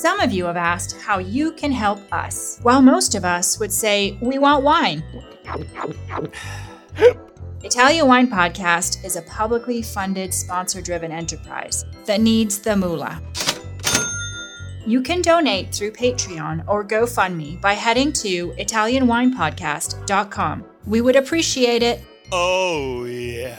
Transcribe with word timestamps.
Some 0.00 0.20
of 0.20 0.32
you 0.32 0.46
have 0.46 0.56
asked 0.56 0.98
how 0.98 1.18
you 1.18 1.52
can 1.52 1.70
help 1.70 2.00
us, 2.10 2.58
while 2.62 2.80
most 2.80 3.14
of 3.14 3.26
us 3.26 3.60
would 3.60 3.70
say, 3.70 4.16
We 4.22 4.38
want 4.38 4.64
wine. 4.64 5.04
Italian 7.62 8.06
Wine 8.06 8.26
Podcast 8.26 9.04
is 9.04 9.16
a 9.16 9.22
publicly 9.22 9.82
funded, 9.82 10.32
sponsor 10.32 10.80
driven 10.80 11.12
enterprise 11.12 11.84
that 12.06 12.22
needs 12.22 12.60
the 12.60 12.76
moolah. 12.76 13.20
You 14.86 15.02
can 15.02 15.20
donate 15.20 15.74
through 15.74 15.90
Patreon 15.90 16.64
or 16.66 16.82
GoFundMe 16.82 17.60
by 17.60 17.74
heading 17.74 18.10
to 18.24 18.52
ItalianWinePodcast.com. 18.52 20.64
We 20.86 21.02
would 21.02 21.16
appreciate 21.16 21.82
it. 21.82 22.00
Oh, 22.32 23.04
yeah. 23.04 23.58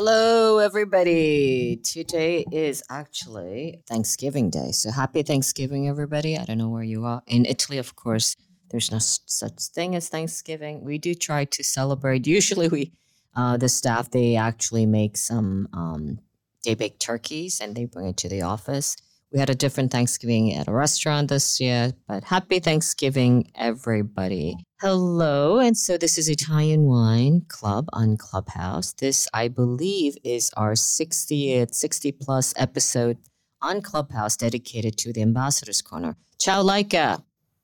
Hello, 0.00 0.58
everybody. 0.58 1.74
Today 1.82 2.44
is 2.52 2.84
actually 2.88 3.82
Thanksgiving 3.88 4.48
Day. 4.48 4.70
So 4.70 4.92
happy 4.92 5.24
Thanksgiving, 5.24 5.88
everybody. 5.88 6.38
I 6.38 6.44
don't 6.44 6.58
know 6.58 6.68
where 6.68 6.84
you 6.84 7.04
are. 7.04 7.20
In 7.26 7.44
Italy, 7.44 7.78
of 7.78 7.96
course, 7.96 8.36
there's 8.70 8.92
no 8.92 9.00
such 9.00 9.60
thing 9.74 9.96
as 9.96 10.08
Thanksgiving. 10.08 10.84
We 10.84 10.98
do 10.98 11.16
try 11.16 11.46
to 11.46 11.64
celebrate. 11.64 12.28
Usually, 12.28 12.68
we, 12.68 12.92
uh, 13.34 13.56
the 13.56 13.68
staff, 13.68 14.08
they 14.12 14.36
actually 14.36 14.86
make 14.86 15.16
some, 15.16 15.66
um, 15.72 16.20
they 16.64 16.76
bake 16.76 17.00
turkeys 17.00 17.60
and 17.60 17.74
they 17.74 17.86
bring 17.86 18.06
it 18.06 18.16
to 18.18 18.28
the 18.28 18.42
office. 18.42 18.94
We 19.32 19.40
had 19.40 19.50
a 19.50 19.54
different 19.56 19.90
Thanksgiving 19.90 20.54
at 20.54 20.68
a 20.68 20.72
restaurant 20.72 21.28
this 21.28 21.58
year, 21.58 21.92
but 22.06 22.22
happy 22.22 22.60
Thanksgiving, 22.60 23.50
everybody. 23.56 24.58
Hello. 24.80 25.58
And 25.58 25.76
so 25.76 25.98
this 25.98 26.16
is 26.16 26.28
Italian 26.28 26.84
Wine 26.84 27.42
Club 27.48 27.88
on 27.92 28.16
Clubhouse. 28.16 28.92
This, 28.92 29.26
I 29.34 29.48
believe, 29.48 30.16
is 30.22 30.52
our 30.56 30.74
60th, 30.74 31.74
60 31.74 32.12
plus 32.12 32.54
episode 32.56 33.18
on 33.60 33.82
Clubhouse 33.82 34.36
dedicated 34.36 34.96
to 34.98 35.12
the 35.12 35.20
Ambassador's 35.20 35.82
Corner. 35.82 36.14
Ciao, 36.38 36.62
Laika. 36.62 37.20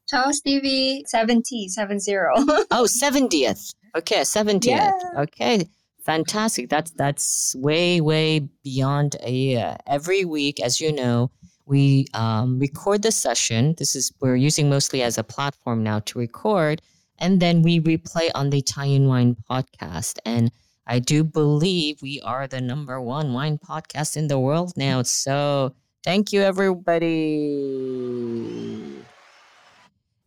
Ciao, 0.08 0.32
Stevie. 0.32 1.04
70, 1.06 1.68
70. 1.68 2.16
oh, 2.72 2.88
70th. 2.88 3.76
Okay, 3.96 4.22
70th. 4.22 4.64
Yeah. 4.64 4.92
Okay. 5.16 5.68
Fantastic. 6.04 6.68
That's 6.68 6.90
that's 6.90 7.54
way, 7.54 8.00
way 8.00 8.40
beyond 8.64 9.14
a 9.22 9.30
year. 9.30 9.76
Every 9.86 10.24
week, 10.24 10.60
as 10.60 10.80
you 10.80 10.90
know, 10.92 11.30
we 11.64 12.08
um, 12.12 12.58
record 12.58 13.02
the 13.02 13.12
session. 13.12 13.76
This 13.78 13.94
is 13.94 14.12
we're 14.20 14.34
using 14.34 14.68
mostly 14.68 15.02
as 15.02 15.16
a 15.16 15.22
platform 15.22 15.84
now 15.84 16.00
to 16.00 16.18
record, 16.18 16.82
and 17.18 17.40
then 17.40 17.62
we 17.62 17.80
replay 17.80 18.30
on 18.34 18.50
the 18.50 18.58
Italian 18.58 19.08
Wine 19.08 19.36
Podcast. 19.48 20.18
And 20.24 20.50
I 20.86 20.98
do 20.98 21.24
believe 21.24 22.02
we 22.02 22.20
are 22.20 22.46
the 22.46 22.60
number 22.60 23.00
one 23.00 23.32
wine 23.32 23.58
podcast 23.58 24.16
in 24.16 24.28
the 24.28 24.38
world 24.38 24.74
now. 24.76 25.02
So 25.02 25.74
thank 26.02 26.32
you, 26.32 26.42
everybody. 26.42 27.84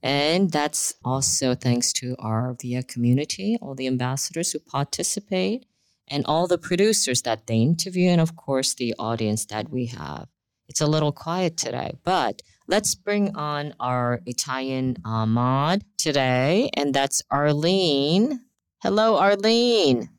And 0.02 0.52
that's 0.52 0.96
also 1.04 1.54
thanks 1.54 1.92
to 1.94 2.16
our 2.20 2.56
VIA 2.60 2.84
community, 2.84 3.58
all 3.62 3.76
the 3.76 3.88
ambassadors 3.88 4.52
who 4.52 4.60
participate, 4.60 5.66
and 6.08 6.26
all 6.26 6.48
the 6.48 6.58
producers 6.58 7.22
that 7.24 7.48
they 7.48 7.58
interview, 7.58 8.10
and 8.10 8.22
of 8.22 8.36
course, 8.36 8.74
the 8.74 8.96
audience 8.98 9.46
that 9.46 9.70
we 9.70 9.88
have. 9.88 10.28
It's 10.70 10.82
a 10.82 10.88
little 10.88 11.12
quiet 11.12 11.58
today, 11.58 11.96
but 12.04 12.42
let's 12.68 12.96
bring 12.96 13.36
on 13.36 13.74
our 13.80 14.22
Italian 14.26 14.98
uh, 15.06 15.26
mod 15.26 15.84
today, 15.98 16.70
and 16.76 16.94
that's 16.94 17.24
Arlene. 17.32 18.42
Hello, 18.84 19.18
Arlene. 19.18 20.10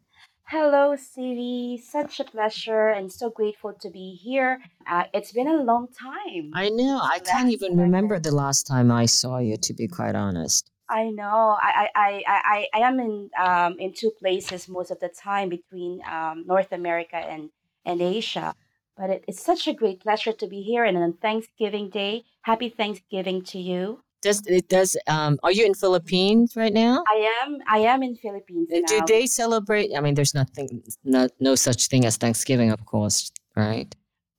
Hello, 0.45 0.97
Stevie. 0.97 1.77
Such 1.77 2.21
a 2.21 2.25
pleasure 2.25 2.89
and 2.89 3.13
so 3.13 3.29
grateful 3.29 3.75
to 3.83 3.91
be 3.91 4.15
here. 4.15 4.63
Uh, 4.87 5.05
it's 5.13 5.31
been 5.31 5.47
a 5.47 5.63
long 5.63 5.89
time. 5.89 6.51
I 6.55 6.71
know. 6.71 7.01
I 7.03 7.19
can't 7.19 7.51
even 7.51 7.77
remember 7.77 8.19
the 8.19 8.35
last 8.35 8.67
time 8.67 8.91
I 8.91 9.05
saw 9.05 9.39
you, 9.39 9.59
to 9.59 9.75
be 9.75 9.87
quite 9.87 10.15
honest. 10.15 10.71
I 10.89 11.11
know. 11.11 11.59
I 11.61 11.91
I, 11.95 12.23
I, 12.27 12.33
I, 12.45 12.67
I 12.73 12.89
am 12.89 12.99
in 12.99 13.31
um, 13.39 13.77
in 13.79 13.93
two 13.93 14.11
places 14.19 14.69
most 14.69 14.91
of 14.91 14.99
the 15.01 15.11
time 15.11 15.51
between 15.51 16.01
um, 16.11 16.45
North 16.47 16.73
America 16.73 17.17
and, 17.17 17.51
and 17.85 18.01
Asia. 18.01 18.55
But 18.99 19.11
it, 19.11 19.25
it's 19.29 19.43
such 19.43 19.69
a 19.69 19.73
great 19.73 20.01
pleasure 20.01 20.33
to 20.33 20.47
be 20.49 20.61
here. 20.63 20.85
And 20.85 20.97
on 20.99 21.13
Thanksgiving 21.15 21.89
Day, 21.89 22.25
happy 22.43 22.69
Thanksgiving 22.69 23.43
to 23.53 23.59
you. 23.59 24.01
Does 24.21 24.43
it 24.47 24.69
does 24.69 24.97
um 25.07 25.39
are 25.45 25.53
you 25.53 25.65
in 25.65 25.75
Philippines 25.75 26.55
right 26.57 26.73
now? 26.73 27.05
I 27.09 27.19
am 27.43 27.59
I 27.69 27.79
am 27.93 28.03
in 28.03 28.17
Philippines 28.17 28.69
Uh, 28.75 28.81
Do 28.93 28.99
now. 28.99 29.05
they 29.07 29.27
celebrate? 29.27 29.89
I 29.97 30.01
mean, 30.01 30.15
there's 30.15 30.35
nothing, 30.35 30.83
no, 31.05 31.29
no 31.39 31.55
such 31.55 31.87
thing 31.87 32.05
as 32.05 32.17
Thanksgiving, 32.17 32.73
of 32.73 32.85
course, 32.85 33.31
right? 33.55 33.95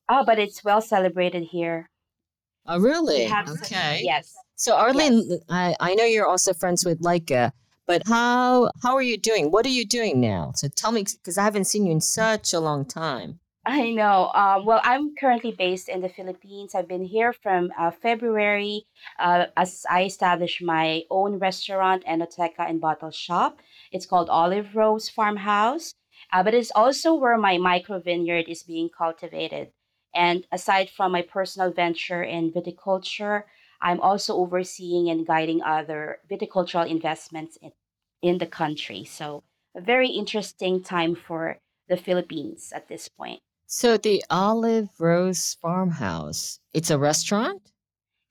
Oh, 0.09 0.24
but 0.25 0.38
it's 0.38 0.66
well 0.66 0.81
celebrated 0.81 1.44
here. 1.44 1.90
Oh, 2.66 2.78
really? 2.80 3.24
Have 3.24 3.48
some- 3.48 3.58
Okay. 3.64 4.02
yes. 4.03 4.36
So, 4.56 4.75
Arlene, 4.75 5.40
I, 5.48 5.75
I 5.80 5.96
know 5.96 6.03
you're 6.03 6.28
also 6.28 6.52
friends 6.53 6.84
with 6.84 7.00
Leica, 7.02 7.53
but 7.88 8.02
how 8.06 8.69
how 8.84 8.94
are 8.98 9.02
you 9.12 9.18
doing? 9.18 9.50
What 9.50 9.66
are 9.66 9.75
you 9.80 9.86
doing 9.86 10.19
now? 10.19 10.52
So 10.56 10.68
tell 10.68 10.92
me, 10.92 11.03
because 11.06 11.38
I 11.38 11.44
haven't 11.46 11.66
seen 11.72 11.86
you 11.86 11.94
in 11.94 12.02
such 12.02 12.52
a 12.53 12.59
long 12.59 12.84
time. 12.84 13.40
I 13.66 13.92
know. 13.92 14.31
Um, 14.34 14.66
well, 14.66 14.80
I'm 14.84 15.16
currently 15.16 15.52
based 15.52 15.90
in 15.90 16.02
the 16.02 16.09
Philippines. 16.09 16.74
I've 16.74 16.88
been 16.88 17.03
here 17.03 17.34
from 17.34 17.72
uh, 17.78 17.92
February 17.92 18.86
uh, 19.20 19.47
as 19.58 19.86
I 19.90 20.06
established 20.06 20.62
my 20.62 21.03
own 21.12 21.40
restaurant, 21.40 22.06
Enoteca 22.06 22.68
and 22.68 22.80
Bottle 22.81 23.12
Shop. 23.12 23.59
It's 23.92 24.06
called 24.06 24.30
Olive 24.30 24.75
Rose 24.75 25.09
Farmhouse, 25.09 25.94
uh, 26.31 26.42
but 26.42 26.53
it's 26.53 26.72
also 26.74 27.14
where 27.14 27.38
my 27.38 27.58
micro 27.58 28.00
vineyard 28.00 28.46
is 28.48 28.64
being 28.64 28.90
cultivated. 28.90 29.72
And 30.16 30.48
aside 30.52 30.90
from 30.90 31.12
my 31.12 31.22
personal 31.22 31.72
venture 31.72 32.24
in 32.24 32.52
viticulture, 32.52 33.44
I'm 33.81 34.00
also 34.00 34.36
overseeing 34.38 35.09
and 35.09 35.28
guiding 35.28 35.62
other 35.62 36.19
viticultural 36.31 36.90
investments 36.90 37.58
in, 37.62 37.72
in 38.22 38.38
the 38.40 38.48
country. 38.48 39.03
So, 39.03 39.44
a 39.75 39.81
very 39.81 40.09
interesting 40.09 40.81
time 40.81 41.14
for 41.14 41.59
the 41.88 41.98
Philippines 41.98 42.72
at 42.74 42.88
this 42.88 43.08
point. 43.08 43.42
So, 43.72 43.97
the 43.97 44.24
Olive 44.31 44.90
Rose 45.00 45.56
Farmhouse, 45.62 46.59
it's 46.74 46.90
a 46.90 46.97
restaurant? 46.97 47.62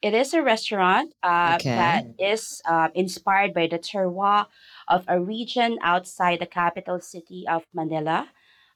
It 0.02 0.12
is 0.12 0.34
a 0.34 0.42
restaurant 0.42 1.14
uh, 1.22 1.58
Okay. 1.60 1.76
that 1.76 2.06
is 2.18 2.60
uh, 2.64 2.88
inspired 2.92 3.54
by 3.54 3.68
the 3.68 3.78
terroir 3.78 4.46
of 4.88 5.04
a 5.06 5.20
region 5.20 5.78
outside 5.80 6.40
the 6.40 6.46
capital 6.46 6.98
city 6.98 7.46
of 7.48 7.62
Manila, 7.72 8.30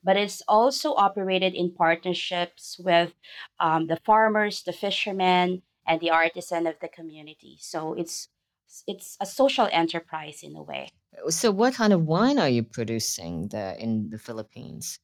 but 0.04 0.16
it's 0.16 0.40
also 0.46 0.94
operated 0.94 1.52
in 1.54 1.74
partnerships 1.74 2.78
with 2.78 3.12
um, 3.58 3.88
the 3.88 3.96
farmers, 3.96 4.62
the 4.62 4.72
fishermen, 4.72 5.62
and 5.84 6.00
the 6.00 6.10
artisan 6.10 6.68
of 6.68 6.78
the 6.80 6.88
community. 6.88 7.58
So 7.58 7.92
it's 7.94 8.28
it's 8.86 9.16
a 9.20 9.26
social 9.26 9.68
enterprise 9.72 10.44
in 10.44 10.54
a 10.54 10.62
way. 10.62 10.88
So, 11.28 11.50
what 11.50 11.74
kind 11.74 11.92
of 11.92 12.06
wine 12.06 12.38
are 12.38 12.48
you 12.48 12.62
producing 12.62 13.48
there 13.48 13.74
in 13.74 14.10
the 14.10 14.18
Philippines? 14.18 15.00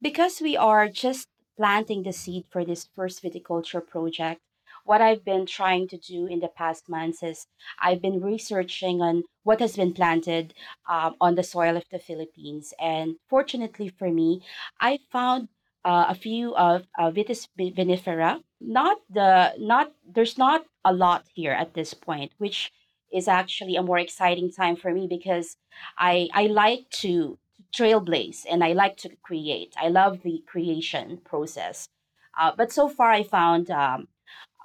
Because 0.00 0.40
we 0.40 0.56
are 0.56 0.88
just 0.88 1.28
planting 1.56 2.02
the 2.02 2.12
seed 2.12 2.44
for 2.50 2.64
this 2.64 2.88
first 2.94 3.22
viticulture 3.22 3.86
project, 3.86 4.40
what 4.84 5.00
I've 5.00 5.24
been 5.24 5.46
trying 5.46 5.88
to 5.88 5.98
do 5.98 6.26
in 6.26 6.40
the 6.40 6.48
past 6.48 6.88
months 6.88 7.22
is 7.22 7.46
I've 7.80 8.00
been 8.00 8.20
researching 8.20 9.02
on 9.02 9.24
what 9.42 9.60
has 9.60 9.76
been 9.76 9.92
planted 9.92 10.54
um, 10.88 11.16
on 11.20 11.34
the 11.34 11.42
soil 11.42 11.76
of 11.76 11.84
the 11.90 11.98
Philippines. 11.98 12.72
And 12.78 13.16
fortunately 13.28 13.88
for 13.88 14.10
me, 14.10 14.42
I 14.80 15.00
found 15.10 15.48
uh, 15.84 16.06
a 16.08 16.14
few 16.14 16.54
of 16.54 16.86
uh, 16.98 17.10
Vitis 17.10 17.48
vinifera. 17.58 18.42
Not 18.60 18.98
the 19.10 19.54
not 19.58 19.92
there's 20.06 20.38
not 20.38 20.64
a 20.84 20.92
lot 20.92 21.24
here 21.34 21.52
at 21.52 21.74
this 21.74 21.94
point, 21.94 22.32
which 22.38 22.72
is 23.12 23.28
actually 23.28 23.76
a 23.76 23.82
more 23.82 23.98
exciting 23.98 24.50
time 24.50 24.76
for 24.76 24.92
me 24.92 25.06
because 25.08 25.56
I 25.98 26.28
I 26.32 26.46
like 26.46 26.90
to 27.02 27.38
trailblaze 27.76 28.44
and 28.48 28.64
I 28.64 28.72
like 28.72 28.96
to 28.98 29.10
create. 29.22 29.74
I 29.76 29.88
love 29.88 30.22
the 30.22 30.42
creation 30.46 31.20
process. 31.24 31.88
Uh, 32.38 32.52
but 32.56 32.72
so 32.72 32.88
far, 32.88 33.10
I 33.10 33.22
found 33.22 33.70
um, 33.70 34.08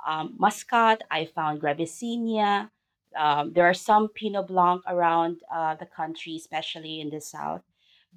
um, 0.07 0.35
Muscat, 0.37 1.03
I 1.09 1.25
found 1.25 1.61
Gravisinia. 1.61 2.69
Um, 3.17 3.53
there 3.53 3.65
are 3.65 3.73
some 3.73 4.09
Pinot 4.09 4.47
Blanc 4.47 4.81
around 4.87 5.41
uh, 5.53 5.75
the 5.75 5.85
country, 5.85 6.35
especially 6.35 7.01
in 7.01 7.09
the 7.09 7.21
south. 7.21 7.61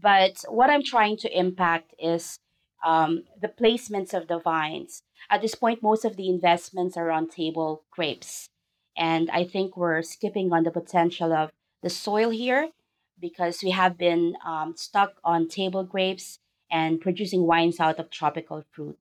But 0.00 0.44
what 0.48 0.70
I'm 0.70 0.82
trying 0.82 1.16
to 1.18 1.38
impact 1.38 1.94
is 1.98 2.38
um, 2.84 3.24
the 3.40 3.48
placements 3.48 4.12
of 4.12 4.28
the 4.28 4.38
vines. 4.38 5.02
At 5.30 5.40
this 5.40 5.54
point, 5.54 5.82
most 5.82 6.04
of 6.04 6.16
the 6.16 6.28
investments 6.28 6.96
are 6.96 7.10
on 7.10 7.28
table 7.28 7.84
grapes. 7.90 8.50
And 8.96 9.30
I 9.30 9.44
think 9.44 9.76
we're 9.76 10.02
skipping 10.02 10.52
on 10.52 10.64
the 10.64 10.70
potential 10.70 11.32
of 11.32 11.50
the 11.82 11.90
soil 11.90 12.30
here 12.30 12.70
because 13.18 13.62
we 13.62 13.70
have 13.70 13.96
been 13.98 14.36
um, 14.44 14.74
stuck 14.76 15.14
on 15.24 15.48
table 15.48 15.84
grapes 15.84 16.38
and 16.70 17.00
producing 17.00 17.46
wines 17.46 17.80
out 17.80 17.98
of 17.98 18.10
tropical 18.10 18.64
fruits. 18.72 18.98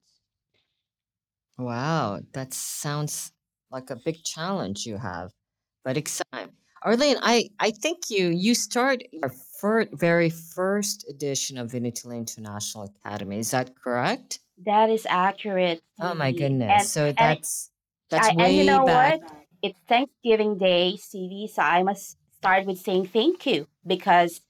Wow, 1.58 2.22
that 2.34 2.54
sounds 2.54 3.32
like 3.72 3.90
a 3.90 3.96
big 3.96 4.24
challenge 4.24 4.86
you 4.86 4.98
have, 4.98 5.32
but 5.84 5.98
exciting. 5.98 6.54
Arlene, 6.84 7.18
I, 7.22 7.50
I 7.60 7.72
think 7.72 8.10
you 8.10 8.28
you 8.28 8.54
start 8.56 9.04
your 9.12 9.32
fir- 9.62 9.88
very 9.94 10.30
first 10.30 11.06
edition 11.10 11.58
of 11.58 11.72
Vinitaly 11.72 12.18
International 12.18 12.84
Academy. 12.86 13.40
Is 13.40 13.52
that 13.52 13.76
correct? 13.76 14.40
That 14.66 14.90
is 14.90 15.06
accurate, 15.10 15.82
Oh 16.02 16.14
my 16.14 16.32
goodness. 16.32 16.70
And 16.70 16.88
So 16.90 17.06
and 17.18 17.18
that's 17.18 17.72
that's 18.10 18.30
I, 18.30 18.46
and 18.46 18.56
you 18.56 18.64
way 18.64 18.66
know 18.66 18.84
back. 18.86 19.20
what? 19.22 19.32
It's 19.62 19.80
Thanksgiving 19.88 20.58
Day, 20.58 20.98
Stevie, 20.98 21.48
so 21.48 21.62
I 21.62 21.84
must 21.84 22.18
start 22.44 22.66
with 22.66 22.78
saying 22.78 23.08
thank 23.08 23.46
you 23.46 23.68
because 23.88 24.42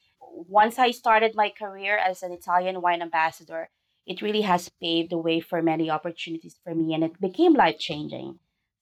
once 0.60 0.80
I 0.80 0.90
started 0.90 1.36
my 1.36 1.52
career 1.56 1.96
as 1.96 2.24
an 2.24 2.32
Italian 2.32 2.82
wine 2.82 3.04
ambassador, 3.04 3.70
it 4.08 4.24
really 4.24 4.42
has 4.42 4.72
paved 4.82 5.12
the 5.12 5.20
way 5.20 5.40
for 5.40 5.62
many 5.62 5.92
opportunities 5.92 6.56
for 6.64 6.74
me 6.74 6.96
and 6.96 7.04
it 7.04 7.22
became 7.22 7.54
life 7.54 7.78
changing. 7.78 8.40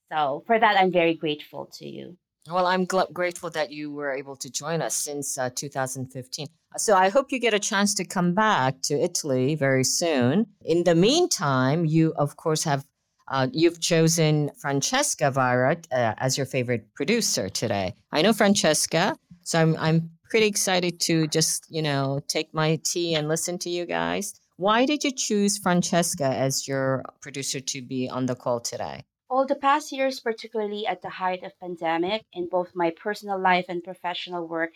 So 0.09 0.45
for 0.47 0.57
that, 0.57 0.77
I'm 0.79 0.93
very 0.93 1.13
grateful 1.13 1.69
to 1.79 1.85
you. 1.85 2.17
Well, 2.49 2.65
I'm 2.65 2.87
gl- 2.87 3.11
grateful 3.11 3.49
that 3.49 3.69
you 3.69 3.91
were 3.91 4.13
able 4.13 4.37
to 4.37 4.49
join 4.49 4.81
us 4.81 4.95
since 4.95 5.37
uh, 5.37 5.49
2015. 5.53 6.47
So 6.77 6.95
I 6.95 7.09
hope 7.09 7.33
you 7.33 7.39
get 7.39 7.53
a 7.53 7.59
chance 7.59 7.93
to 7.95 8.05
come 8.05 8.33
back 8.33 8.81
to 8.83 8.93
Italy 8.93 9.55
very 9.55 9.83
soon. 9.83 10.47
In 10.63 10.85
the 10.85 10.95
meantime, 10.95 11.85
you 11.85 12.13
of 12.15 12.37
course 12.37 12.63
have 12.63 12.85
uh, 13.31 13.47
you've 13.53 13.79
chosen 13.79 14.51
Francesca 14.59 15.31
Vaira 15.31 15.81
uh, 15.91 16.13
as 16.17 16.37
your 16.37 16.45
favorite 16.45 16.93
producer 16.93 17.47
today. 17.47 17.95
I 18.11 18.21
know 18.21 18.33
Francesca, 18.33 19.15
so 19.43 19.59
I'm 19.59 19.75
I'm 19.77 20.09
pretty 20.29 20.47
excited 20.47 20.99
to 21.01 21.27
just 21.27 21.65
you 21.69 21.81
know 21.81 22.19
take 22.27 22.53
my 22.53 22.79
tea 22.83 23.15
and 23.15 23.29
listen 23.29 23.57
to 23.59 23.69
you 23.69 23.85
guys. 23.85 24.33
Why 24.57 24.85
did 24.85 25.03
you 25.05 25.11
choose 25.11 25.57
Francesca 25.57 26.25
as 26.25 26.67
your 26.67 27.03
producer 27.21 27.61
to 27.61 27.81
be 27.81 28.09
on 28.09 28.25
the 28.25 28.35
call 28.35 28.59
today? 28.59 29.05
All 29.29 29.47
the 29.47 29.55
past 29.55 29.93
years, 29.93 30.19
particularly 30.19 30.85
at 30.85 31.01
the 31.01 31.09
height 31.09 31.41
of 31.43 31.57
pandemic, 31.59 32.25
in 32.33 32.49
both 32.51 32.71
my 32.75 32.91
personal 33.01 33.41
life 33.41 33.65
and 33.69 33.81
professional 33.81 34.45
work, 34.45 34.71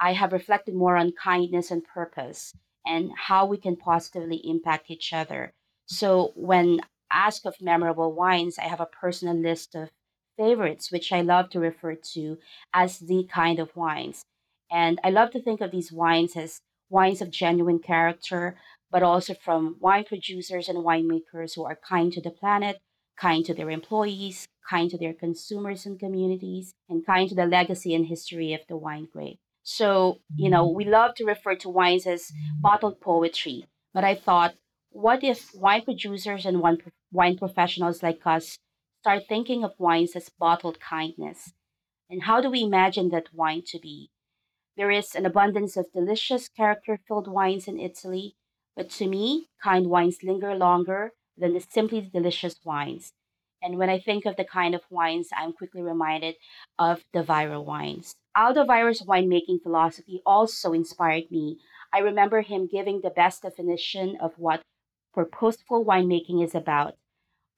I 0.00 0.14
have 0.14 0.32
reflected 0.32 0.74
more 0.74 0.96
on 0.96 1.12
kindness 1.12 1.70
and 1.70 1.84
purpose 1.84 2.52
and 2.84 3.12
how 3.16 3.46
we 3.46 3.56
can 3.56 3.76
positively 3.76 4.40
impact 4.44 4.90
each 4.90 5.12
other. 5.12 5.54
So, 5.86 6.32
when 6.34 6.80
asked 7.14 7.46
of 7.46 7.60
memorable 7.60 8.12
wines, 8.12 8.58
I 8.58 8.64
have 8.64 8.80
a 8.80 8.86
personal 8.86 9.36
list 9.36 9.74
of 9.74 9.90
favorites, 10.36 10.90
which 10.90 11.12
I 11.12 11.20
love 11.20 11.50
to 11.50 11.60
refer 11.60 11.94
to 11.94 12.38
as 12.72 12.98
the 12.98 13.28
kind 13.32 13.58
of 13.58 13.76
wines. 13.76 14.24
And 14.70 14.98
I 15.04 15.10
love 15.10 15.30
to 15.30 15.42
think 15.42 15.60
of 15.60 15.70
these 15.70 15.92
wines 15.92 16.36
as 16.36 16.60
wines 16.90 17.22
of 17.22 17.30
genuine 17.30 17.78
character, 17.78 18.56
but 18.90 19.02
also 19.02 19.34
from 19.34 19.76
wine 19.80 20.04
producers 20.04 20.68
and 20.68 20.78
winemakers 20.78 21.54
who 21.54 21.64
are 21.64 21.78
kind 21.88 22.12
to 22.12 22.20
the 22.20 22.30
planet, 22.30 22.80
kind 23.16 23.44
to 23.44 23.54
their 23.54 23.70
employees, 23.70 24.46
kind 24.68 24.90
to 24.90 24.98
their 24.98 25.14
consumers 25.14 25.86
and 25.86 25.98
communities, 25.98 26.74
and 26.88 27.06
kind 27.06 27.28
to 27.28 27.34
the 27.34 27.46
legacy 27.46 27.94
and 27.94 28.06
history 28.06 28.52
of 28.52 28.60
the 28.68 28.76
wine 28.76 29.08
grape. 29.12 29.38
So, 29.62 30.18
you 30.36 30.50
know, 30.50 30.66
mm-hmm. 30.66 30.76
we 30.76 30.84
love 30.84 31.14
to 31.16 31.24
refer 31.24 31.54
to 31.56 31.68
wines 31.68 32.06
as 32.06 32.30
bottled 32.60 33.00
poetry, 33.00 33.66
but 33.92 34.04
I 34.04 34.14
thought, 34.14 34.54
what 34.94 35.24
if 35.24 35.52
wine 35.54 35.82
producers 35.82 36.46
and 36.46 36.60
wine, 36.60 36.78
wine 37.10 37.36
professionals 37.36 38.00
like 38.00 38.20
us 38.24 38.58
start 39.00 39.24
thinking 39.28 39.64
of 39.64 39.72
wines 39.76 40.14
as 40.14 40.30
bottled 40.38 40.78
kindness? 40.78 41.52
And 42.08 42.22
how 42.22 42.40
do 42.40 42.48
we 42.48 42.62
imagine 42.62 43.08
that 43.08 43.34
wine 43.34 43.62
to 43.66 43.80
be? 43.80 44.10
There 44.76 44.92
is 44.92 45.16
an 45.16 45.26
abundance 45.26 45.76
of 45.76 45.90
delicious, 45.92 46.48
character 46.48 47.00
filled 47.08 47.26
wines 47.26 47.66
in 47.66 47.80
Italy, 47.80 48.36
but 48.76 48.88
to 48.90 49.08
me, 49.08 49.48
kind 49.62 49.88
wines 49.88 50.18
linger 50.22 50.54
longer 50.54 51.10
than 51.36 51.54
the 51.54 51.60
simply 51.60 52.00
delicious 52.00 52.54
wines. 52.64 53.12
And 53.60 53.78
when 53.78 53.90
I 53.90 53.98
think 53.98 54.26
of 54.26 54.36
the 54.36 54.44
kind 54.44 54.76
of 54.76 54.82
wines, 54.90 55.28
I'm 55.36 55.54
quickly 55.54 55.82
reminded 55.82 56.36
of 56.78 57.02
the 57.12 57.24
Vaira 57.24 57.64
wines. 57.64 58.14
Aldo 58.36 58.64
Vaira's 58.64 59.02
winemaking 59.02 59.62
philosophy 59.62 60.22
also 60.24 60.72
inspired 60.72 61.32
me. 61.32 61.58
I 61.92 61.98
remember 61.98 62.42
him 62.42 62.68
giving 62.70 63.00
the 63.00 63.10
best 63.10 63.42
definition 63.42 64.16
of 64.20 64.34
what 64.36 64.62
purposeful 65.14 65.84
winemaking 65.84 66.42
is 66.44 66.54
about. 66.54 66.96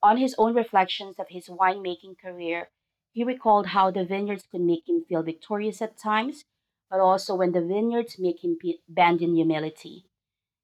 On 0.03 0.19
his 0.19 0.35
own 0.39 0.55
reflections 0.55 1.17
of 1.19 1.27
his 1.31 1.49
winemaking 1.49 2.19
career, 2.23 2.69
he 3.13 3.25
recalled 3.25 3.69
how 3.69 3.91
the 3.91 4.05
vineyards 4.05 4.47
could 4.51 4.61
make 4.61 4.87
him 4.87 5.05
feel 5.09 5.23
victorious 5.23 5.81
at 5.81 5.97
times, 5.97 6.45
but 6.91 7.01
also 7.01 7.35
when 7.35 7.53
the 7.53 7.63
vineyards 7.63 8.19
make 8.19 8.45
him 8.45 8.59
be- 8.61 8.81
bend 8.89 9.23
in 9.23 9.35
humility. 9.35 10.05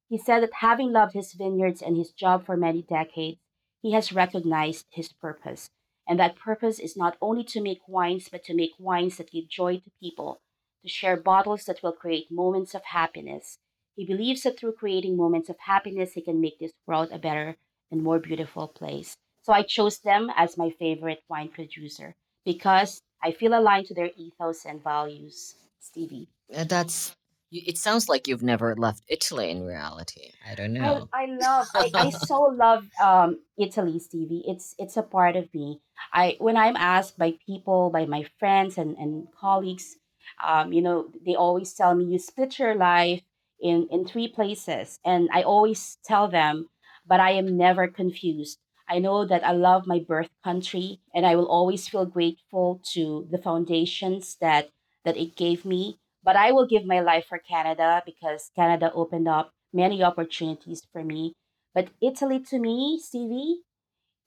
He 0.09 0.19
said 0.19 0.43
that 0.43 0.61
having 0.61 0.93
loved 0.93 1.15
his 1.15 1.33
vineyards 1.33 1.81
and 1.81 1.97
his 1.97 2.13
job 2.13 2.45
for 2.45 2.57
many 2.57 2.83
decades, 2.83 3.39
he 3.81 3.93
has 3.93 4.13
recognized 4.13 4.87
his 4.91 5.13
purpose. 5.13 5.71
And 6.07 6.21
that 6.21 6.37
purpose 6.37 6.79
is 6.79 6.97
not 6.97 7.17
only 7.23 7.45
to 7.45 7.63
make 7.63 7.81
wines, 7.89 8.29
but 8.31 8.45
to 8.45 8.55
make 8.55 8.73
wines 8.79 9.17
that 9.17 9.31
give 9.31 9.49
joy 9.49 9.79
to 9.79 9.91
people, 10.01 10.43
to 10.83 10.89
share 10.89 11.17
bottles 11.17 11.65
that 11.65 11.83
will 11.83 11.93
create 11.93 12.31
moments 12.31 12.75
of 12.75 12.85
happiness. 12.85 13.59
He 13.97 14.07
believes 14.07 14.43
that 14.43 14.59
through 14.59 14.73
creating 14.73 15.17
moments 15.17 15.49
of 15.49 15.59
happiness, 15.59 16.13
he 16.13 16.23
can 16.23 16.41
make 16.41 16.59
this 16.59 16.73
world 16.87 17.11
a 17.13 17.19
better 17.19 17.57
and 17.91 18.03
more 18.03 18.19
beautiful 18.19 18.69
place. 18.69 19.17
So 19.43 19.53
I 19.53 19.63
chose 19.63 19.99
them 19.99 20.31
as 20.37 20.57
my 20.57 20.71
favorite 20.71 21.23
wine 21.29 21.49
producer 21.49 22.15
because 22.45 23.03
I 23.23 23.33
feel 23.33 23.59
aligned 23.59 23.87
to 23.87 23.95
their 23.95 24.11
ethos 24.17 24.65
and 24.65 24.83
values. 24.83 25.57
Stevie. 25.81 26.29
Uh, 26.55 26.65
That's 26.65 27.15
it 27.51 27.77
sounds 27.77 28.09
like 28.09 28.27
you've 28.27 28.43
never 28.43 28.75
left 28.77 29.03
Italy 29.09 29.51
in 29.51 29.63
reality. 29.63 30.31
I 30.49 30.55
don't 30.55 30.75
I, 30.77 30.81
know. 30.81 31.09
I 31.13 31.27
love 31.27 31.67
I, 31.75 31.91
I 31.95 32.11
so 32.27 32.41
love 32.45 32.89
um 33.03 33.41
Italy, 33.59 33.99
Stevie. 33.99 34.45
It's 34.47 34.75
it's 34.79 34.97
a 34.97 35.03
part 35.03 35.37
of 35.37 35.53
me. 35.53 35.81
I 36.13 36.37
when 36.39 36.57
I'm 36.57 36.77
asked 36.77 37.19
by 37.19 37.35
people, 37.45 37.91
by 37.91 38.07
my 38.07 38.25
friends 38.39 38.79
and, 38.79 38.97
and 38.97 39.29
colleagues, 39.39 39.97
um, 40.43 40.73
you 40.73 40.81
know, 40.81 41.09
they 41.27 41.35
always 41.35 41.75
tell 41.75 41.95
me 41.95 42.05
you 42.05 42.19
split 42.19 42.59
your 42.59 42.75
life 42.75 43.23
in 43.63 43.89
in 43.91 44.05
three 44.07 44.29
places. 44.29 45.01
And 45.05 45.29
I 45.33 45.43
always 45.43 45.99
tell 46.05 46.29
them, 46.29 46.69
but 47.07 47.21
I 47.21 47.33
am 47.33 47.57
never 47.57 47.89
confused. 47.89 48.59
I 48.89 48.99
know 48.99 49.25
that 49.27 49.45
I 49.45 49.53
love 49.53 49.87
my 49.87 50.01
birth 50.01 50.31
country 50.45 51.01
and 51.15 51.25
I 51.27 51.37
will 51.37 51.49
always 51.49 51.89
feel 51.89 52.05
grateful 52.07 52.81
to 52.95 53.27
the 53.31 53.39
foundations 53.39 54.37
that 54.41 54.71
that 55.05 55.17
it 55.17 55.37
gave 55.37 55.65
me. 55.65 55.99
But 56.25 56.37
I 56.37 56.53
will 56.53 56.67
give 56.67 56.85
my 56.85 57.01
life 57.01 57.27
for 57.29 57.39
Canada 57.39 58.03
because 58.07 58.51
Canada 58.55 58.93
opened 58.95 59.29
up 59.29 59.53
many 59.73 60.03
opportunities 60.03 60.87
for 60.93 61.03
me. 61.05 61.35
But 61.75 61.89
Italy 62.03 62.41
to 62.51 62.59
me, 62.59 62.99
Stevie, 63.03 63.63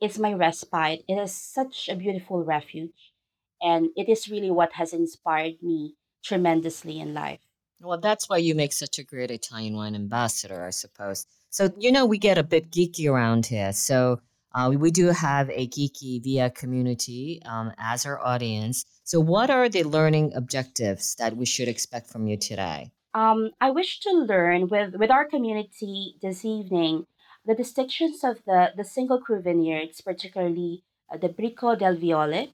is 0.02 0.20
my 0.20 0.34
respite. 0.34 1.04
It 1.08 1.16
is 1.16 1.34
such 1.36 1.90
a 1.90 1.96
beautiful 1.96 2.44
refuge. 2.44 3.14
And 3.62 3.90
it 3.96 4.10
is 4.10 4.30
really 4.30 4.52
what 4.52 4.74
has 4.74 4.94
inspired 4.94 5.62
me 5.64 5.96
tremendously 6.24 7.00
in 7.00 7.14
life. 7.14 7.45
Well, 7.82 8.00
that's 8.00 8.30
why 8.30 8.38
you 8.38 8.56
make 8.56 8.74
such 8.74 9.00
a 9.00 9.04
great 9.04 9.32
Italian 9.32 9.76
wine 9.76 9.96
ambassador, 9.96 10.66
I 10.66 10.70
suppose. 10.70 11.28
So, 11.50 11.70
you 11.78 11.92
know, 11.92 12.06
we 12.06 12.18
get 12.18 12.38
a 12.38 12.44
bit 12.44 12.72
geeky 12.72 13.10
around 13.10 13.46
here. 13.46 13.74
So, 13.74 14.22
uh, 14.54 14.72
we 14.74 14.90
do 14.90 15.08
have 15.08 15.50
a 15.50 15.68
geeky 15.68 16.24
via 16.24 16.50
community 16.50 17.42
um, 17.46 17.74
as 17.78 18.06
our 18.06 18.20
audience. 18.26 18.86
So, 19.04 19.20
what 19.20 19.50
are 19.50 19.68
the 19.68 19.84
learning 19.84 20.34
objectives 20.34 21.16
that 21.16 21.36
we 21.36 21.46
should 21.46 21.68
expect 21.68 22.10
from 22.10 22.28
you 22.28 22.38
today? 22.38 22.92
Um, 23.14 23.52
I 23.60 23.72
wish 23.72 24.00
to 24.02 24.12
learn 24.12 24.70
with, 24.70 24.96
with 24.96 25.12
our 25.12 25.26
community 25.26 26.16
this 26.22 26.44
evening 26.46 27.06
the 27.46 27.56
distinctions 27.56 28.24
of 28.24 28.40
the, 28.46 28.72
the 28.76 28.84
single 28.84 29.20
cru 29.20 29.42
vineyards, 29.42 30.02
particularly 30.02 30.84
uh, 31.14 31.18
the 31.18 31.30
Bricco 31.30 31.78
del 31.78 31.96
Viole, 31.96 32.54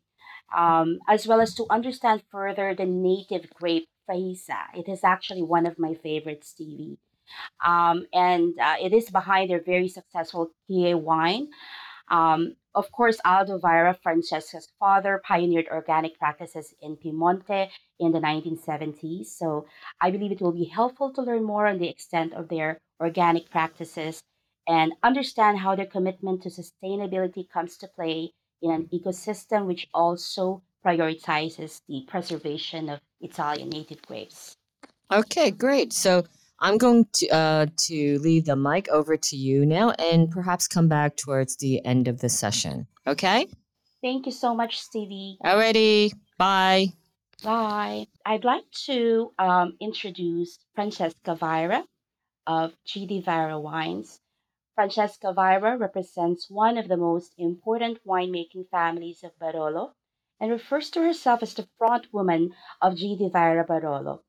um, 0.55 0.99
as 1.07 1.27
well 1.27 1.39
as 1.39 1.53
to 1.55 1.65
understand 1.69 2.23
further 2.31 2.75
the 2.75 2.85
native 2.85 3.49
grape 3.51 3.87
Freisa. 4.09 4.59
It 4.75 4.89
is 4.89 5.03
actually 5.03 5.43
one 5.43 5.65
of 5.65 5.79
my 5.79 5.93
favorites, 5.95 6.49
Stevie. 6.49 6.97
Um, 7.65 8.05
and 8.13 8.53
uh, 8.59 8.75
it 8.81 8.93
is 8.93 9.09
behind 9.09 9.49
their 9.49 9.61
very 9.61 9.87
successful 9.87 10.51
Kyè 10.69 10.99
wine. 10.99 11.49
Um, 12.09 12.55
of 12.75 12.91
course, 12.91 13.19
Aldo 13.23 13.59
Vaira, 13.59 13.97
Francesca's 14.01 14.69
father, 14.79 15.21
pioneered 15.25 15.67
organic 15.69 16.17
practices 16.17 16.73
in 16.81 16.97
Piemonte 16.97 17.69
in 17.99 18.11
the 18.11 18.19
1970s. 18.19 19.27
So 19.27 19.65
I 19.99 20.11
believe 20.11 20.31
it 20.31 20.41
will 20.41 20.51
be 20.51 20.65
helpful 20.65 21.13
to 21.13 21.21
learn 21.21 21.43
more 21.43 21.67
on 21.67 21.79
the 21.79 21.89
extent 21.89 22.33
of 22.33 22.49
their 22.49 22.79
organic 22.99 23.49
practices 23.49 24.21
and 24.67 24.93
understand 25.03 25.59
how 25.59 25.75
their 25.75 25.85
commitment 25.85 26.43
to 26.43 26.49
sustainability 26.49 27.49
comes 27.49 27.77
to 27.77 27.87
play 27.87 28.31
in 28.61 28.71
an 28.71 28.89
ecosystem 28.93 29.65
which 29.65 29.87
also 29.93 30.61
prioritizes 30.85 31.81
the 31.87 32.05
preservation 32.07 32.89
of 32.89 32.99
Italian 33.21 33.69
native 33.69 34.01
grapes. 34.03 34.57
Okay, 35.11 35.51
great. 35.51 35.93
So 35.93 36.23
I'm 36.59 36.77
going 36.77 37.05
to 37.13 37.29
uh, 37.29 37.65
to 37.87 38.19
leave 38.19 38.45
the 38.45 38.55
mic 38.55 38.87
over 38.89 39.17
to 39.17 39.35
you 39.35 39.65
now, 39.65 39.91
and 39.91 40.29
perhaps 40.29 40.67
come 40.67 40.87
back 40.87 41.17
towards 41.17 41.57
the 41.57 41.83
end 41.85 42.07
of 42.07 42.21
the 42.21 42.29
session. 42.29 42.87
Okay. 43.07 43.47
Thank 44.01 44.25
you 44.25 44.31
so 44.31 44.55
much, 44.55 44.79
Stevie. 44.79 45.37
Alrighty. 45.43 46.13
Bye. 46.37 46.93
Bye. 47.43 48.07
I'd 48.25 48.43
like 48.43 48.69
to 48.85 49.31
um, 49.37 49.75
introduce 49.79 50.59
Francesca 50.75 51.35
Vaira 51.35 51.83
of 52.47 52.73
GD 52.87 53.23
Vajra 53.25 53.61
Wines. 53.61 54.19
Francesca 54.75 55.33
Vaira 55.35 55.79
represents 55.79 56.49
one 56.49 56.77
of 56.77 56.87
the 56.87 56.97
most 56.97 57.33
important 57.37 57.99
winemaking 58.07 58.69
families 58.69 59.23
of 59.23 59.37
Barolo 59.39 59.91
and 60.41 60.49
refers 60.49 60.89
to 60.89 61.03
herself 61.03 61.43
as 61.43 61.53
the 61.53 61.69
front 61.77 62.11
woman 62.11 62.51
of 62.81 62.95
GD 62.95 63.31
Vajra 63.31 63.65
Barolo. 63.67 64.23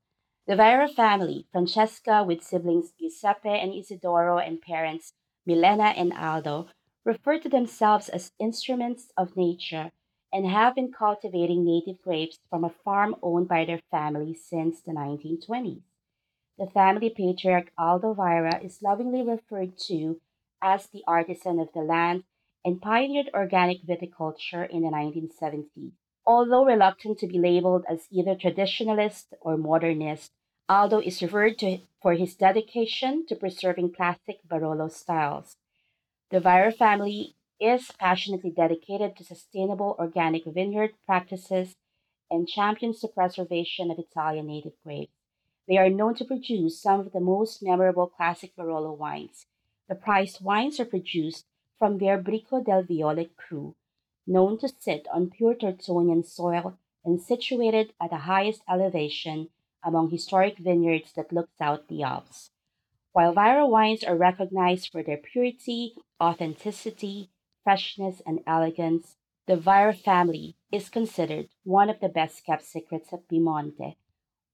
The 0.45 0.53
Vaira 0.53 0.93
family, 0.93 1.47
Francesca 1.51 2.23
with 2.23 2.43
siblings 2.43 2.93
Giuseppe 2.99 3.49
and 3.49 3.73
Isidoro 3.73 4.37
and 4.37 4.61
parents 4.61 5.13
Milena 5.45 5.95
and 5.97 6.13
Aldo, 6.13 6.67
refer 7.03 7.39
to 7.39 7.49
themselves 7.49 8.09
as 8.09 8.31
instruments 8.39 9.11
of 9.17 9.35
nature 9.35 9.91
and 10.31 10.45
have 10.45 10.75
been 10.75 10.91
cultivating 10.91 11.65
native 11.65 12.01
grapes 12.01 12.39
from 12.49 12.63
a 12.63 12.69
farm 12.69 13.15
owned 13.23 13.47
by 13.47 13.65
their 13.65 13.81
family 13.89 14.35
since 14.35 14.81
the 14.81 14.91
1920s. 14.91 15.81
The 16.59 16.67
family 16.67 17.09
patriarch 17.09 17.71
Aldo 17.77 18.13
Vaira 18.13 18.63
is 18.63 18.83
lovingly 18.83 19.23
referred 19.23 19.77
to 19.87 20.21
as 20.61 20.87
the 20.87 21.03
artisan 21.07 21.59
of 21.59 21.73
the 21.73 21.81
land 21.81 22.23
and 22.63 22.81
pioneered 22.81 23.29
organic 23.33 23.83
viticulture 23.83 24.69
in 24.69 24.83
the 24.83 24.89
1970s. 24.89 25.93
Although 26.25 26.65
reluctant 26.65 27.19
to 27.19 27.27
be 27.27 27.37
labeled 27.37 27.83
as 27.89 28.07
either 28.09 28.35
traditionalist 28.35 29.33
or 29.41 29.57
modernist, 29.57 30.31
Aldo 30.69 30.99
is 30.99 31.21
revered 31.21 31.59
to, 31.59 31.79
for 32.01 32.13
his 32.13 32.35
dedication 32.35 33.25
to 33.27 33.35
preserving 33.35 33.93
classic 33.93 34.39
Barolo 34.47 34.89
styles. 34.89 35.57
The 36.29 36.39
Vaira 36.39 36.73
family 36.73 37.35
is 37.59 37.91
passionately 37.91 38.51
dedicated 38.51 39.17
to 39.17 39.25
sustainable 39.25 39.95
organic 39.99 40.45
vineyard 40.45 40.93
practices 41.05 41.75
and 42.31 42.47
champions 42.47 43.01
the 43.01 43.09
preservation 43.09 43.91
of 43.91 43.99
Italian 43.99 44.47
native 44.47 44.73
grapes. 44.83 45.13
They 45.67 45.77
are 45.77 45.89
known 45.89 46.15
to 46.15 46.25
produce 46.25 46.81
some 46.81 47.01
of 47.01 47.11
the 47.11 47.19
most 47.19 47.61
memorable 47.61 48.07
classic 48.07 48.55
Barolo 48.55 48.97
wines. 48.97 49.45
The 49.89 49.95
prized 49.95 50.41
wines 50.43 50.79
are 50.79 50.85
produced 50.85 51.45
from 51.77 51.97
their 51.97 52.17
Bricco 52.17 52.63
del 52.63 52.83
Viole 52.83 53.29
cru, 53.35 53.75
known 54.25 54.57
to 54.59 54.69
sit 54.79 55.07
on 55.13 55.29
pure 55.29 55.55
Tortonian 55.55 56.25
soil 56.25 56.77
and 57.05 57.21
situated 57.21 57.93
at 58.01 58.09
the 58.09 58.17
highest 58.17 58.61
elevation 58.69 59.49
among 59.83 60.09
historic 60.09 60.57
vineyards 60.57 61.11
that 61.13 61.33
looks 61.33 61.59
out 61.59 61.87
the 61.87 62.03
Alps. 62.03 62.51
While 63.11 63.35
Vaira 63.35 63.69
wines 63.69 64.03
are 64.03 64.15
recognized 64.15 64.89
for 64.91 65.03
their 65.03 65.17
purity, 65.17 65.93
authenticity, 66.21 67.29
freshness, 67.63 68.21
and 68.25 68.39
elegance, 68.47 69.17
the 69.45 69.57
Vaira 69.57 69.95
family 69.95 70.55
is 70.71 70.89
considered 70.89 71.49
one 71.63 71.89
of 71.89 71.99
the 71.99 72.09
best 72.09 72.45
kept 72.45 72.63
secrets 72.63 73.11
of 73.11 73.27
Piemonte. 73.27 73.97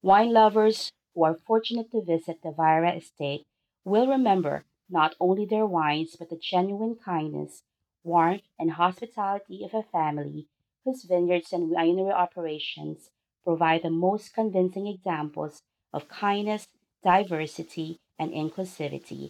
Wine 0.01 0.33
lovers 0.33 0.91
who 1.13 1.23
are 1.23 1.39
fortunate 1.45 1.91
to 1.91 2.01
visit 2.01 2.41
the 2.41 2.49
Vaira 2.49 2.97
estate 2.97 3.45
will 3.85 4.07
remember 4.07 4.65
not 4.89 5.15
only 5.19 5.45
their 5.45 5.65
wines 5.65 6.15
but 6.17 6.29
the 6.29 6.37
genuine 6.37 6.95
kindness, 6.95 7.63
warmth, 8.03 8.43
and 8.57 8.71
hospitality 8.71 9.63
of 9.63 9.73
a 9.73 9.83
family 9.91 10.47
whose 10.83 11.03
vineyards 11.03 11.53
and 11.53 11.71
winery 11.71 12.13
operations 12.13 13.09
provide 13.43 13.83
the 13.83 13.89
most 13.89 14.33
convincing 14.33 14.87
examples 14.87 15.61
of 15.93 16.07
kindness, 16.07 16.67
diversity, 17.03 17.99
and 18.17 18.31
inclusivity. 18.31 19.29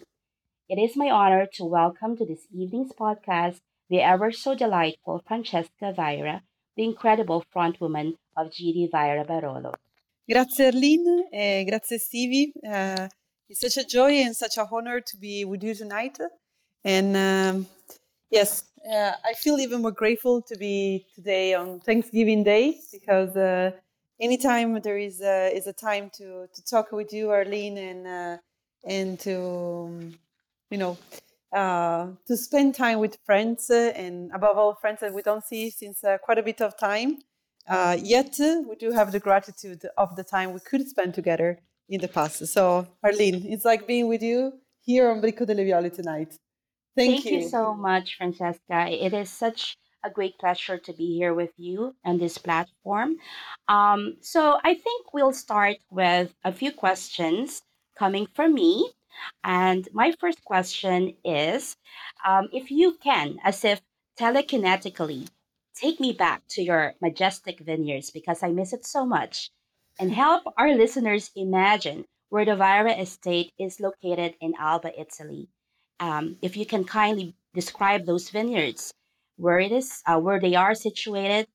It 0.68 0.78
is 0.78 0.96
my 0.96 1.10
honor 1.10 1.46
to 1.54 1.64
welcome 1.64 2.16
to 2.16 2.24
this 2.24 2.46
evening's 2.52 2.92
podcast 2.92 3.58
the 3.88 4.00
ever 4.00 4.30
so 4.30 4.54
delightful 4.54 5.20
Francesca 5.26 5.92
Vaira, 5.96 6.42
the 6.76 6.84
incredible 6.84 7.44
frontwoman 7.54 8.14
of 8.36 8.50
GD 8.50 8.90
Vajra 8.90 9.26
Barolo. 9.26 9.74
Grazie 10.28 10.66
Arlene, 10.66 11.24
eh, 11.32 11.64
grazie 11.64 11.98
Stevie. 11.98 12.52
Uh, 12.64 13.08
it's 13.48 13.60
such 13.60 13.84
a 13.84 13.86
joy 13.86 14.12
and 14.12 14.36
such 14.36 14.56
a 14.58 14.68
honor 14.70 15.00
to 15.00 15.16
be 15.16 15.44
with 15.44 15.64
you 15.64 15.74
tonight. 15.74 16.16
And 16.84 17.16
um, 17.16 17.66
yes, 18.30 18.64
uh, 18.90 19.12
I 19.24 19.34
feel 19.34 19.58
even 19.58 19.82
more 19.82 19.90
grateful 19.90 20.40
to 20.42 20.56
be 20.56 21.06
today 21.14 21.54
on 21.54 21.80
Thanksgiving 21.80 22.42
Day 22.44 22.78
because 22.92 23.36
uh, 23.36 23.72
anytime 24.20 24.80
there 24.80 24.98
is 24.98 25.20
a, 25.20 25.54
is 25.54 25.66
a 25.66 25.72
time 25.72 26.10
to, 26.14 26.46
to 26.52 26.64
talk 26.64 26.92
with 26.92 27.12
you, 27.12 27.30
Arlene, 27.30 27.78
and 27.78 28.06
uh, 28.06 28.36
and 28.84 29.18
to 29.20 29.36
um, 29.36 30.14
you 30.70 30.78
know 30.78 30.96
uh, 31.52 32.06
to 32.26 32.36
spend 32.36 32.74
time 32.74 32.98
with 32.98 33.18
friends 33.26 33.70
uh, 33.70 33.92
and 33.94 34.30
above 34.32 34.56
all 34.56 34.74
friends 34.74 35.00
that 35.00 35.12
we 35.12 35.22
don't 35.22 35.44
see 35.44 35.68
since 35.68 36.02
uh, 36.04 36.16
quite 36.18 36.38
a 36.38 36.42
bit 36.42 36.60
of 36.60 36.78
time. 36.78 37.18
Yet 37.68 38.36
we 38.38 38.76
do 38.76 38.90
have 38.92 39.12
the 39.12 39.20
gratitude 39.20 39.82
of 39.96 40.16
the 40.16 40.24
time 40.24 40.52
we 40.52 40.60
could 40.60 40.88
spend 40.88 41.14
together 41.14 41.58
in 41.88 42.00
the 42.00 42.08
past. 42.08 42.46
So 42.46 42.86
Arlene, 43.04 43.44
it's 43.46 43.64
like 43.64 43.86
being 43.86 44.08
with 44.08 44.22
you 44.22 44.54
here 44.80 45.10
on 45.10 45.20
Bricco 45.20 45.44
delle 45.46 45.64
Viole 45.64 45.90
tonight. 45.90 46.38
Thank, 46.96 47.22
Thank 47.22 47.24
you. 47.26 47.48
so 47.48 47.74
much, 47.74 48.16
Francesca. 48.16 48.88
It 48.88 49.12
is 49.14 49.30
such 49.30 49.76
a 50.02 50.10
great 50.10 50.38
pleasure 50.38 50.78
to 50.78 50.92
be 50.92 51.16
here 51.16 51.34
with 51.34 51.52
you 51.56 51.94
on 52.04 52.18
this 52.18 52.38
platform. 52.38 53.16
Um, 53.68 54.16
so 54.20 54.58
I 54.64 54.74
think 54.74 55.12
we'll 55.12 55.32
start 55.32 55.76
with 55.90 56.34
a 56.44 56.52
few 56.52 56.72
questions 56.72 57.62
coming 57.98 58.26
from 58.34 58.54
me. 58.54 58.90
And 59.44 59.88
my 59.92 60.12
first 60.18 60.44
question 60.44 61.16
is 61.24 61.76
um, 62.26 62.48
if 62.52 62.70
you 62.70 62.96
can, 63.02 63.38
as 63.44 63.64
if 63.64 63.80
telekinetically, 64.18 65.28
take 65.74 66.00
me 66.00 66.12
back 66.12 66.42
to 66.50 66.62
your 66.62 66.94
majestic 67.00 67.60
vineyards 67.60 68.10
because 68.10 68.42
I 68.42 68.48
miss 68.48 68.72
it 68.72 68.86
so 68.86 69.04
much, 69.04 69.50
and 69.98 70.12
help 70.24 70.44
our 70.56 70.74
listeners 70.74 71.30
imagine 71.36 72.04
where 72.30 72.44
the 72.44 72.52
Vaira 72.52 72.98
estate 72.98 73.52
is 73.58 73.80
located 73.80 74.34
in 74.40 74.54
Alba, 74.58 74.98
Italy. 74.98 75.48
Um, 76.00 76.36
if 76.42 76.56
you 76.56 76.66
can 76.66 76.84
kindly 76.84 77.34
describe 77.54 78.06
those 78.06 78.30
vineyards, 78.30 78.92
where 79.36 79.58
it 79.58 79.72
is, 79.72 80.02
uh, 80.06 80.18
where 80.18 80.40
they 80.40 80.54
are 80.54 80.74
situated, 80.74 81.46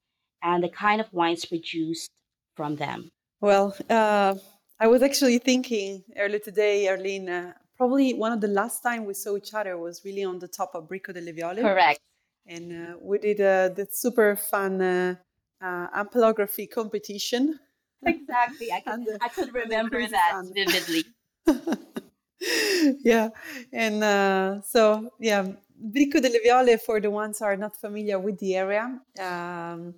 and 0.43 0.63
the 0.63 0.69
kind 0.69 1.01
of 1.01 1.11
wines 1.13 1.45
produced 1.45 2.09
from 2.55 2.75
them. 2.75 3.09
Well, 3.41 3.75
uh, 3.89 4.35
I 4.79 4.87
was 4.87 5.01
actually 5.01 5.39
thinking 5.39 6.03
earlier 6.17 6.39
today, 6.39 6.87
Arlene, 6.87 7.29
uh, 7.29 7.53
probably 7.77 8.13
one 8.13 8.31
of 8.31 8.41
the 8.41 8.47
last 8.47 8.81
time 8.81 9.05
we 9.05 9.13
saw 9.13 9.35
each 9.37 9.53
other 9.53 9.77
was 9.77 10.01
really 10.05 10.23
on 10.23 10.39
the 10.39 10.47
top 10.47 10.71
of 10.75 10.87
Bricco 10.87 11.13
delle 11.13 11.33
Viole. 11.33 11.61
Correct. 11.61 11.99
And 12.47 12.71
uh, 12.71 12.97
we 13.01 13.17
did 13.17 13.41
uh, 13.41 13.69
the 13.69 13.87
super 13.91 14.35
fun 14.35 14.81
uh, 14.81 15.15
uh, 15.61 15.87
ampelography 16.03 16.69
competition. 16.69 17.59
Exactly. 18.05 18.71
I 18.71 18.79
could, 18.85 18.93
And 18.93 19.07
I 19.21 19.27
could 19.29 19.53
remember 19.53 20.05
that 20.07 20.31
fun. 20.31 20.53
vividly. 20.53 21.03
yeah, 23.03 23.29
and 23.71 24.03
uh, 24.03 24.61
so 24.61 25.09
yeah, 25.19 25.47
Bricco 25.81 26.21
delle 26.21 26.39
Viole 26.43 26.77
for 26.79 26.99
the 26.99 27.09
ones 27.09 27.39
who 27.39 27.45
are 27.45 27.57
not 27.57 27.75
familiar 27.75 28.19
with 28.19 28.39
the 28.39 28.55
area. 28.55 28.99
Um, 29.19 29.95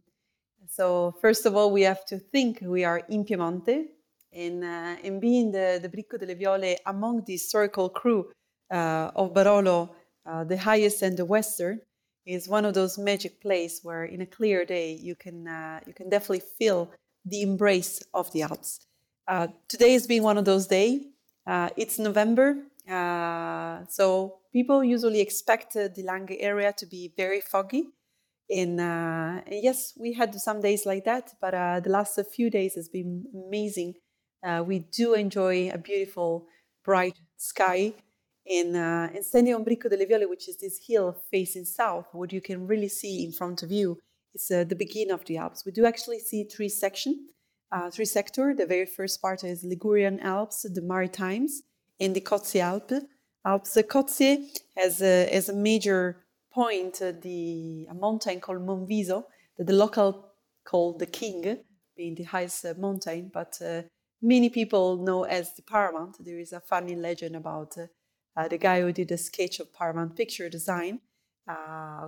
so 0.69 1.15
first 1.21 1.45
of 1.45 1.55
all, 1.55 1.71
we 1.71 1.81
have 1.83 2.05
to 2.05 2.19
think 2.19 2.59
we 2.61 2.83
are 2.83 3.01
in 3.09 3.25
Piemonte, 3.25 3.85
and 4.31 4.63
uh, 4.63 4.95
and 5.03 5.19
being 5.19 5.51
the 5.51 5.79
the 5.81 5.89
Bricco 5.89 6.17
delle 6.19 6.35
Viole 6.35 6.75
among 6.85 7.23
the 7.25 7.33
historical 7.33 7.89
cru 7.89 8.29
uh, 8.71 9.11
of 9.15 9.33
Barolo, 9.33 9.89
uh, 10.25 10.43
the 10.43 10.57
highest 10.57 11.01
and 11.01 11.17
the 11.17 11.25
western, 11.25 11.79
is 12.25 12.47
one 12.47 12.65
of 12.65 12.73
those 12.73 12.97
magic 12.97 13.41
places 13.41 13.79
where 13.83 14.05
in 14.05 14.21
a 14.21 14.25
clear 14.25 14.65
day 14.65 14.93
you 14.93 15.15
can 15.15 15.47
uh, 15.47 15.79
you 15.87 15.93
can 15.93 16.09
definitely 16.09 16.43
feel 16.59 16.91
the 17.25 17.41
embrace 17.41 18.03
of 18.13 18.31
the 18.31 18.43
Alps. 18.43 18.79
Uh, 19.27 19.47
today 19.67 19.93
has 19.93 20.07
been 20.07 20.23
one 20.23 20.37
of 20.37 20.45
those 20.45 20.67
days. 20.67 21.01
Uh, 21.47 21.69
it's 21.77 21.97
November, 21.97 22.57
uh, 22.89 23.85
so 23.87 24.39
people 24.51 24.83
usually 24.83 25.21
expect 25.21 25.75
uh, 25.77 25.87
the 25.95 26.03
Langhe 26.03 26.35
area 26.39 26.73
to 26.73 26.85
be 26.85 27.13
very 27.15 27.39
foggy. 27.39 27.85
And, 28.49 28.79
uh, 28.79 29.41
and 29.45 29.63
yes, 29.63 29.93
we 29.97 30.13
had 30.13 30.35
some 30.35 30.61
days 30.61 30.85
like 30.85 31.05
that, 31.05 31.33
but 31.39 31.53
uh, 31.53 31.79
the 31.79 31.89
last 31.89 32.19
few 32.35 32.49
days 32.49 32.75
has 32.75 32.89
been 32.89 33.25
amazing. 33.33 33.95
We 34.65 34.79
do 34.79 35.13
enjoy 35.13 35.69
a 35.73 35.77
beautiful, 35.77 36.47
bright 36.83 37.17
sky. 37.37 37.93
in 38.47 38.75
uh, 38.75 39.09
and 39.13 39.25
standing 39.25 39.53
on 39.53 39.63
Bricco 39.63 39.89
delle 39.89 40.05
Viole, 40.05 40.29
which 40.29 40.47
is 40.47 40.57
this 40.57 40.79
hill 40.87 41.15
facing 41.29 41.65
south, 41.65 42.07
what 42.13 42.31
you 42.31 42.41
can 42.41 42.65
really 42.65 42.87
see 42.87 43.25
in 43.25 43.31
front 43.31 43.61
of 43.63 43.71
you 43.71 43.99
is 44.33 44.49
uh, 44.51 44.63
the 44.63 44.75
beginning 44.75 45.11
of 45.11 45.25
the 45.25 45.37
Alps. 45.37 45.65
We 45.65 45.71
do 45.71 45.85
actually 45.85 46.19
see 46.19 46.43
three 46.45 46.69
sections 46.69 47.17
uh, 47.71 47.89
three 47.89 48.05
sector. 48.05 48.53
The 48.55 48.65
very 48.65 48.85
first 48.85 49.21
part 49.21 49.43
is 49.43 49.63
Ligurian 49.63 50.19
Alps, 50.19 50.65
the 50.73 50.81
Maritimes, 50.81 51.61
and 51.99 52.15
the 52.15 52.21
Cozzi 52.21 52.59
Alp. 52.59 52.91
Alps. 53.45 53.77
Cozier 53.89 54.37
has 54.75 55.01
a, 55.01 55.29
has 55.31 55.49
a 55.49 55.53
major 55.53 56.25
point, 56.51 57.01
uh, 57.01 57.13
the 57.21 57.87
a 57.89 57.93
mountain 57.93 58.39
called 58.39 58.65
Monviso 58.65 59.25
that 59.57 59.67
the 59.67 59.73
local 59.73 60.33
call 60.65 60.97
the 60.97 61.05
King, 61.05 61.59
being 61.95 62.15
the 62.15 62.23
highest 62.23 62.65
uh, 62.65 62.73
mountain, 62.77 63.31
but 63.33 63.57
uh, 63.61 63.83
many 64.21 64.49
people 64.49 64.97
know 64.97 65.23
as 65.23 65.55
the 65.55 65.61
Paramount. 65.61 66.17
There 66.19 66.39
is 66.39 66.53
a 66.53 66.59
funny 66.59 66.95
legend 66.95 67.35
about 67.35 67.77
uh, 67.77 67.87
uh, 68.35 68.47
the 68.47 68.57
guy 68.57 68.81
who 68.81 68.91
did 68.91 69.11
a 69.11 69.17
sketch 69.17 69.59
of 69.59 69.73
Paramount 69.73 70.15
picture 70.15 70.49
design. 70.49 70.99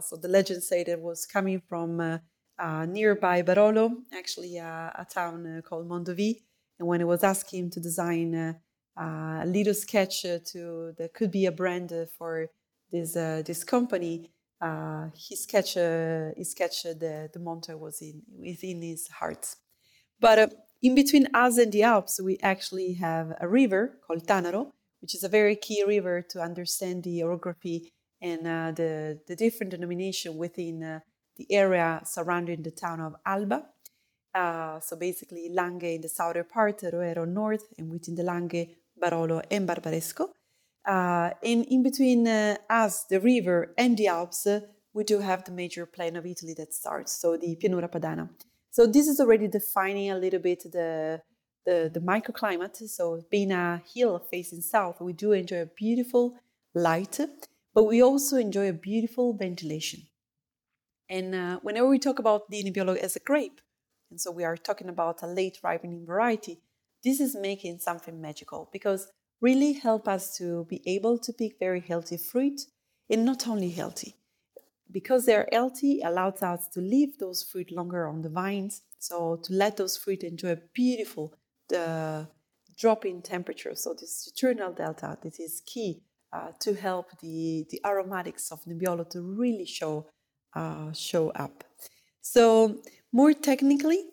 So 0.02 0.18
the 0.18 0.28
legend 0.28 0.64
say 0.64 0.84
that 0.84 1.00
was 1.00 1.26
coming 1.26 1.62
from 1.70 2.20
uh, 2.60 2.64
uh, 2.64 2.86
nearby 2.86 3.42
Barolo, 3.42 3.92
actually 4.14 4.58
a 4.58 5.06
town 5.10 5.62
called 5.68 5.88
Mondovì. 5.88 6.42
And 6.80 6.88
when 6.88 7.02
I 7.02 7.06
was 7.06 7.24
asking 7.24 7.66
him 7.66 7.70
to 7.72 7.80
design 7.80 8.34
a 8.98 9.46
little 9.46 9.74
sketch 9.74 10.22
to 10.24 10.94
that 10.98 11.14
could 11.14 11.32
be 11.32 11.46
a 11.46 11.52
brand 11.52 11.94
for 12.18 12.48
this 12.92 13.14
this 13.14 13.64
company, 13.64 14.32
he 15.16 15.36
sketched 15.36 15.78
he 16.38 16.44
sketched 16.44 16.84
the 16.84 17.30
the 17.34 17.40
Monviso 17.40 18.02
in 18.02 18.22
within 18.40 18.82
his 18.82 19.08
heart. 19.08 19.56
But 20.20 20.54
in 20.82 20.96
between 20.96 21.28
us 21.34 21.58
and 21.58 21.72
the 21.72 21.84
Alps, 21.84 22.22
we 22.22 22.38
actually 22.42 22.94
have 22.94 23.34
a 23.42 23.48
river 23.48 24.00
called 24.06 24.26
Tanaro, 24.26 24.72
which 25.02 25.16
is 25.16 25.24
a 25.24 25.30
very 25.30 25.56
key 25.56 25.84
river 25.86 26.22
to 26.30 26.42
understand 26.42 27.04
the 27.04 27.24
orography 27.24 27.92
and 28.22 28.48
uh, 28.48 28.72
the, 28.72 29.20
the 29.28 29.36
different 29.36 29.72
denomination 29.72 30.38
within 30.38 30.84
uh, 30.84 31.00
the 31.40 31.48
area 31.64 32.02
surrounding 32.06 32.62
the 32.62 32.72
town 32.72 33.00
of 33.08 33.16
Alba. 33.26 33.60
Uh, 34.36 34.80
so 34.80 34.96
basically, 34.96 35.50
Langhe 35.60 35.96
in 35.96 36.02
the 36.02 36.10
southern 36.10 36.46
part, 36.46 36.82
Roero 36.82 37.26
north, 37.28 37.66
and 37.78 37.90
within 37.90 38.16
the 38.16 38.24
Langhe, 38.24 38.76
Barolo 39.02 39.42
and 39.50 39.68
Barbaresco. 39.68 40.26
Uh, 40.88 41.32
and 41.44 41.66
in 41.66 41.82
between 41.82 42.28
uh, 42.28 42.58
us, 42.70 43.06
the 43.06 43.20
river, 43.20 43.74
and 43.78 43.98
the 43.98 44.08
Alps, 44.08 44.46
uh, 44.46 44.60
we 44.94 45.04
do 45.04 45.20
have 45.20 45.44
the 45.46 45.52
major 45.52 45.86
plain 45.86 46.16
of 46.16 46.26
Italy 46.26 46.54
that 46.58 46.74
starts, 46.74 47.20
so 47.22 47.38
the 47.38 47.56
Pianura 47.62 47.90
Padana. 47.90 48.30
So 48.72 48.86
this 48.86 49.08
is 49.08 49.20
already 49.20 49.48
defining 49.48 50.12
a 50.12 50.18
little 50.18 50.40
bit 50.40 50.64
the 50.72 51.22
the, 51.66 51.92
the 51.94 52.00
microclimate. 52.00 52.78
So 52.90 53.24
being 53.30 53.52
a 53.52 53.82
hill 53.94 54.20
facing 54.32 54.62
south, 54.62 55.02
we 55.02 55.14
do 55.14 55.34
enjoy 55.34 55.62
a 55.62 55.66
beautiful 55.66 56.36
light, 56.74 57.20
but 57.74 57.84
we 57.84 58.02
also 58.02 58.38
enjoy 58.38 58.70
a 58.70 58.74
beautiful 58.74 59.34
ventilation. 59.34 60.02
And 61.10 61.34
uh, 61.34 61.60
whenever 61.62 61.88
we 61.88 62.00
talk 62.00 62.20
about 62.20 62.50
the 62.50 62.64
Nebbiolo 62.64 62.96
as 62.98 63.16
a 63.16 63.20
grape, 63.20 63.62
and 64.12 64.20
so 64.20 64.32
we 64.32 64.44
are 64.44 64.58
talking 64.58 64.90
about 64.90 65.24
a 65.24 65.28
late 65.28 65.60
ripening 65.64 66.06
variety, 66.06 66.60
this 67.04 67.20
is 67.20 67.36
making 67.36 67.80
something 67.80 68.22
magical 68.22 68.70
because 68.72 69.12
really 69.42 69.74
help 69.74 70.08
us 70.08 70.38
to 70.38 70.66
be 70.70 70.82
able 70.86 71.18
to 71.18 71.32
pick 71.32 71.58
very 71.60 71.80
healthy 71.80 72.18
fruit 72.18 72.62
and 73.10 73.26
not 73.26 73.48
only 73.48 73.70
healthy 73.70 74.16
because 74.92 75.26
they're 75.26 75.48
healthy 75.52 76.02
allows 76.02 76.42
us 76.42 76.68
to 76.68 76.82
leave 76.82 77.18
those 77.20 77.44
fruit 77.44 77.72
longer 77.72 78.08
on 78.08 78.22
the 78.22 78.30
vines 78.30 78.82
so 78.98 79.40
to 79.44 79.54
let 79.54 79.78
those 79.78 79.96
fruit 79.96 80.24
enjoy 80.24 80.52
a 80.52 80.60
beautiful 80.74 81.34
the 81.70 82.28
drop 82.80 83.06
in 83.06 83.22
temperature. 83.22 83.76
So 83.76 83.94
this 83.94 84.32
diurnal 84.32 84.74
delta, 84.74 85.18
this 85.22 85.40
is 85.40 85.62
key 85.66 86.02
uh, 86.34 86.52
to 86.60 86.74
help 86.74 87.20
the, 87.20 87.66
the 87.70 87.82
aromatics 87.86 88.52
of 88.52 88.64
Nebbiolo 88.64 89.10
to 89.12 89.22
really 89.22 89.66
show 89.66 90.08
uh, 90.56 90.92
show 90.94 91.30
up. 91.32 91.64
So 92.22 92.78
more 93.12 93.34
technically, 93.34 94.04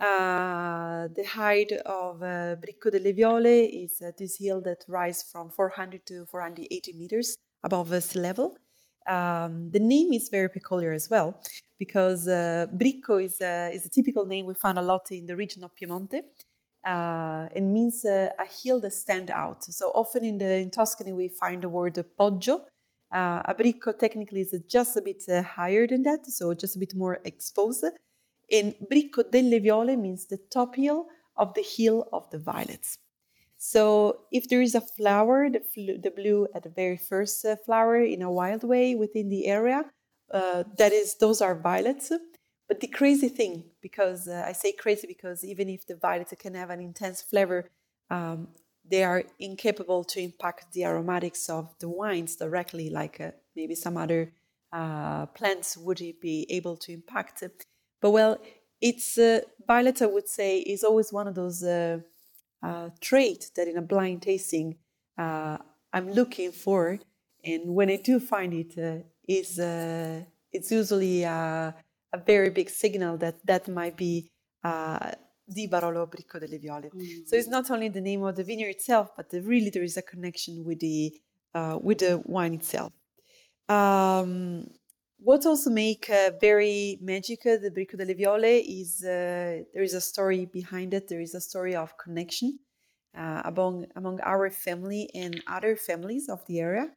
uh, 0.00 1.08
the 1.14 1.24
height 1.26 1.72
of 1.86 2.22
uh, 2.22 2.56
Bricco 2.56 2.90
delle 2.90 3.12
Viole 3.12 3.84
is 3.84 4.00
uh, 4.02 4.10
this 4.18 4.36
hill 4.38 4.60
that 4.62 4.84
rises 4.88 5.24
from 5.30 5.50
400 5.50 6.06
to 6.06 6.26
480 6.26 6.92
meters 6.92 7.36
above 7.62 8.02
sea 8.02 8.18
level. 8.18 8.56
Um, 9.06 9.70
the 9.70 9.80
name 9.80 10.12
is 10.12 10.30
very 10.30 10.48
peculiar 10.48 10.92
as 10.92 11.10
well 11.10 11.40
because 11.78 12.26
uh, 12.26 12.66
Bricco 12.72 13.22
is, 13.22 13.40
is 13.40 13.86
a 13.86 13.90
typical 13.90 14.24
name 14.24 14.46
we 14.46 14.54
find 14.54 14.78
a 14.78 14.82
lot 14.82 15.10
in 15.10 15.26
the 15.26 15.36
region 15.36 15.62
of 15.62 15.72
Piemonte 15.76 16.22
uh, 16.84 17.48
it 17.54 17.62
means 17.62 18.04
uh, 18.04 18.30
a 18.38 18.46
hill 18.46 18.80
that 18.80 18.92
stand 18.92 19.30
out. 19.30 19.64
So 19.64 19.90
often 19.94 20.24
in 20.24 20.38
the 20.38 20.56
in 20.56 20.70
Tuscany 20.70 21.12
we 21.12 21.28
find 21.28 21.62
the 21.62 21.68
word 21.68 21.94
poggio. 22.18 22.60
Uh, 23.14 23.40
a 23.44 23.54
bricco 23.54 23.96
technically 23.96 24.40
is 24.40 24.54
just 24.68 24.96
a 24.96 25.00
bit 25.00 25.22
uh, 25.28 25.40
higher 25.40 25.86
than 25.86 26.02
that, 26.02 26.26
so 26.26 26.52
just 26.52 26.74
a 26.74 26.80
bit 26.80 26.94
more 26.96 27.20
exposed. 27.24 27.84
And 28.50 28.74
bricco 28.90 29.22
delle 29.30 29.60
viole 29.60 29.96
means 29.96 30.26
the 30.26 30.38
top 30.50 30.74
hill 30.74 31.06
of 31.36 31.54
the 31.54 31.62
hill 31.62 32.08
of 32.12 32.28
the 32.30 32.38
violets. 32.38 32.98
So 33.56 34.22
if 34.32 34.48
there 34.48 34.60
is 34.60 34.74
a 34.74 34.80
flower, 34.80 35.48
the, 35.48 35.60
fl- 35.60 36.00
the 36.02 36.10
blue 36.10 36.48
at 36.56 36.64
the 36.64 36.70
very 36.70 36.96
first 36.96 37.44
uh, 37.44 37.54
flower 37.64 38.02
in 38.02 38.20
a 38.20 38.30
wild 38.30 38.64
way 38.64 38.96
within 38.96 39.28
the 39.28 39.46
area, 39.46 39.84
uh, 40.32 40.64
that 40.76 40.92
is, 40.92 41.16
those 41.16 41.40
are 41.40 41.54
violets. 41.54 42.12
But 42.68 42.80
the 42.80 42.88
crazy 42.88 43.28
thing, 43.28 43.64
because 43.80 44.26
uh, 44.26 44.44
I 44.46 44.52
say 44.52 44.72
crazy 44.72 45.06
because 45.06 45.44
even 45.44 45.68
if 45.68 45.86
the 45.86 45.96
violets 45.96 46.34
can 46.38 46.54
have 46.54 46.70
an 46.70 46.80
intense 46.80 47.22
flavor, 47.22 47.70
um, 48.10 48.48
they 48.88 49.02
are 49.04 49.24
incapable 49.38 50.04
to 50.04 50.20
impact 50.20 50.72
the 50.72 50.84
aromatics 50.84 51.48
of 51.48 51.74
the 51.78 51.88
wines 51.88 52.36
directly, 52.36 52.90
like 52.90 53.20
uh, 53.20 53.30
maybe 53.56 53.74
some 53.74 53.96
other 53.96 54.32
uh, 54.72 55.26
plants 55.26 55.76
would 55.76 56.00
be 56.20 56.46
able 56.50 56.76
to 56.76 56.92
impact. 56.92 57.42
But 58.00 58.10
well, 58.10 58.38
it's 58.80 59.16
uh, 59.16 59.40
violet, 59.66 60.02
I 60.02 60.06
would 60.06 60.28
say, 60.28 60.58
is 60.58 60.84
always 60.84 61.12
one 61.12 61.28
of 61.28 61.34
those 61.34 61.62
uh, 61.62 61.98
uh 62.62 62.88
traits 63.00 63.50
that 63.50 63.68
in 63.68 63.76
a 63.76 63.82
blind 63.82 64.22
tasting 64.22 64.76
uh, 65.18 65.58
I'm 65.92 66.10
looking 66.12 66.50
for, 66.52 66.98
and 67.44 67.74
when 67.74 67.88
I 67.90 67.96
do 67.96 68.18
find 68.18 68.52
it, 68.52 69.04
is 69.28 69.58
it's 70.52 70.70
usually 70.70 71.22
a 71.22 71.74
very 72.26 72.50
big 72.50 72.70
signal 72.70 73.16
that 73.18 73.44
that 73.46 73.68
might 73.68 73.96
be 73.96 74.30
uh, 74.62 75.12
Di 75.46 75.68
Barolo 75.68 76.06
Bricco 76.06 76.38
delle 76.38 76.58
Viole. 76.58 76.90
Mm. 76.92 77.26
So 77.26 77.36
it's 77.36 77.48
not 77.48 77.70
only 77.70 77.90
the 77.90 78.00
name 78.00 78.22
of 78.22 78.34
the 78.34 78.44
vineyard 78.44 78.70
itself, 78.70 79.10
but 79.16 79.28
the, 79.28 79.40
really 79.42 79.70
there 79.70 79.82
is 79.82 79.96
a 79.96 80.02
connection 80.02 80.64
with 80.64 80.80
the 80.80 81.12
uh, 81.54 81.78
with 81.80 81.98
the 81.98 82.22
wine 82.24 82.54
itself. 82.54 82.92
Um, 83.68 84.66
what 85.18 85.46
also 85.46 85.70
make 85.70 86.10
uh, 86.10 86.30
very 86.40 86.98
magic 87.00 87.46
uh, 87.46 87.56
the 87.56 87.70
Bricco 87.70 87.96
delle 87.96 88.14
Viole 88.14 88.60
is 88.60 89.02
uh, 89.04 89.62
there 89.72 89.82
is 89.82 89.94
a 89.94 90.00
story 90.00 90.46
behind 90.46 90.94
it. 90.94 91.08
There 91.08 91.20
is 91.20 91.34
a 91.34 91.40
story 91.40 91.74
of 91.74 91.96
connection 91.96 92.58
uh, 93.16 93.42
among 93.44 93.86
among 93.96 94.20
our 94.20 94.50
family 94.50 95.10
and 95.14 95.42
other 95.46 95.76
families 95.76 96.28
of 96.28 96.44
the 96.46 96.60
area. 96.60 96.88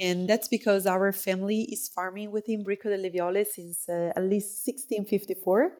And 0.00 0.28
that's 0.28 0.46
because 0.46 0.86
our 0.86 1.10
family 1.12 1.62
is 1.62 1.88
farming 1.88 2.30
within 2.30 2.62
Bricco 2.62 2.88
delle 2.88 3.10
Viole 3.10 3.44
since 3.44 3.88
uh, 3.88 4.12
at 4.14 4.22
least 4.22 4.64
1654. 4.66 5.78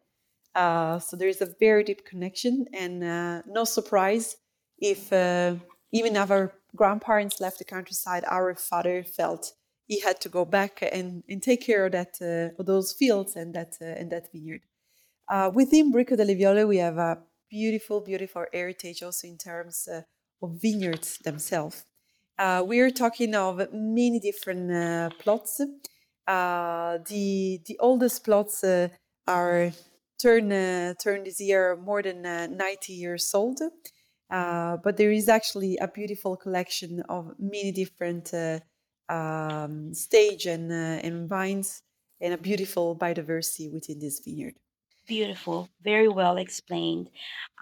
Uh, 0.55 0.99
so 0.99 1.15
there 1.15 1.27
is 1.27 1.41
a 1.41 1.53
very 1.59 1.83
deep 1.83 2.05
connection, 2.05 2.65
and 2.73 3.03
uh, 3.03 3.41
no 3.47 3.63
surprise 3.63 4.37
if 4.77 5.11
uh, 5.13 5.55
even 5.91 6.17
our 6.17 6.53
grandparents 6.75 7.39
left 7.39 7.59
the 7.59 7.65
countryside, 7.65 8.23
our 8.27 8.55
father 8.55 9.03
felt 9.03 9.53
he 9.87 9.99
had 9.99 10.21
to 10.21 10.29
go 10.29 10.45
back 10.45 10.83
and, 10.91 11.23
and 11.29 11.41
take 11.41 11.61
care 11.65 11.85
of 11.85 11.91
that 11.91 12.17
uh, 12.21 12.59
of 12.59 12.65
those 12.65 12.93
fields 12.93 13.35
and 13.35 13.53
that 13.55 13.77
uh, 13.81 13.85
and 13.85 14.11
that 14.11 14.31
vineyard. 14.31 14.61
within 15.53 15.91
Bricco 15.91 16.15
delle 16.15 16.35
Viole, 16.35 16.67
we 16.67 16.77
have 16.77 16.97
a 16.97 17.17
beautiful, 17.49 18.01
beautiful 18.01 18.45
heritage 18.53 19.03
also 19.03 19.27
in 19.27 19.37
terms 19.37 19.87
of 20.41 20.51
vineyards 20.61 21.17
themselves. 21.19 21.85
Uh, 22.39 22.63
we're 22.65 22.89
talking 22.89 23.35
of 23.35 23.67
many 23.73 24.17
different 24.17 24.71
uh, 24.71 25.09
plots. 25.19 25.59
Uh, 26.25 26.97
the 27.09 27.59
the 27.65 27.77
oldest 27.79 28.23
plots 28.23 28.63
uh, 28.63 28.87
are 29.27 29.73
turn 30.21 30.51
uh, 30.51 30.93
turn 31.01 31.23
this 31.23 31.39
year 31.39 31.75
more 31.75 32.01
than 32.01 32.25
uh, 32.25 32.47
90 32.47 32.93
years 32.93 33.31
old. 33.33 33.59
but 34.29 34.97
there 34.97 35.11
is 35.11 35.27
actually 35.29 35.77
a 35.77 35.87
beautiful 35.87 36.35
collection 36.37 37.01
of 37.09 37.33
many 37.39 37.71
different 37.71 38.33
um, 39.09 39.93
stage 39.93 40.45
and, 40.45 40.71
and 40.71 41.27
vines 41.27 41.81
and 42.21 42.33
a 42.33 42.37
beautiful 42.37 42.95
biodiversity 42.95 43.71
within 43.71 43.99
this 43.99 44.19
vineyard. 44.19 44.55
Beautiful, 45.07 45.69
very 45.81 46.07
well 46.07 46.37
explained. 46.37 47.09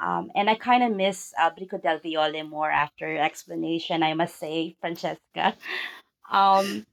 Um, 0.03 0.29
and 0.35 0.49
I 0.49 0.55
kind 0.55 0.83
of 0.83 0.91
miss 0.93 1.33
uh, 1.39 1.49
Bricco 1.51 1.81
del 1.81 1.99
Viole 1.99 2.43
more 2.43 2.69
after 2.69 3.09
your 3.09 3.23
explanation, 3.23 4.03
I 4.03 4.13
must 4.13 4.37
say, 4.37 4.75
Francesca. 4.81 5.55
Um, 6.29 6.85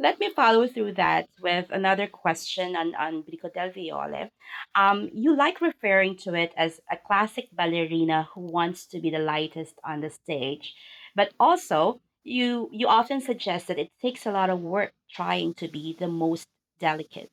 let 0.00 0.18
me 0.18 0.30
follow 0.34 0.66
through 0.66 0.94
that 0.94 1.28
with 1.40 1.66
another 1.70 2.06
question 2.08 2.74
on, 2.74 2.94
on 2.96 3.22
Bricco 3.22 3.52
del 3.52 3.70
Viole. 3.70 4.30
Um, 4.74 5.10
you 5.12 5.36
like 5.36 5.60
referring 5.60 6.16
to 6.24 6.34
it 6.34 6.52
as 6.56 6.80
a 6.90 6.96
classic 6.96 7.48
ballerina 7.52 8.28
who 8.34 8.40
wants 8.40 8.86
to 8.86 9.00
be 9.00 9.10
the 9.10 9.18
lightest 9.18 9.74
on 9.84 10.00
the 10.00 10.10
stage, 10.10 10.74
but 11.14 11.32
also 11.38 12.00
you 12.24 12.68
you 12.72 12.88
often 12.88 13.20
suggest 13.20 13.68
that 13.68 13.78
it 13.78 13.90
takes 14.02 14.26
a 14.26 14.32
lot 14.32 14.50
of 14.50 14.60
work 14.60 14.92
trying 15.10 15.54
to 15.54 15.68
be 15.68 15.96
the 15.98 16.08
most 16.08 16.46
delicate 16.78 17.30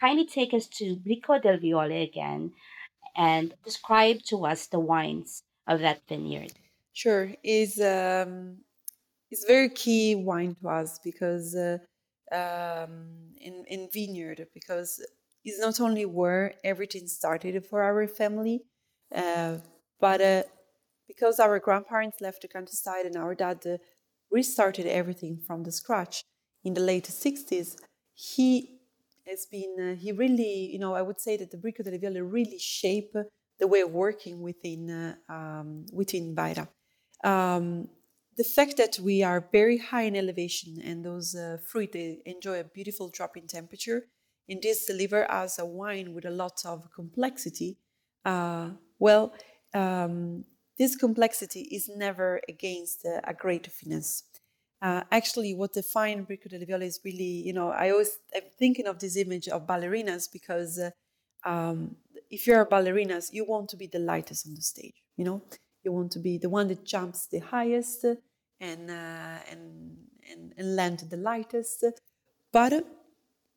kindly 0.00 0.26
take 0.26 0.54
us 0.54 0.66
to 0.66 0.96
Bricco 0.96 1.40
del 1.40 1.58
Viole 1.58 2.02
again 2.02 2.52
and 3.16 3.54
describe 3.64 4.22
to 4.24 4.46
us 4.46 4.66
the 4.66 4.80
wines 4.80 5.42
of 5.66 5.80
that 5.80 6.00
vineyard. 6.08 6.52
Sure. 6.92 7.32
Is 7.44 7.80
um, 7.80 8.58
is 9.30 9.44
very 9.46 9.68
key 9.68 10.14
wine 10.14 10.56
to 10.60 10.68
us 10.68 10.98
because 11.02 11.54
uh, 11.54 11.78
um, 12.32 13.08
in 13.40 13.64
in 13.68 13.88
vineyard 13.92 14.46
because 14.54 15.00
it's 15.44 15.58
not 15.58 15.80
only 15.80 16.04
where 16.04 16.54
everything 16.64 17.06
started 17.06 17.64
for 17.64 17.82
our 17.82 18.06
family, 18.06 18.60
uh, 19.14 19.56
but 19.98 20.20
uh, 20.20 20.42
because 21.08 21.40
our 21.40 21.58
grandparents 21.58 22.20
left 22.20 22.42
the 22.42 22.48
countryside 22.48 23.06
and 23.06 23.16
our 23.16 23.34
dad 23.34 23.66
uh, 23.66 23.78
restarted 24.30 24.86
everything 24.86 25.40
from 25.46 25.64
the 25.64 25.72
scratch 25.72 26.24
in 26.64 26.74
the 26.74 26.80
late 26.80 27.04
60s, 27.04 27.76
he 28.14 28.80
has 29.26 29.46
been, 29.46 29.74
uh, 29.80 29.94
he 29.94 30.12
really, 30.12 30.70
you 30.72 30.78
know, 30.78 30.94
I 30.94 31.02
would 31.02 31.20
say 31.20 31.36
that 31.38 31.50
the 31.50 31.56
Bricco 31.56 31.82
delle 31.82 31.98
Viole 31.98 32.22
really 32.22 32.58
shape 32.58 33.14
the 33.58 33.66
way 33.66 33.80
of 33.80 33.90
working 33.90 34.40
within, 34.40 34.90
uh, 34.90 35.14
um, 35.32 35.86
within 35.92 36.34
Vaira. 36.34 36.68
Um, 37.24 37.88
the 38.40 38.54
fact 38.58 38.78
that 38.78 38.98
we 38.98 39.22
are 39.22 39.46
very 39.52 39.76
high 39.76 40.06
in 40.10 40.16
elevation 40.16 40.80
and 40.82 41.04
those 41.04 41.34
uh, 41.34 41.58
fruit 41.70 41.92
they 41.92 42.22
enjoy 42.24 42.58
a 42.58 42.64
beautiful 42.64 43.10
drop 43.16 43.36
in 43.36 43.46
temperature 43.46 44.00
and 44.48 44.62
this 44.62 44.86
deliver 44.86 45.30
us 45.30 45.58
a 45.58 45.66
wine 45.80 46.14
with 46.14 46.24
a 46.24 46.36
lot 46.42 46.58
of 46.64 46.88
complexity 47.00 47.76
uh, 48.24 48.70
well 48.98 49.34
um, 49.74 50.42
this 50.78 50.96
complexity 50.96 51.62
is 51.76 51.90
never 52.04 52.40
against 52.48 53.04
uh, 53.04 53.20
a 53.24 53.34
great 53.34 53.66
finesse 53.66 54.22
uh, 54.80 55.02
actually 55.12 55.52
what 55.54 55.74
defines 55.74 56.26
Bricco 56.26 56.48
delle 56.48 56.66
Viole 56.68 56.86
is 56.92 56.98
really 57.04 57.34
you 57.48 57.52
know 57.52 57.68
i 57.82 57.90
always 57.90 58.12
i'm 58.34 58.48
thinking 58.58 58.86
of 58.86 58.96
this 59.00 59.16
image 59.24 59.48
of 59.48 59.66
ballerinas 59.66 60.24
because 60.32 60.72
uh, 60.78 60.90
um, 61.52 61.94
if 62.30 62.46
you're 62.46 62.62
a 62.62 62.70
ballerinas 62.74 63.34
you 63.36 63.44
want 63.44 63.68
to 63.68 63.76
be 63.76 63.86
the 63.86 64.04
lightest 64.12 64.46
on 64.46 64.54
the 64.54 64.62
stage 64.62 64.98
you 65.18 65.26
know? 65.26 65.42
You 65.84 65.92
want 65.92 66.12
to 66.12 66.18
be 66.18 66.38
the 66.38 66.48
one 66.48 66.68
that 66.68 66.84
jumps 66.84 67.26
the 67.26 67.40
highest 67.40 68.04
and 68.60 68.90
uh, 68.90 69.38
and, 69.50 69.96
and 70.30 70.54
and 70.56 70.76
land 70.76 71.04
the 71.10 71.16
lightest. 71.16 71.84
But 72.52 72.72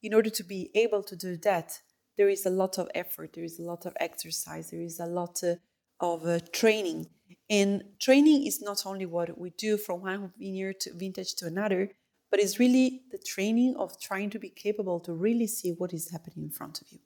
in 0.02 0.13
order 0.13 0.30
to 0.30 0.44
be 0.44 0.70
able 0.76 1.04
to 1.04 1.16
do 1.16 1.38
that, 1.38 1.82
there 2.18 2.30
is 2.30 2.46
a 2.46 2.50
lot 2.50 2.78
of 2.78 2.89
effort. 2.94 3.34
There 3.34 3.44
is 3.44 3.60
a 3.60 3.63
lot 3.63 3.86
of 3.86 3.94
exercise. 4.00 4.70
There 4.70 4.82
is 4.82 5.00
a 5.00 5.06
lot 5.06 5.44
uh, 5.44 5.56
of 6.00 6.26
uh, 6.26 6.39
training. 6.52 7.08
And 7.50 7.84
training 8.00 8.46
is 8.46 8.62
not 8.62 8.86
only 8.86 9.06
what 9.06 9.38
we 9.38 9.52
do 9.52 9.78
from 9.78 10.02
one 10.02 10.32
vineyard 10.38 10.80
to 10.82 10.94
vintage 10.94 11.36
to 11.36 11.48
another, 11.48 11.92
but 12.30 12.39
it's 12.39 12.60
really 12.60 13.04
the 13.12 13.18
training 13.18 13.76
of 13.78 14.00
trying 14.00 14.30
to 14.32 14.39
be 14.39 14.50
capable 14.50 15.00
to 15.02 15.13
really 15.13 15.48
see 15.48 15.72
what 15.72 15.94
is 15.94 16.12
happening 16.12 16.46
in 16.46 16.52
front 16.52 16.82
of 16.82 16.88
you. 16.92 17.00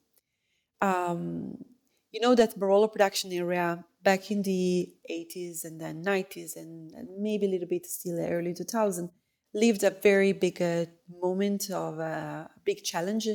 Um, 0.80 1.64
you 2.12 2.20
know 2.20 2.34
that 2.34 2.58
Barolo 2.58 2.90
production 2.90 3.32
area 3.32 3.84
back 4.02 4.30
in 4.30 4.42
the 4.42 4.88
80s 5.10 5.64
and 5.64 5.80
then 5.80 6.02
90s 6.04 6.56
and, 6.56 6.92
and 6.92 7.08
maybe 7.18 7.46
a 7.46 7.50
little 7.50 7.68
bit 7.68 7.86
still 7.86 8.18
early 8.20 8.54
2000 8.54 9.10
lived 9.54 9.82
a 9.82 9.90
very 9.90 10.32
big 10.32 10.60
uh, 10.60 10.86
moment 11.20 11.70
of 11.70 11.98
uh, 11.98 12.02
a 12.02 12.60
big 12.64 12.82
challenge 12.84 13.26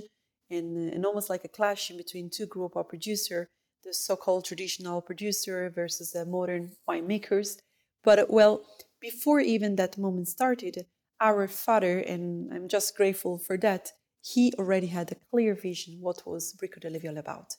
and, 0.50 0.94
and 0.94 1.06
almost 1.06 1.30
like 1.30 1.44
a 1.44 1.50
clash 1.50 1.92
in 1.92 1.98
between 1.98 2.30
two 2.30 2.46
group 2.46 2.76
of 2.76 2.88
producer 2.88 3.50
the 3.84 3.94
so-called 3.94 4.46
traditional 4.46 5.02
producer 5.02 5.70
versus 5.70 6.12
the 6.12 6.26
modern 6.26 6.72
winemakers. 6.90 7.58
But 8.04 8.30
well 8.30 8.62
before 9.04 9.42
even 9.42 9.76
that 9.76 9.98
moment 9.98 10.30
started 10.30 10.86
our 11.20 11.48
father 11.48 12.00
and 12.00 12.52
i'm 12.54 12.68
just 12.68 12.96
grateful 12.96 13.38
for 13.38 13.58
that 13.58 13.92
he 14.22 14.54
already 14.58 14.88
had 14.88 15.12
a 15.12 15.22
clear 15.30 15.54
vision 15.54 15.98
what 16.00 16.26
was 16.26 16.56
bricco 16.60 16.80
delle 16.80 17.00
viole 17.00 17.20
about 17.20 17.50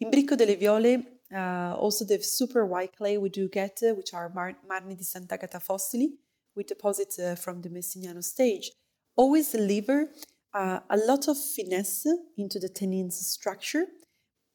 in 0.00 0.10
Bricco 0.10 0.34
delle 0.34 0.56
Viole, 0.56 1.20
uh, 1.32 1.74
also 1.78 2.04
the 2.04 2.22
super 2.22 2.64
white 2.64 2.96
clay 2.96 3.18
we 3.18 3.28
do 3.28 3.48
get, 3.48 3.78
uh, 3.82 3.94
which 3.94 4.14
are 4.14 4.30
Mar- 4.30 4.58
Marni 4.66 4.96
di 4.96 5.04
Sant'Agata 5.04 5.60
fossili, 5.60 6.18
with 6.56 6.66
deposits 6.66 7.18
uh, 7.18 7.36
from 7.36 7.60
the 7.60 7.68
Messiniano 7.68 8.22
stage, 8.22 8.72
always 9.16 9.50
deliver 9.52 10.08
uh, 10.54 10.80
a 10.88 10.96
lot 10.96 11.28
of 11.28 11.36
finesse 11.36 12.06
into 12.36 12.58
the 12.58 12.68
tannins 12.68 13.12
structure, 13.12 13.86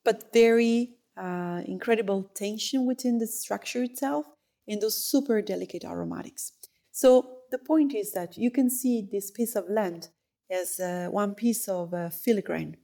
but 0.04 0.34
very 0.34 0.98
uh, 1.16 1.62
incredible 1.66 2.24
tension 2.34 2.86
within 2.86 3.20
the 3.20 3.28
structure 3.28 3.84
itself 3.84 4.26
and 4.68 4.82
those 4.82 4.96
super 4.96 5.42
delicate 5.42 5.86
aromatics. 5.86 6.52
So 6.92 7.42
the 7.52 7.60
point 7.60 7.94
is 7.94 8.12
that 8.14 8.38
you 8.38 8.52
can 8.52 8.70
see 8.70 9.08
this 9.10 9.32
piece 9.32 9.56
of 9.56 9.70
land 9.70 10.10
as 10.50 10.80
uh, 10.80 11.08
one 11.12 11.36
piece 11.36 11.68
of 11.68 11.92
filigrane? 11.92 12.76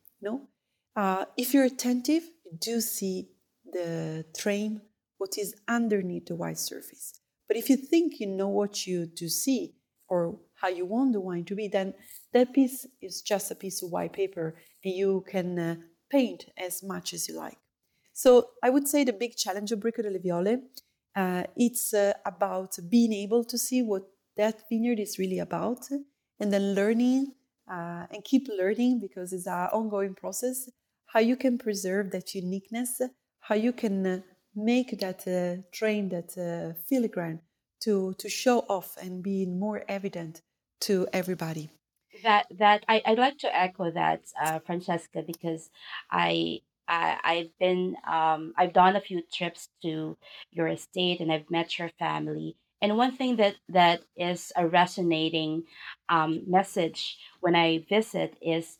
Uh, 0.95 1.25
if 1.37 1.53
you're 1.53 1.63
attentive, 1.63 2.23
you 2.51 2.57
do 2.59 2.81
see 2.81 3.29
the 3.71 4.25
train, 4.37 4.81
what 5.17 5.37
is 5.37 5.55
underneath 5.67 6.25
the 6.25 6.35
white 6.35 6.57
surface. 6.57 7.13
But 7.47 7.57
if 7.57 7.69
you 7.69 7.77
think 7.77 8.19
you 8.19 8.27
know 8.27 8.47
what 8.47 8.85
you 8.87 9.05
do 9.05 9.29
see 9.29 9.75
or 10.07 10.39
how 10.55 10.67
you 10.67 10.85
want 10.85 11.13
the 11.13 11.21
wine 11.21 11.45
to 11.45 11.55
be, 11.55 11.67
then 11.67 11.93
that 12.33 12.53
piece 12.53 12.85
is 13.01 13.21
just 13.21 13.51
a 13.51 13.55
piece 13.55 13.81
of 13.81 13.91
white 13.91 14.13
paper 14.13 14.55
and 14.83 14.93
you 14.93 15.23
can 15.27 15.59
uh, 15.59 15.75
paint 16.09 16.45
as 16.57 16.83
much 16.83 17.13
as 17.13 17.27
you 17.27 17.37
like. 17.37 17.57
So 18.13 18.49
I 18.63 18.69
would 18.69 18.87
say 18.87 19.03
the 19.03 19.13
big 19.13 19.35
challenge 19.35 19.71
of 19.71 19.79
Bricco 19.79 20.03
delle 20.03 20.19
Viole, 20.19 20.61
uh, 21.15 21.43
it's 21.55 21.93
uh, 21.93 22.13
about 22.25 22.77
being 22.89 23.13
able 23.13 23.43
to 23.45 23.57
see 23.57 23.81
what 23.81 24.03
that 24.37 24.63
vineyard 24.69 24.99
is 24.99 25.17
really 25.19 25.39
about 25.39 25.87
and 26.39 26.53
then 26.53 26.73
learning 26.73 27.33
uh, 27.69 28.05
and 28.11 28.23
keep 28.23 28.47
learning 28.47 28.99
because 28.99 29.33
it's 29.33 29.47
an 29.47 29.69
ongoing 29.71 30.13
process 30.13 30.69
how 31.13 31.19
you 31.19 31.35
can 31.35 31.57
preserve 31.57 32.11
that 32.11 32.33
uniqueness, 32.33 33.01
how 33.41 33.55
you 33.55 33.73
can 33.73 34.05
uh, 34.05 34.19
make 34.55 34.99
that 34.99 35.27
uh, 35.27 35.61
train, 35.71 36.09
that 36.09 36.31
uh, 36.37 36.73
filigrane 36.89 37.39
to, 37.81 38.13
to 38.17 38.29
show 38.29 38.59
off 38.69 38.97
and 39.01 39.23
be 39.23 39.45
more 39.45 39.83
evident 39.87 40.41
to 40.81 41.07
everybody. 41.13 41.69
That 42.23 42.45
that 42.59 42.83
I 42.89 43.01
I'd 43.05 43.17
like 43.17 43.37
to 43.39 43.55
echo 43.55 43.89
that, 43.91 44.21
uh, 44.43 44.59
Francesca, 44.59 45.23
because 45.25 45.69
I 46.11 46.59
I, 46.87 47.17
I've 47.23 47.57
been 47.57 47.95
um, 48.05 48.53
I've 48.57 48.73
done 48.73 48.95
a 48.95 49.01
few 49.01 49.21
trips 49.33 49.69
to 49.81 50.17
your 50.51 50.67
estate 50.67 51.21
and 51.21 51.31
I've 51.31 51.49
met 51.49 51.79
your 51.79 51.89
family. 51.97 52.57
And 52.81 52.97
one 52.97 53.15
thing 53.15 53.37
that 53.37 53.55
that 53.69 54.01
is 54.17 54.51
a 54.55 54.67
resonating 54.67 55.63
um, 56.09 56.43
message 56.47 57.17
when 57.39 57.55
I 57.55 57.85
visit 57.87 58.35
is 58.41 58.77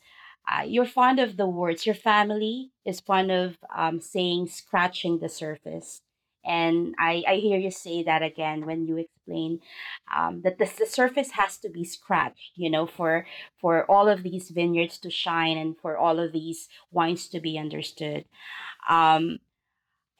uh, 0.50 0.62
you're 0.62 0.84
fond 0.84 1.18
of 1.18 1.36
the 1.36 1.46
words. 1.46 1.86
Your 1.86 1.94
family 1.94 2.70
is 2.84 3.00
fond 3.00 3.30
of 3.30 3.56
um, 3.74 4.00
saying 4.00 4.48
scratching 4.48 5.18
the 5.18 5.28
surface. 5.28 6.02
And 6.44 6.94
I, 6.98 7.22
I 7.26 7.34
hear 7.36 7.58
you 7.58 7.70
say 7.70 8.02
that 8.02 8.22
again 8.22 8.66
when 8.66 8.86
you 8.86 8.96
explain 8.96 9.60
um, 10.14 10.42
that 10.42 10.58
the, 10.58 10.66
surface 10.86 11.30
has 11.32 11.56
to 11.58 11.68
be 11.68 11.84
scratched, 11.84 12.52
you 12.56 12.68
know, 12.68 12.84
for 12.84 13.26
for 13.60 13.88
all 13.88 14.08
of 14.08 14.24
these 14.24 14.50
vineyards 14.50 14.98
to 14.98 15.10
shine 15.10 15.56
and 15.56 15.76
for 15.80 15.96
all 15.96 16.18
of 16.18 16.32
these 16.32 16.68
wines 16.90 17.28
to 17.28 17.40
be 17.40 17.56
understood. 17.58 18.24
Um, 18.88 19.38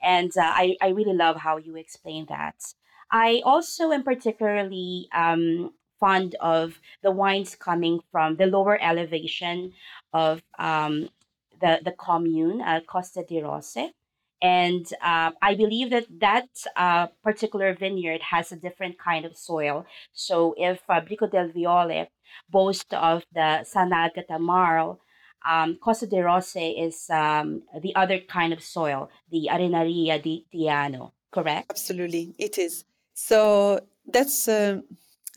and 0.01 0.31
uh, 0.37 0.43
I, 0.43 0.77
I 0.81 0.89
really 0.89 1.15
love 1.15 1.37
how 1.37 1.57
you 1.57 1.77
explain 1.77 2.27
that. 2.29 2.57
I 3.11 3.43
also 3.45 3.91
am 3.91 4.05
particularly 4.05 5.09
um, 5.15 5.73
fond 6.03 6.35
of 6.41 6.81
the 7.05 7.13
wines 7.13 7.55
coming 7.69 8.01
from 8.11 8.29
the 8.41 8.47
lower 8.57 8.77
elevation 8.91 9.73
of 10.13 10.43
um, 10.59 10.95
the, 11.61 11.73
the 11.87 11.95
commune, 12.07 12.61
uh, 12.61 12.81
Costa 12.93 13.23
di 13.29 13.41
Rose. 13.41 13.85
And 14.43 14.85
uh, 15.01 15.31
I 15.41 15.55
believe 15.55 15.91
that 15.91 16.07
that 16.27 16.51
uh, 16.77 17.07
particular 17.23 17.69
vineyard 17.85 18.23
has 18.35 18.51
a 18.51 18.57
different 18.57 18.99
kind 18.99 19.25
of 19.25 19.37
soil. 19.37 19.87
So 20.13 20.35
if 20.59 20.85
Bricco 20.89 21.31
del 21.31 21.51
Viole 21.55 22.09
boasts 22.51 22.93
of 23.11 23.23
the 23.33 23.65
Sant'Agata 23.73 24.41
marl, 24.41 24.99
um, 25.49 25.79
Costa 25.81 26.07
di 26.07 26.19
Rose 26.19 26.57
is 26.57 27.09
um, 27.11 27.63
the 27.81 27.95
other 27.95 28.19
kind 28.19 28.53
of 28.53 28.61
soil, 28.61 29.11
the 29.31 29.49
Arenaria 29.55 30.21
di 30.21 30.45
Diano, 30.53 31.13
correct? 31.31 31.71
Absolutely, 31.71 32.35
it 32.39 32.59
is. 32.59 32.85
So 33.15 33.79
that's 34.07 34.49
uh, 34.49 34.81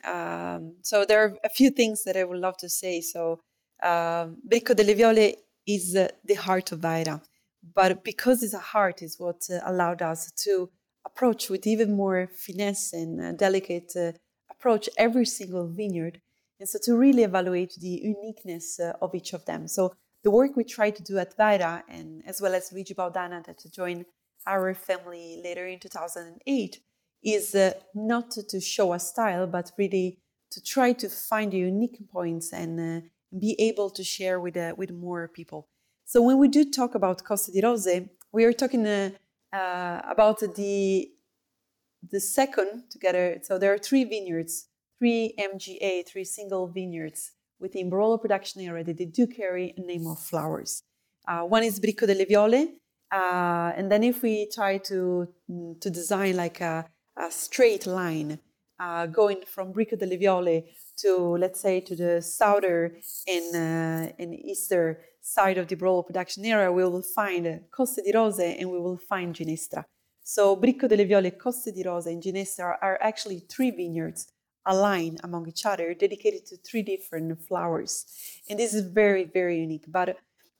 um, 0.05 0.75
so 0.81 1.05
there 1.05 1.23
are 1.23 1.37
a 1.43 1.49
few 1.49 1.69
things 1.69 2.03
that 2.03 2.15
I 2.15 2.23
would 2.23 2.39
love 2.39 2.57
to 2.57 2.69
say. 2.69 3.01
So 3.01 3.41
um, 3.83 4.37
Bricco 4.47 4.75
delle 4.75 4.95
Viole 4.95 5.35
is 5.67 5.95
uh, 5.95 6.07
the 6.23 6.35
heart 6.35 6.71
of 6.71 6.79
Vaira, 6.79 7.21
but 7.73 8.03
because 8.03 8.43
it's 8.43 8.53
a 8.53 8.59
heart 8.59 9.01
is 9.01 9.19
what 9.19 9.47
uh, 9.51 9.59
allowed 9.65 10.01
us 10.01 10.31
to 10.43 10.69
approach 11.05 11.49
with 11.49 11.67
even 11.67 11.95
more 11.95 12.29
finesse 12.35 12.93
and 12.93 13.21
uh, 13.21 13.31
delicate 13.33 13.91
uh, 13.95 14.11
approach 14.49 14.89
every 14.97 15.25
single 15.25 15.67
vineyard, 15.67 16.21
and 16.59 16.69
so 16.69 16.79
to 16.83 16.95
really 16.95 17.23
evaluate 17.23 17.73
the 17.79 18.01
uniqueness 18.03 18.79
uh, 18.79 18.93
of 19.01 19.13
each 19.13 19.33
of 19.33 19.45
them. 19.45 19.67
So 19.67 19.93
the 20.23 20.31
work 20.31 20.55
we 20.55 20.63
try 20.63 20.89
to 20.89 21.03
do 21.03 21.17
at 21.17 21.37
Vaira, 21.37 21.83
and 21.89 22.23
as 22.25 22.41
well 22.41 22.55
as 22.55 22.71
Luigi 22.71 22.93
Baudana 22.93 23.45
that 23.45 23.63
joined 23.71 24.05
our 24.47 24.73
family 24.73 25.41
later 25.43 25.67
in 25.67 25.79
2008, 25.79 26.79
is 27.25 27.55
uh, 27.55 27.73
not 27.93 28.31
to 28.31 28.61
show 28.61 28.93
a 28.93 28.99
style, 28.99 29.47
but 29.47 29.71
really 29.77 30.19
to 30.51 30.61
try 30.63 30.93
to 30.93 31.09
find 31.09 31.53
unique 31.53 31.99
points 32.11 32.53
and 32.53 32.79
uh, 32.79 33.05
be 33.37 33.55
able 33.59 33.89
to 33.89 34.03
share 34.03 34.39
with 34.39 34.55
uh, 34.55 34.73
with 34.77 34.91
more 34.91 35.27
people. 35.27 35.67
So 36.05 36.21
when 36.21 36.37
we 36.37 36.47
do 36.47 36.69
talk 36.69 36.95
about 36.95 37.23
Costa 37.23 37.51
di 37.51 37.61
Rose, 37.61 38.07
we 38.31 38.45
are 38.45 38.53
talking 38.53 38.85
uh, 38.85 39.09
uh, 39.51 40.01
about 40.09 40.39
the 40.39 41.11
the 42.11 42.19
second 42.19 42.83
together. 42.91 43.39
So 43.41 43.57
there 43.57 43.73
are 43.73 43.79
three 43.79 44.03
vineyards 44.03 44.67
three 44.99 45.33
MGA, 45.37 46.07
three 46.07 46.23
single 46.23 46.67
vineyards 46.67 47.31
within 47.59 47.89
Barolo 47.89 48.19
production 48.19 48.61
area 48.61 48.83
that 48.83 48.97
they 48.97 49.05
do 49.05 49.27
carry 49.27 49.73
a 49.77 49.81
name 49.81 50.07
of 50.07 50.19
flowers. 50.19 50.83
Uh, 51.27 51.41
one 51.41 51.63
is 51.63 51.79
Bricco 51.79 52.05
delle 52.05 52.25
Viole, 52.25 52.67
and 53.11 53.91
then 53.91 54.03
if 54.03 54.21
we 54.21 54.49
try 54.53 54.77
to 54.77 55.27
to 55.81 55.89
design 55.89 56.35
like 56.37 56.61
a, 56.61 56.85
a 57.17 57.31
straight 57.31 57.85
line 57.85 58.39
uh, 58.79 59.05
going 59.07 59.41
from 59.45 59.71
Bricco 59.71 59.97
delle 59.97 60.17
Viole 60.17 60.65
to 60.97 61.37
let's 61.37 61.59
say 61.59 61.79
to 61.81 61.95
the 61.95 62.21
southern 62.21 62.91
and 63.27 63.55
uh, 63.55 64.13
and 64.19 64.33
eastern 64.33 64.97
side 65.21 65.57
of 65.57 65.67
the 65.67 65.75
Barolo 65.75 66.05
production 66.05 66.45
area, 66.45 66.71
we 66.71 66.83
will 66.83 67.01
find 67.01 67.61
Coste 67.71 68.01
di 68.03 68.11
Rose 68.11 68.39
and 68.39 68.69
we 68.69 68.79
will 68.79 68.97
find 68.97 69.33
Ginestra. 69.33 69.83
So 70.23 70.55
Bricco 70.55 70.87
delle 70.87 71.05
Viole, 71.05 71.31
Coste 71.31 71.71
di 71.71 71.83
Rose, 71.83 72.07
and 72.07 72.21
Ginestra 72.21 72.77
are 72.81 72.97
actually 73.01 73.39
three 73.39 73.71
vineyards 73.71 74.27
aligned 74.67 75.19
among 75.23 75.47
each 75.47 75.65
other, 75.65 75.93
dedicated 75.93 76.45
to 76.47 76.57
three 76.57 76.83
different 76.83 77.39
flowers. 77.47 78.05
And 78.49 78.59
this 78.59 78.73
is 78.73 78.85
very, 78.85 79.25
very 79.25 79.59
unique. 79.59 79.85
But 79.87 80.17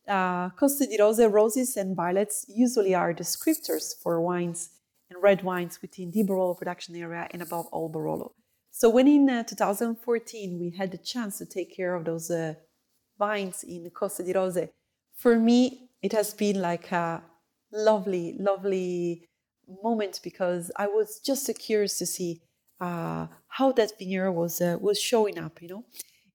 uh, 0.08 0.50
Coste 0.52 0.89
di 0.89 0.98
Rose, 1.00 1.26
roses 1.28 1.78
and 1.78 1.96
violets 1.96 2.46
usually 2.48 2.96
are 2.96 3.13
descriptors 3.13 3.94
for 4.02 4.22
wines 4.22 4.70
and 5.15 5.23
red 5.23 5.43
wines 5.43 5.82
within 5.82 6.12
the 6.12 6.23
Barolo 6.23 6.58
production 6.58 6.95
area 6.95 7.28
and 7.32 7.41
above 7.41 7.67
all 7.67 7.89
Barolo. 7.89 8.32
So 8.71 8.89
when 8.89 9.08
in 9.08 9.30
uh, 9.30 9.43
2014 9.43 10.60
we 10.60 10.75
had 10.78 10.91
the 10.91 10.97
chance 10.97 11.38
to 11.38 11.45
take 11.45 11.75
care 11.75 11.95
of 11.95 12.06
those 12.06 12.30
uh, 12.30 12.56
vines 13.17 13.63
in 13.63 13.89
Costa 13.89 14.23
di 14.23 14.34
Rose, 14.34 14.67
for 15.17 15.39
me 15.39 15.89
it 16.01 16.12
has 16.12 16.34
been 16.34 16.62
like 16.62 16.91
a 16.91 17.23
lovely, 17.71 18.36
lovely 18.39 19.28
moment 19.84 20.19
because 20.23 20.71
I 20.75 20.88
was 20.88 21.19
just 21.19 21.49
curious 21.58 21.97
to 21.99 22.06
see 22.06 22.41
uh, 22.80 23.28
how 23.47 23.71
that 23.71 23.97
vineyard 23.97 24.34
was 24.34 24.60
uh, 24.62 24.78
was 24.82 24.99
showing 24.99 25.39
up, 25.39 25.62
you 25.62 25.69
know. 25.69 25.86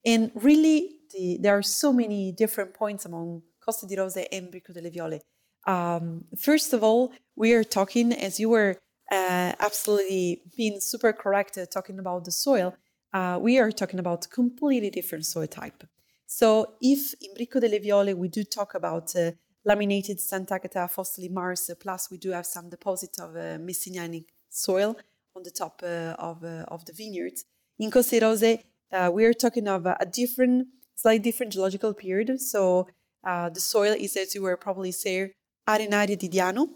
And 0.05 0.31
really, 0.35 0.97
the, 1.13 1.39
there 1.41 1.57
are 1.57 1.63
so 1.63 1.93
many 1.93 2.33
different 2.33 2.73
points 2.73 3.05
among 3.05 3.43
Costa 3.63 3.87
di 3.87 3.97
Rose 3.97 4.17
and 4.33 4.51
Bricco 4.51 4.73
delle 4.73 4.91
Viole. 4.91 5.21
Um, 5.67 6.25
first 6.39 6.73
of 6.73 6.83
all, 6.83 7.13
we 7.37 7.53
are 7.53 7.65
talking, 7.65 8.13
as 8.13 8.41
you 8.41 8.49
were 8.49 8.77
uh, 9.11 9.53
absolutely 9.59 10.43
being 10.57 10.81
super 10.81 11.13
correct 11.13 11.59
uh, 11.59 11.67
talking 11.67 11.99
about 11.99 12.25
the 12.25 12.33
soil, 12.33 12.75
uh, 13.13 13.39
we 13.41 13.59
are 13.59 13.73
talking 13.73 13.99
about 13.99 14.29
completely 14.31 14.91
different 14.91 15.27
soil 15.27 15.47
type. 15.47 15.85
So 16.27 16.75
if 16.81 17.15
in 17.21 17.35
Bricco 17.35 17.61
delle 17.61 17.81
Viole 17.81 18.15
we 18.15 18.29
do 18.29 18.45
talk 18.45 18.75
about 18.75 19.15
uh, 19.17 19.33
laminated 19.65 20.19
Sant'Agata 20.19 20.89
Fossili 20.89 21.29
Mars, 21.29 21.71
plus 21.81 22.11
we 22.11 22.19
do 22.19 22.31
have 22.31 22.47
some 22.47 22.71
deposit 22.71 23.19
of 23.19 23.35
uh, 23.35 23.59
Messignani 23.59 24.25
soil, 24.49 24.97
on 25.37 25.43
the 25.43 25.51
top 25.51 25.81
uh, 25.83 26.15
of, 26.19 26.43
uh, 26.45 26.65
of 26.69 26.85
the 26.85 26.93
vineyards. 26.93 27.45
In 27.79 27.91
Coste 27.91 28.21
Rose, 28.21 28.43
uh, 28.43 29.11
we 29.13 29.25
are 29.25 29.33
talking 29.33 29.69
of 29.69 29.87
a 29.87 30.07
different, 30.13 30.69
slightly 30.95 31.21
different 31.21 31.53
geological 31.53 31.95
period. 31.95 32.41
So 32.41 32.89
the 33.25 33.61
soil 33.61 33.95
is, 33.99 34.17
as 34.17 34.35
you 34.35 34.43
were 34.43 34.57
probably 34.57 34.93
say, 34.93 35.35
Arenaria 35.71 36.17
di 36.17 36.29
Diano, 36.29 36.69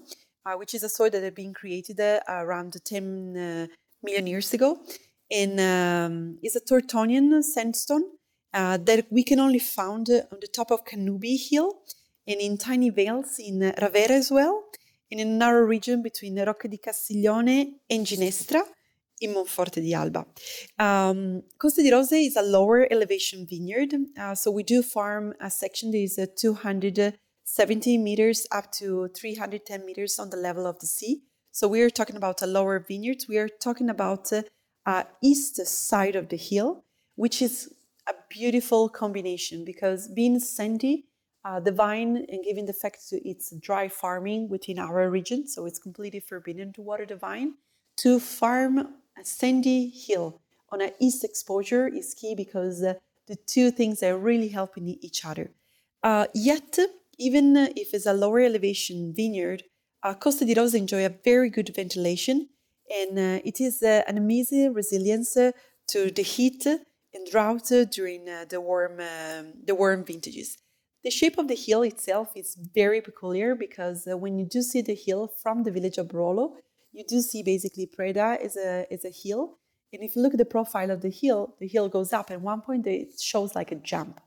which 0.56 0.74
is 0.74 0.82
a 0.82 0.88
soil 0.88 1.10
that 1.10 1.22
had 1.22 1.34
been 1.34 1.52
created 1.52 2.00
around 2.28 2.76
10 2.84 3.68
million 4.02 4.26
years 4.26 4.52
ago. 4.54 4.78
And 5.30 5.58
um, 5.58 6.38
is 6.42 6.54
a 6.54 6.60
Tortonian 6.60 7.42
sandstone 7.42 8.04
uh, 8.52 8.78
that 8.84 9.06
we 9.10 9.24
can 9.24 9.40
only 9.40 9.58
find 9.58 10.08
on 10.10 10.38
the 10.40 10.46
top 10.46 10.70
of 10.70 10.84
Cannubi 10.84 11.36
Hill 11.50 11.72
and 12.26 12.40
in 12.40 12.56
tiny 12.56 12.90
vales 12.90 13.36
in 13.38 13.60
Ravera 13.60 14.10
as 14.10 14.30
well 14.30 14.64
in 15.10 15.20
a 15.20 15.24
narrow 15.24 15.64
region 15.64 16.02
between 16.02 16.38
Rocca 16.38 16.68
di 16.68 16.78
Castiglione 16.78 17.80
and 17.88 18.06
Ginestra 18.06 18.62
in 19.20 19.32
Monforte 19.32 19.80
di 19.80 19.94
Alba. 19.94 20.26
Um, 20.78 21.42
Coste 21.56 21.82
di 21.82 21.90
Rose 21.90 22.12
is 22.12 22.36
a 22.36 22.42
lower 22.42 22.86
elevation 22.90 23.46
vineyard, 23.46 23.94
uh, 24.18 24.34
so 24.34 24.50
we 24.50 24.62
do 24.62 24.82
farm 24.82 25.34
a 25.40 25.50
section 25.50 25.90
that 25.92 25.98
is 25.98 26.18
uh, 26.18 26.26
270 27.54 27.98
meters 27.98 28.46
up 28.50 28.72
to 28.72 29.08
310 29.08 29.86
meters 29.86 30.18
on 30.18 30.30
the 30.30 30.36
level 30.36 30.66
of 30.66 30.80
the 30.80 30.86
sea. 30.86 31.22
So 31.52 31.68
we 31.68 31.82
are 31.82 31.90
talking 31.90 32.16
about 32.16 32.42
a 32.42 32.46
lower 32.46 32.80
vineyard. 32.80 33.24
We 33.28 33.38
are 33.38 33.48
talking 33.48 33.88
about 33.88 34.32
uh, 34.32 34.42
uh, 34.84 35.04
east 35.22 35.64
side 35.66 36.16
of 36.16 36.30
the 36.30 36.36
hill, 36.36 36.84
which 37.14 37.40
is 37.40 37.72
a 38.08 38.14
beautiful 38.28 38.88
combination 38.88 39.64
because 39.64 40.08
being 40.08 40.40
sandy 40.40 41.06
uh, 41.44 41.60
the 41.60 41.70
vine 41.70 42.24
and 42.28 42.42
giving 42.42 42.66
the 42.66 42.72
fact 42.72 43.08
to 43.10 43.16
its 43.28 43.52
dry 43.60 43.86
farming 43.86 44.48
within 44.48 44.78
our 44.78 45.10
region, 45.10 45.46
so 45.46 45.66
it's 45.66 45.78
completely 45.78 46.20
forbidden 46.20 46.72
to 46.72 46.80
water 46.80 47.04
the 47.06 47.16
vine. 47.16 47.54
To 47.98 48.18
farm 48.18 48.78
a 48.78 49.24
sandy 49.24 49.90
hill 49.90 50.40
on 50.70 50.80
an 50.80 50.92
east 50.98 51.22
exposure 51.22 51.86
is 51.86 52.14
key 52.14 52.34
because 52.34 52.82
uh, 52.82 52.94
the 53.26 53.36
two 53.36 53.70
things 53.70 54.02
are 54.02 54.18
really 54.18 54.48
helping 54.48 54.88
each 54.88 55.24
other. 55.24 55.50
Uh, 56.02 56.26
yet, 56.34 56.78
even 57.18 57.56
if 57.76 57.94
it's 57.94 58.06
a 58.06 58.12
lower 58.12 58.40
elevation 58.40 59.12
vineyard, 59.14 59.62
uh, 60.02 60.14
Costa 60.14 60.44
di 60.44 60.54
Rosa 60.54 60.76
enjoy 60.76 61.04
a 61.06 61.14
very 61.24 61.50
good 61.50 61.74
ventilation, 61.74 62.48
and 62.90 63.18
uh, 63.18 63.40
it 63.44 63.60
is 63.60 63.82
uh, 63.82 64.02
an 64.06 64.18
amazing 64.18 64.74
resilience 64.74 65.36
uh, 65.36 65.52
to 65.88 66.10
the 66.10 66.22
heat 66.22 66.66
and 66.66 67.26
drought 67.30 67.70
during 67.90 68.24
the 68.24 68.60
warm 68.60 69.00
um, 69.00 69.52
the 69.64 69.74
warm 69.74 70.04
vintages. 70.04 70.58
The 71.04 71.10
shape 71.10 71.36
of 71.36 71.48
the 71.48 71.54
hill 71.54 71.82
itself 71.82 72.32
is 72.34 72.56
very 72.74 73.02
peculiar 73.02 73.54
because 73.54 74.06
uh, 74.06 74.16
when 74.16 74.38
you 74.38 74.46
do 74.46 74.62
see 74.62 74.80
the 74.80 74.94
hill 74.94 75.30
from 75.42 75.62
the 75.62 75.70
village 75.70 75.98
of 75.98 76.08
Barolo, 76.08 76.54
you 76.92 77.04
do 77.06 77.20
see 77.20 77.42
basically 77.42 77.86
Preda 77.86 78.40
is 78.42 78.56
a, 78.56 78.86
is 78.90 79.04
a 79.04 79.10
hill. 79.10 79.58
And 79.92 80.02
if 80.02 80.16
you 80.16 80.22
look 80.22 80.32
at 80.32 80.38
the 80.38 80.46
profile 80.46 80.90
of 80.90 81.02
the 81.02 81.10
hill, 81.10 81.56
the 81.60 81.68
hill 81.68 81.90
goes 81.90 82.14
up. 82.14 82.30
At 82.30 82.40
one 82.40 82.62
point, 82.62 82.86
it 82.86 83.20
shows 83.20 83.54
like 83.54 83.70
a 83.70 83.74
jump. 83.74 84.18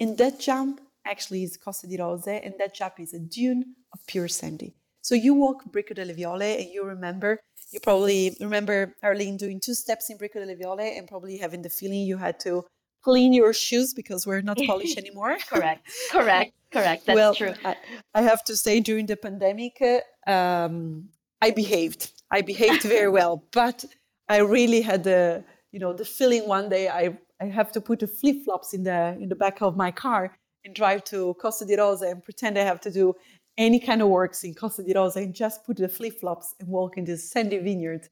And 0.00 0.18
that 0.18 0.40
jump 0.40 0.80
actually 1.08 1.42
is 1.42 1.56
Costa 1.56 1.86
di 1.86 1.96
Rose, 1.96 2.26
and 2.26 2.54
that 2.58 2.74
jump 2.74 3.00
is 3.00 3.14
a 3.14 3.18
dune 3.18 3.74
of 3.92 4.06
pure 4.06 4.28
sandy. 4.28 4.74
So 5.02 5.14
you 5.14 5.34
walk 5.34 5.64
Bricco 5.72 5.94
delle 5.94 6.14
Viole 6.14 6.60
and 6.60 6.68
you 6.70 6.84
remember, 6.84 7.40
you 7.70 7.80
probably 7.80 8.36
remember 8.40 8.94
Arlene 9.02 9.36
doing 9.36 9.60
two 9.60 9.74
steps 9.74 10.10
in 10.10 10.18
Bricco 10.18 10.44
delle 10.44 10.56
Viole 10.56 10.98
and 10.98 11.08
probably 11.08 11.38
having 11.38 11.62
the 11.62 11.70
feeling 11.70 12.00
you 12.00 12.18
had 12.18 12.38
to 12.40 12.64
clean 13.02 13.32
your 13.32 13.52
shoes 13.52 13.94
because 13.94 14.26
we're 14.26 14.42
not 14.42 14.58
polished 14.66 14.98
anymore. 15.04 15.38
correct, 15.48 15.88
correct, 16.10 16.52
correct. 16.70 17.06
That's 17.06 17.16
well, 17.16 17.34
true. 17.34 17.54
I, 17.64 17.76
I, 18.14 18.22
have 18.22 18.44
to 18.44 18.56
say, 18.56 18.80
during 18.80 19.06
the 19.06 19.16
pandemic, 19.16 19.80
um, 20.26 21.08
I 21.40 21.52
behaved. 21.52 22.12
I 22.30 22.42
behaved 22.42 22.82
very 22.82 23.08
well, 23.18 23.44
but 23.52 23.84
I 24.28 24.38
really 24.38 24.82
had 24.82 25.04
the, 25.04 25.44
you 25.72 25.80
know, 25.80 25.92
the 25.92 26.04
feeling 26.04 26.46
one 26.46 26.68
day 26.68 26.88
I 26.88 27.16
I 27.40 27.46
have 27.46 27.70
to 27.72 27.80
put 27.80 28.00
the 28.00 28.08
flip 28.08 28.36
flops 28.44 28.74
in 28.74 28.82
the 28.82 29.16
in 29.20 29.28
the 29.28 29.36
back 29.36 29.62
of 29.62 29.76
my 29.76 29.90
car 29.90 30.36
and 30.68 30.76
drive 30.76 31.02
to 31.04 31.34
Costa 31.34 31.64
di 31.64 31.76
Rosa 31.76 32.08
and 32.08 32.22
pretend 32.22 32.58
I 32.58 32.62
have 32.62 32.80
to 32.82 32.90
do 32.90 33.14
any 33.56 33.80
kind 33.80 34.00
of 34.02 34.08
works 34.08 34.44
in 34.44 34.54
Costa 34.54 34.84
di 34.84 34.92
Rosa 34.94 35.18
and 35.20 35.34
just 35.34 35.64
put 35.64 35.78
the 35.78 35.88
flip 35.88 36.20
flops 36.20 36.54
and 36.60 36.68
walk 36.68 36.96
in 36.96 37.04
this 37.04 37.28
sandy 37.30 37.58
vineyard 37.58 38.08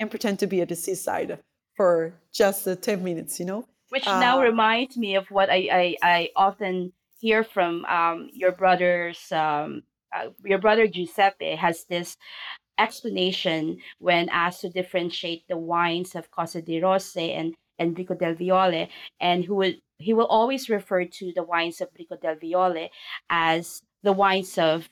and 0.00 0.10
pretend 0.10 0.38
to 0.40 0.46
be 0.46 0.60
at 0.60 0.68
the 0.68 0.76
seaside 0.76 1.38
for 1.76 2.14
just 2.32 2.66
uh, 2.66 2.74
10 2.74 3.04
minutes, 3.04 3.38
you 3.38 3.46
know? 3.46 3.64
which 3.90 4.06
uh, 4.06 4.20
now 4.20 4.40
reminds 4.40 4.96
me 4.96 5.16
of 5.16 5.30
what 5.30 5.50
I, 5.50 5.68
I, 5.72 5.96
I 6.02 6.30
often 6.36 6.92
hear 7.20 7.44
from 7.44 7.84
um, 7.86 8.28
your 8.32 8.52
brother's 8.52 9.30
um, 9.32 9.82
uh, 10.14 10.30
your 10.44 10.58
brother 10.58 10.86
Giuseppe 10.86 11.54
has 11.56 11.84
this 11.84 12.16
explanation 12.78 13.78
when 13.98 14.28
asked 14.30 14.62
to 14.62 14.70
differentiate 14.70 15.46
the 15.48 15.58
wines 15.58 16.14
of 16.14 16.30
Costa 16.30 16.62
di 16.62 16.80
Rosa 16.80 17.20
and 17.20 17.54
and 17.78 17.94
Bricco 17.94 18.18
del 18.18 18.34
Viole, 18.34 18.88
and 19.20 19.44
who 19.44 19.54
will 19.54 19.72
he 19.98 20.14
will 20.14 20.26
always 20.26 20.70
refer 20.70 21.04
to 21.04 21.32
the 21.34 21.42
wines 21.42 21.80
of 21.80 21.92
Bricco 21.92 22.20
del 22.20 22.36
Viole 22.36 22.88
as 23.30 23.82
the 24.02 24.12
wines 24.12 24.56
of 24.58 24.88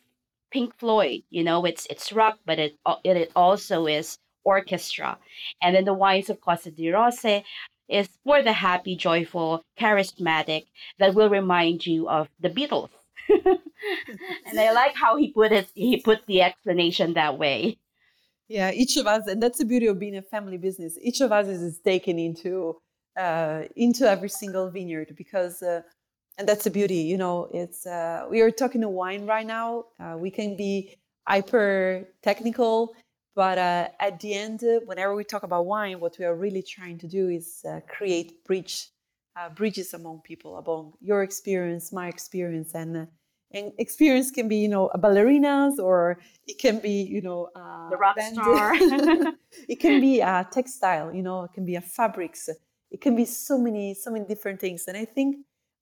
Pink 0.51 0.75
Floyd. 0.79 1.22
You 1.31 1.44
know, 1.44 1.64
it's 1.64 1.87
it's 1.90 2.12
rock, 2.12 2.38
but 2.44 2.59
it 2.59 2.77
it 3.05 3.31
also 3.37 3.87
is 3.87 4.18
orchestra, 4.44 5.18
and 5.62 5.75
then 5.75 5.85
the 5.85 5.94
wines 5.94 6.31
of 6.31 6.40
Costa 6.40 6.70
di 6.70 6.90
Rose 6.90 7.42
is 7.88 8.09
for 8.25 8.42
the 8.42 8.53
happy, 8.53 8.96
joyful, 8.96 9.62
charismatic 9.79 10.66
that 10.99 11.14
will 11.14 11.31
remind 11.31 11.87
you 11.87 12.09
of 12.09 12.29
the 12.40 12.51
Beatles. 12.51 12.90
and 13.29 14.59
I 14.59 14.72
like 14.72 14.94
how 14.94 15.16
he 15.16 15.33
put 15.33 15.53
it. 15.53 15.68
He 15.75 15.99
put 15.99 16.27
the 16.27 16.42
explanation 16.42 17.14
that 17.14 17.38
way. 17.38 17.79
Yeah, 18.48 18.70
each 18.72 18.96
of 18.96 19.06
us, 19.06 19.26
and 19.26 19.42
that's 19.42 19.59
the 19.59 19.64
beauty 19.64 19.87
of 19.87 19.98
being 19.98 20.16
a 20.16 20.22
family 20.22 20.56
business. 20.56 20.96
Each 21.00 21.20
of 21.20 21.32
us 21.32 21.48
is 21.48 21.80
taken 21.80 22.18
into 22.18 22.76
uh, 23.18 23.62
into 23.76 24.09
every 24.09 24.28
single 24.28 24.70
vineyard 24.70 25.14
because, 25.16 25.62
uh, 25.62 25.82
and 26.38 26.48
that's 26.48 26.64
the 26.64 26.70
beauty. 26.70 26.96
You 26.98 27.18
know, 27.18 27.48
it's 27.52 27.87
uh, 27.87 28.26
we 28.30 28.40
are 28.42 28.50
talking 28.50 28.82
to 28.82 28.88
wine 28.88 29.26
right 29.26 29.46
now. 29.46 29.87
Uh, 29.98 30.16
we 30.18 30.30
can 30.30 30.56
be 30.56 30.96
hyper 31.26 32.09
technical 32.22 32.94
but 33.35 33.59
uh, 33.59 33.88
at 34.00 34.18
the 34.20 34.32
end, 34.32 34.64
uh, 34.64 34.80
whenever 34.87 35.14
we 35.14 35.22
talk 35.22 35.42
about 35.42 35.66
wine, 35.66 36.00
what 36.00 36.16
we 36.18 36.24
are 36.24 36.35
really 36.35 36.62
trying 36.62 36.96
to 36.98 37.06
do 37.06 37.28
is 37.28 37.62
create 37.87 38.42
bridge, 38.46 38.88
bridges 39.54 39.92
among 39.92 40.22
people, 40.24 40.56
among 40.56 40.94
your 41.02 41.22
experience, 41.22 41.92
my 41.92 42.09
experience, 42.09 42.74
and 42.74 43.06
and 43.52 43.72
experience 43.78 44.30
can 44.30 44.48
be, 44.48 44.56
you 44.56 44.68
know, 44.68 44.88
a 44.88 44.98
ballerinas, 44.98 45.78
or 45.78 46.18
it 46.46 46.59
can 46.59 46.78
be, 46.80 47.02
you 47.02 47.22
know, 47.22 47.48
the 47.90 47.96
rock 47.96 48.20
star. 48.20 48.72
it 49.68 49.80
can 49.80 50.00
be 50.00 50.20
a 50.20 50.46
textile, 50.52 51.14
you 51.14 51.22
know, 51.22 51.44
it 51.44 51.52
can 51.52 51.64
be 51.64 51.76
a 51.76 51.80
fabrics. 51.80 52.48
it 52.90 53.00
can 53.00 53.16
be 53.16 53.24
so 53.24 53.59
many 53.59 53.94
so 53.94 54.11
many 54.11 54.24
different 54.24 54.61
things 54.61 54.85
and 54.88 54.96
i 54.96 55.04
think 55.04 55.37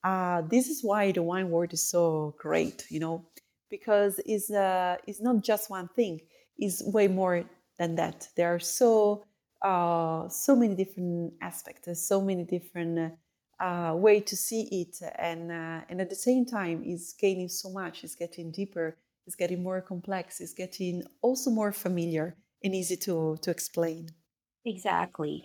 uh, 0.04 0.42
this 0.50 0.68
is 0.68 0.84
why 0.84 1.12
the 1.12 1.22
wine 1.22 1.48
world 1.48 1.72
is 1.72 1.82
so 1.82 2.34
great 2.38 2.84
you 2.90 3.00
know 3.00 3.24
because 3.70 4.20
it's 4.26 4.50
uh, 4.50 4.96
it's 5.06 5.20
not 5.20 5.42
just 5.42 5.70
one 5.70 5.88
thing 5.88 6.20
it's 6.58 6.82
way 6.84 7.08
more 7.08 7.44
than 7.78 7.94
that 7.94 8.28
there 8.36 8.54
are 8.54 8.58
so 8.58 9.24
uh, 9.62 10.28
so 10.28 10.54
many 10.54 10.74
different 10.74 11.32
aspects 11.40 12.06
so 12.08 12.20
many 12.20 12.44
different 12.44 13.12
uh, 13.60 13.94
way 13.96 14.20
to 14.20 14.36
see 14.36 14.62
it 14.70 14.98
and 15.18 15.50
uh, 15.52 15.80
and 15.88 16.00
at 16.00 16.10
the 16.10 16.16
same 16.16 16.44
time 16.44 16.82
it's 16.84 17.12
gaining 17.12 17.48
so 17.48 17.70
much 17.70 18.04
it's 18.04 18.14
getting 18.14 18.50
deeper 18.50 18.96
it's 19.26 19.36
getting 19.36 19.62
more 19.62 19.80
complex 19.80 20.40
it's 20.40 20.54
getting 20.54 21.02
also 21.22 21.50
more 21.50 21.72
familiar 21.72 22.36
and 22.62 22.74
easy 22.74 22.96
to 22.96 23.36
to 23.42 23.50
explain 23.50 24.08
Exactly. 24.66 25.44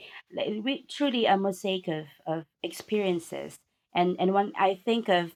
We 0.64 0.86
truly 0.90 1.26
a 1.26 1.38
mosaic 1.38 1.88
of, 1.88 2.06
of 2.26 2.46
experiences. 2.64 3.60
And 3.94 4.16
and 4.20 4.34
when 4.34 4.54
I 4.58 4.82
think 4.86 5.10
of 5.10 5.36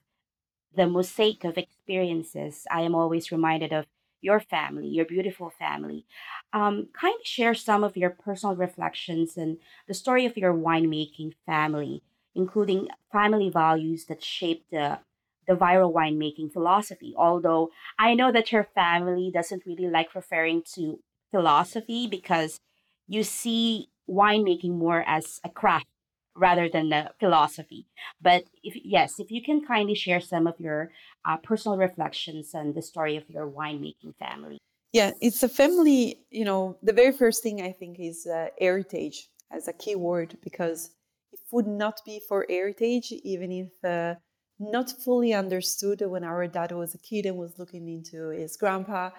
the 0.75 0.87
mosaic 0.87 1.43
of 1.43 1.57
experiences, 1.57 2.65
I 2.71 2.81
am 2.81 2.95
always 2.95 3.31
reminded 3.31 3.73
of 3.73 3.85
your 4.21 4.39
family, 4.39 4.87
your 4.87 5.05
beautiful 5.05 5.49
family. 5.49 6.05
Um, 6.53 6.87
kind 6.93 7.15
of 7.19 7.27
share 7.27 7.53
some 7.53 7.83
of 7.83 7.97
your 7.97 8.09
personal 8.11 8.55
reflections 8.55 9.37
and 9.37 9.57
the 9.87 9.93
story 9.93 10.25
of 10.25 10.37
your 10.37 10.53
winemaking 10.53 11.33
family, 11.45 12.03
including 12.35 12.87
family 13.11 13.49
values 13.49 14.05
that 14.05 14.23
shaped 14.23 14.71
the 14.71 14.99
the 15.45 15.53
Vajra 15.53 15.91
winemaking 15.91 16.53
philosophy. 16.53 17.13
Although 17.17 17.69
I 17.99 18.13
know 18.13 18.31
that 18.31 18.51
your 18.51 18.63
family 18.75 19.29
doesn't 19.33 19.65
really 19.65 19.89
like 19.89 20.15
referring 20.15 20.63
to 20.75 20.99
philosophy 21.31 22.07
because 22.07 22.59
you 23.07 23.23
see 23.23 23.89
winemaking 24.09 24.71
more 24.71 25.03
as 25.05 25.41
a 25.43 25.49
craft 25.49 25.87
rather 26.35 26.69
than 26.69 26.91
a 26.93 27.11
philosophy. 27.19 27.85
But 28.21 28.45
if 28.63 28.75
yes, 28.83 29.19
if 29.19 29.31
you 29.31 29.43
can 29.43 29.65
kindly 29.65 29.95
share 29.95 30.21
some 30.21 30.47
of 30.47 30.59
your 30.59 30.91
uh, 31.25 31.37
personal 31.37 31.77
reflections 31.77 32.53
and 32.53 32.73
the 32.73 32.81
story 32.81 33.17
of 33.17 33.29
your 33.29 33.49
winemaking 33.49 34.15
family. 34.17 34.57
Yeah, 34.93 35.11
it's 35.21 35.41
a 35.41 35.49
family, 35.49 36.19
you 36.29 36.45
know, 36.45 36.77
the 36.83 36.93
very 36.93 37.11
first 37.11 37.41
thing 37.41 37.61
I 37.61 37.71
think 37.71 37.99
is 37.99 38.27
uh, 38.27 38.47
heritage 38.59 39.27
as 39.51 39.67
a 39.67 39.73
key 39.73 39.95
word 39.95 40.37
because 40.43 40.91
it 41.33 41.39
would 41.51 41.67
not 41.67 42.01
be 42.05 42.21
for 42.27 42.45
heritage, 42.49 43.11
even 43.11 43.51
if 43.51 43.71
uh, 43.83 44.15
not 44.59 44.91
fully 45.03 45.33
understood 45.33 46.01
when 46.01 46.23
our 46.23 46.47
dad 46.47 46.71
was 46.71 46.93
a 46.93 46.99
kid 46.99 47.25
and 47.25 47.37
was 47.37 47.57
looking 47.57 47.87
into 47.87 48.29
his 48.29 48.55
grandpa, 48.55 49.09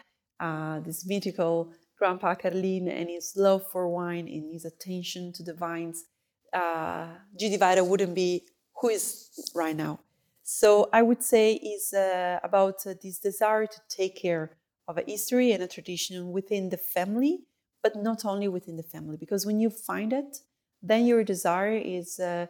uh, 0.40 0.81
this 0.81 1.07
mythical 1.07 1.72
Grandpa 1.98 2.35
Carlin 2.35 2.88
and 2.88 3.09
his 3.09 3.35
love 3.37 3.62
for 3.70 3.88
wine 3.88 4.27
and 4.29 4.53
his 4.53 4.64
attention 4.64 5.33
to 5.33 5.42
the 5.42 5.55
vines, 5.55 6.05
uh, 6.53 7.09
G.D. 7.38 7.59
Vajra 7.59 7.87
wouldn't 7.87 8.14
be 8.14 8.46
who 8.81 8.88
is 8.88 9.50
right 9.55 9.77
now. 9.77 10.00
So 10.42 10.88
I 10.92 11.03
would 11.03 11.22
say 11.22 11.55
is 11.55 11.94
uh, 11.94 12.40
about 12.42 12.87
uh, 12.87 12.94
this 13.03 13.18
desire 13.18 13.66
to 13.66 13.81
take 13.88 14.20
care 14.20 14.57
of 14.87 14.98
a 14.98 15.05
history 15.07 15.53
and 15.53 15.62
a 15.62 15.68
tradition 15.68 16.33
within 16.33 16.68
the 16.68 16.77
family, 16.77 17.44
but 17.83 17.96
not 17.96 18.24
only 18.24 18.48
within 18.48 18.77
the 18.77 18.83
family. 18.83 19.16
Because 19.16 19.46
when 19.46 19.59
you 19.59 19.70
find 19.70 20.12
it, 20.12 20.40
then 20.87 21.07
your 21.07 21.25
desire 21.25 21.77
is 21.77 22.20
uh, 22.20 22.47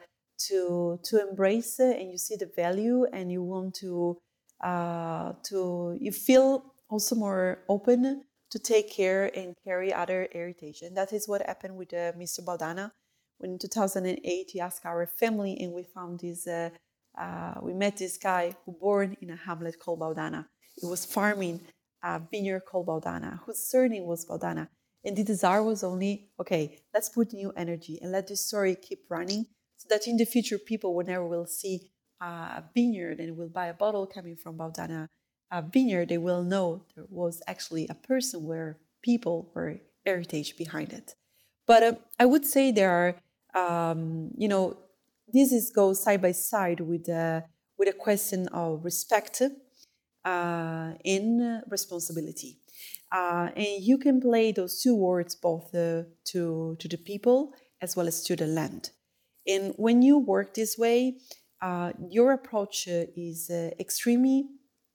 to 0.49 0.99
to 1.05 1.29
embrace 1.29 1.79
it, 1.79 1.99
and 2.01 2.11
you 2.11 2.19
see 2.19 2.37
the 2.37 2.51
value, 2.57 3.07
and 3.13 3.31
you 3.31 3.43
want 3.43 3.75
to 3.77 4.19
uh, 4.63 5.33
to 5.45 5.97
you 6.01 6.13
feel 6.13 6.75
also 6.89 7.15
more 7.15 7.59
open 7.69 8.25
to 8.51 8.59
take 8.59 8.91
care 8.93 9.31
and 9.37 9.55
carry 9.65 9.93
other. 9.93 10.29
And 10.33 10.97
that 10.97 11.13
is 11.13 11.29
what 11.29 11.43
happened 11.47 11.77
with 11.77 11.93
uh, 11.93 12.13
Mr. 12.13 12.41
Baudana. 12.45 12.93
When 13.39 13.53
in 13.53 13.59
2008 13.59 14.51
he 14.53 14.61
asked 14.61 14.87
our 14.87 15.07
family, 15.07 15.57
and 15.61 15.73
we 15.73 15.83
found 15.83 16.21
this, 16.21 16.47
uh, 16.47 16.71
uh, 17.19 17.55
we 17.63 17.73
met 17.75 17.97
this 17.97 18.17
guy 18.17 18.55
who 18.65 18.77
born 18.81 19.17
in 19.21 19.31
a 19.31 19.37
hamlet 19.37 19.79
called 19.81 20.01
Baudana. 20.01 20.47
He 20.77 20.87
was 20.87 21.05
farming 21.05 21.61
a 22.03 22.21
vineyard 22.31 22.61
called 22.61 22.87
Baudana, 22.87 23.41
whose 23.45 23.59
surname 23.59 24.05
was 24.05 24.25
Baudana. 24.25 24.69
And 25.05 25.17
the 25.17 25.25
desire 25.25 25.63
was 25.63 25.85
only, 25.85 26.31
okay, 26.41 26.81
let's 26.93 27.09
put 27.09 27.33
new 27.33 27.53
energy 27.57 27.99
and 28.01 28.11
let 28.13 28.29
this 28.29 28.47
story 28.47 28.75
keep 28.75 29.05
running 29.09 29.47
so 29.77 29.87
that 29.91 30.07
in 30.07 30.17
the 30.17 30.25
future 30.25 30.59
people, 30.59 30.95
whenever 30.95 31.27
will 31.27 31.47
see 31.47 31.91
a 32.21 32.65
vineyard 32.75 33.21
and 33.21 33.37
will 33.37 33.49
buy 33.49 33.67
a 33.67 33.75
bottle 33.75 34.07
coming 34.07 34.37
from 34.37 34.57
Baudana, 34.57 35.09
a 35.51 35.63
vineyard, 35.63 36.09
they 36.09 36.19
will 36.19 36.43
know 36.43 36.85
there 36.95 37.05
was 37.11 37.43
actually 37.47 37.87
a 37.89 37.95
person 37.95 38.45
where 38.45 38.79
people 39.03 39.51
were 39.55 39.81
heritage 40.07 40.57
behind 40.57 40.93
it. 40.93 41.15
But 41.67 41.83
uh, 41.83 41.93
I 42.19 42.27
would 42.27 42.45
say 42.45 42.73
there 42.73 43.17
are, 43.55 43.91
um, 43.91 44.31
you 44.37 44.49
know, 44.49 44.79
this 45.33 45.53
is 45.53 45.71
goes 45.71 46.03
side 46.03 46.23
by 46.23 46.33
side 46.33 46.81
with 46.81 47.09
uh, 47.09 47.43
with 47.79 47.89
a 47.89 47.93
question 47.93 48.49
of 48.49 48.85
respect 48.85 49.43
uh, 50.25 50.93
in 51.05 51.63
responsibility, 51.69 52.59
uh, 53.13 53.51
and 53.57 53.83
you 53.83 53.99
can 53.99 54.21
play 54.21 54.53
those 54.53 54.81
two 54.83 54.97
words 54.97 55.35
both 55.35 55.75
uh, 55.75 56.03
to 56.25 56.77
to 56.79 56.89
the 56.89 56.99
people 56.99 57.53
as 57.81 57.97
well 57.97 58.09
as 58.09 58.23
to 58.25 58.37
the 58.37 58.47
land. 58.47 58.91
And 59.47 59.75
when 59.77 60.03
you 60.03 60.19
work 60.19 60.55
this 60.55 60.79
way, 60.79 61.19
uh, 61.61 61.93
your 62.11 62.33
approach 62.33 62.87
is 62.89 63.51
extremely 63.79 64.47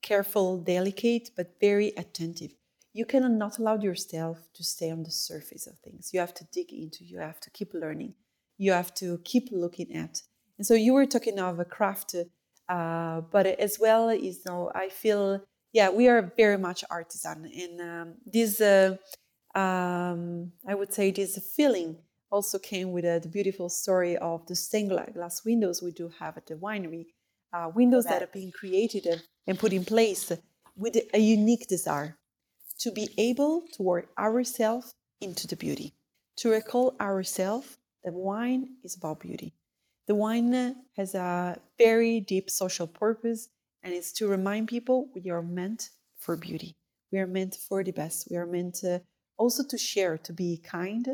careful, 0.01 0.57
delicate, 0.57 1.29
but 1.35 1.55
very 1.59 1.93
attentive. 1.97 2.51
You 2.93 3.05
cannot 3.05 3.31
not 3.31 3.59
allow 3.59 3.77
yourself 3.77 4.37
to 4.55 4.63
stay 4.63 4.91
on 4.91 5.03
the 5.03 5.11
surface 5.11 5.67
of 5.67 5.77
things. 5.79 6.09
You 6.13 6.19
have 6.19 6.33
to 6.35 6.45
dig 6.51 6.73
into, 6.73 7.03
you 7.03 7.19
have 7.19 7.39
to 7.41 7.49
keep 7.51 7.73
learning, 7.73 8.15
you 8.57 8.71
have 8.71 8.93
to 8.95 9.19
keep 9.23 9.49
looking 9.51 9.95
at. 9.95 10.21
And 10.57 10.65
so 10.65 10.73
you 10.73 10.93
were 10.93 11.05
talking 11.05 11.39
of 11.39 11.59
a 11.59 11.65
craft, 11.65 12.15
uh, 12.67 13.21
but 13.31 13.45
as 13.45 13.77
well 13.79 14.13
you 14.13 14.33
know, 14.45 14.71
I 14.73 14.89
feel, 14.89 15.41
yeah, 15.73 15.89
we 15.89 16.07
are 16.07 16.31
very 16.35 16.57
much 16.57 16.83
artisan. 16.89 17.45
And 17.45 17.81
um, 17.81 18.13
this, 18.25 18.59
uh, 18.61 18.97
um, 19.55 20.51
I 20.67 20.75
would 20.75 20.93
say, 20.93 21.11
this 21.11 21.37
feeling 21.55 21.97
also 22.31 22.59
came 22.59 22.91
with 22.91 23.05
uh, 23.05 23.19
the 23.19 23.27
beautiful 23.27 23.69
story 23.69 24.17
of 24.17 24.45
the 24.47 24.55
stained 24.55 24.91
glass 25.13 25.43
windows 25.45 25.81
we 25.81 25.91
do 25.91 26.11
have 26.19 26.37
at 26.37 26.45
the 26.47 26.55
winery 26.55 27.07
uh, 27.53 27.69
windows 27.73 28.05
that 28.05 28.21
are 28.21 28.29
being 28.31 28.51
created 28.51 29.23
and 29.47 29.57
put 29.57 29.73
in 29.73 29.83
place 29.83 30.31
with 30.75 30.97
a 31.13 31.19
unique 31.19 31.67
desire 31.67 32.15
to 32.77 32.91
be 32.91 33.09
able 33.17 33.63
to 33.73 33.83
work 33.83 34.09
ourselves 34.17 34.93
into 35.21 35.47
the 35.47 35.55
beauty, 35.55 35.93
to 36.37 36.49
recall 36.49 36.95
ourselves 37.01 37.77
that 38.03 38.13
wine 38.13 38.75
is 38.83 38.95
about 38.95 39.19
beauty. 39.19 39.53
The 40.07 40.15
wine 40.15 40.75
has 40.95 41.15
a 41.15 41.59
very 41.77 42.19
deep 42.21 42.49
social 42.49 42.87
purpose, 42.87 43.49
and 43.83 43.93
it's 43.93 44.11
to 44.13 44.27
remind 44.27 44.67
people 44.67 45.09
we 45.15 45.29
are 45.29 45.41
meant 45.41 45.89
for 46.17 46.35
beauty. 46.35 46.75
We 47.11 47.19
are 47.19 47.27
meant 47.27 47.55
for 47.55 47.83
the 47.83 47.91
best. 47.91 48.27
We 48.29 48.37
are 48.37 48.45
meant 48.45 48.75
to 48.75 49.01
also 49.37 49.63
to 49.63 49.77
share, 49.77 50.17
to 50.17 50.33
be 50.33 50.57
kind. 50.57 51.07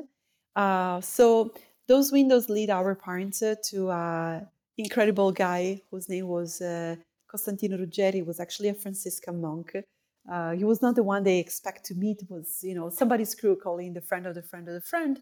Uh, 0.55 0.99
so 1.01 1.53
those 1.87 2.11
windows 2.11 2.49
lead 2.49 2.69
our 2.69 2.95
parents 2.95 3.43
to 3.69 3.89
uh, 3.89 4.41
incredible 4.77 5.31
guy 5.31 5.81
whose 5.91 6.09
name 6.09 6.27
was 6.27 6.61
uh, 6.61 6.95
Costantino 7.27 7.77
Ruggeri, 7.77 8.25
was 8.25 8.39
actually 8.39 8.69
a 8.69 8.73
Franciscan 8.73 9.39
monk. 9.39 9.75
Uh, 10.29 10.51
he 10.51 10.63
was 10.63 10.81
not 10.81 10.95
the 10.95 11.03
one 11.03 11.23
they 11.23 11.37
expect 11.39 11.85
to 11.85 11.93
meet. 11.93 12.23
Was 12.29 12.63
you 12.63 12.75
know 12.75 12.89
somebody's 12.89 13.35
crew 13.35 13.55
calling 13.55 13.93
the 13.93 14.01
friend 14.01 14.25
of 14.25 14.35
the 14.35 14.41
friend 14.41 14.67
of 14.67 14.73
the 14.73 14.81
friend. 14.81 15.21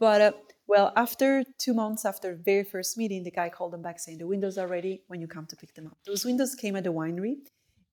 But 0.00 0.20
uh, 0.20 0.32
well, 0.66 0.92
after 0.96 1.44
two 1.58 1.74
months 1.74 2.04
after 2.04 2.34
the 2.34 2.42
very 2.42 2.64
first 2.64 2.96
meeting, 2.96 3.22
the 3.22 3.30
guy 3.30 3.50
called 3.50 3.72
them 3.72 3.82
back 3.82 4.00
saying 4.00 4.18
the 4.18 4.26
windows 4.26 4.56
are 4.56 4.66
ready 4.66 5.02
when 5.08 5.20
you 5.20 5.28
come 5.28 5.46
to 5.46 5.56
pick 5.56 5.74
them 5.74 5.86
up. 5.86 5.98
Those 6.06 6.24
windows 6.24 6.54
came 6.54 6.74
at 6.74 6.84
the 6.84 6.92
winery. 6.92 7.34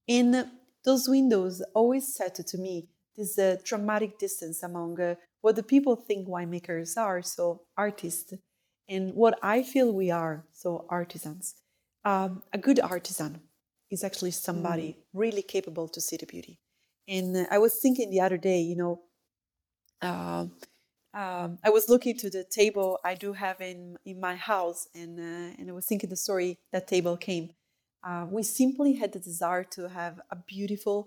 and 0.07 0.47
those 0.85 1.09
windows 1.09 1.61
always 1.75 2.15
said 2.15 2.33
to 2.35 2.57
me 2.57 2.87
this 3.17 3.37
uh, 3.37 3.57
dramatic 3.65 4.17
distance 4.19 4.63
among 4.63 5.01
uh, 5.01 5.15
what 5.41 5.55
the 5.57 5.63
people 5.63 5.95
think 5.97 6.27
winemakers 6.29 6.97
are, 6.97 7.21
so 7.21 7.63
artists, 7.75 8.33
and 8.87 9.13
what 9.13 9.37
I 9.41 9.63
feel 9.63 9.91
we 9.91 10.11
are, 10.11 10.45
so 10.53 10.85
artisans. 10.89 11.55
Um, 12.05 12.43
a 12.53 12.57
good 12.57 12.79
artisan 12.79 13.41
is 13.91 14.03
actually 14.03 14.31
somebody 14.31 14.89
mm. 14.89 14.95
really 15.13 15.41
capable 15.41 15.89
to 15.89 15.99
see 15.99 16.15
the 16.15 16.25
beauty. 16.25 16.59
And 17.07 17.35
uh, 17.35 17.45
I 17.51 17.57
was 17.57 17.79
thinking 17.81 18.09
the 18.09 18.21
other 18.21 18.37
day, 18.37 18.59
you 18.59 18.77
know, 18.77 19.01
uh, 20.01 20.45
um, 21.21 21.57
I 21.63 21.69
was 21.69 21.89
looking 21.89 22.15
to 22.17 22.29
the 22.29 22.43
table 22.43 22.99
I 23.03 23.13
do 23.15 23.29
have 23.33 23.59
in 23.61 23.97
in 24.05 24.17
my 24.19 24.35
house, 24.35 24.81
and 24.93 25.13
uh, 25.19 25.55
and 25.57 25.65
I 25.71 25.73
was 25.73 25.85
thinking 25.85 26.09
the 26.09 26.21
story 26.27 26.51
that 26.73 26.87
table 26.87 27.17
came. 27.17 27.45
Uh, 28.07 28.25
we 28.29 28.43
simply 28.43 28.93
had 29.01 29.11
the 29.15 29.19
desire 29.19 29.65
to 29.77 29.89
have 29.89 30.15
a 30.35 30.37
beautiful 30.55 30.97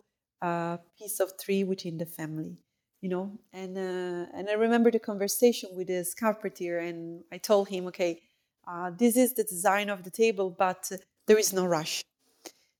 uh, 0.42 0.76
piece 0.98 1.20
of 1.20 1.28
tree 1.42 1.64
within 1.64 1.98
the 1.98 2.06
family 2.06 2.54
you 3.00 3.08
know? 3.08 3.38
And 3.52 3.76
uh, 3.76 4.26
and 4.34 4.48
i 4.48 4.52
remember 4.52 4.90
the 4.90 4.98
conversation 4.98 5.70
with 5.74 5.86
this 5.86 6.14
carpenter 6.14 6.78
and 6.78 7.22
i 7.32 7.38
told 7.38 7.68
him 7.68 7.86
okay 7.86 8.20
uh, 8.68 8.90
this 8.96 9.16
is 9.16 9.34
the 9.34 9.44
design 9.44 9.88
of 9.88 10.04
the 10.04 10.10
table 10.10 10.50
but 10.50 10.92
there 11.26 11.38
is 11.38 11.52
no 11.52 11.64
rush. 11.64 12.02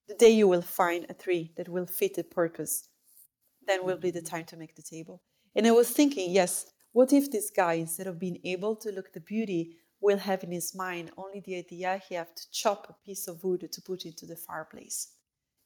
The 0.09 0.15
day 0.15 0.31
you 0.31 0.49
will 0.49 0.63
find 0.63 1.07
a 1.09 1.15
tree 1.15 1.53
that 1.57 1.69
will 1.69 1.87
fit 1.87 2.15
the 2.15 2.25
purpose 2.25 2.89
then 3.67 3.85
will 3.85 3.97
be 3.97 4.11
the 4.11 4.23
time 4.23 4.45
to 4.47 4.57
make 4.57 4.75
the 4.75 4.83
table. 4.83 5.23
And 5.55 5.67
i 5.67 5.71
was 5.71 5.91
thinking 5.91 6.31
yes 6.31 6.67
what 6.93 7.13
if 7.13 7.31
this 7.31 7.51
guy 7.51 7.75
instead 7.75 8.07
of 8.07 8.19
being 8.19 8.39
able 8.45 8.75
to 8.77 8.91
look 8.91 9.13
the 9.13 9.21
beauty 9.21 9.77
will 10.01 10.19
have 10.19 10.43
in 10.43 10.51
his 10.51 10.75
mind 10.75 11.11
only 11.17 11.41
the 11.41 11.57
idea 11.57 12.01
he 12.09 12.15
have 12.15 12.35
to 12.35 12.51
chop 12.51 12.87
a 12.89 13.07
piece 13.07 13.29
of 13.29 13.45
wood 13.45 13.71
to 13.71 13.83
put 13.83 14.07
into 14.07 14.27
the 14.27 14.37
fireplace. 14.37 15.13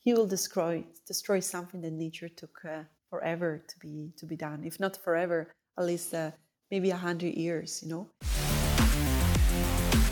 He 0.00 0.12
will 0.12 0.26
destroy 0.26 0.84
destroy 1.06 1.40
something 1.40 1.80
that 1.82 1.92
nature 1.92 2.28
took 2.28 2.58
uh, 2.64 2.82
forever 3.08 3.64
to 3.66 3.78
be 3.78 4.12
to 4.18 4.26
be 4.26 4.36
done. 4.36 4.64
If 4.64 4.78
not 4.80 4.96
forever, 4.96 5.52
at 5.78 5.86
least 5.86 6.12
uh, 6.12 6.32
maybe 6.70 6.90
a 6.90 6.96
hundred 6.96 7.34
years. 7.34 7.82
You 7.82 7.88
know. 7.88 8.10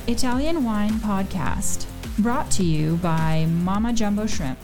Italian 0.06 0.64
Wine 0.64 0.94
Podcast, 1.00 1.86
brought 2.18 2.50
to 2.52 2.64
you 2.64 2.96
by 2.96 3.46
Mama 3.46 3.92
Jumbo 3.92 4.26
Shrimp. 4.26 4.58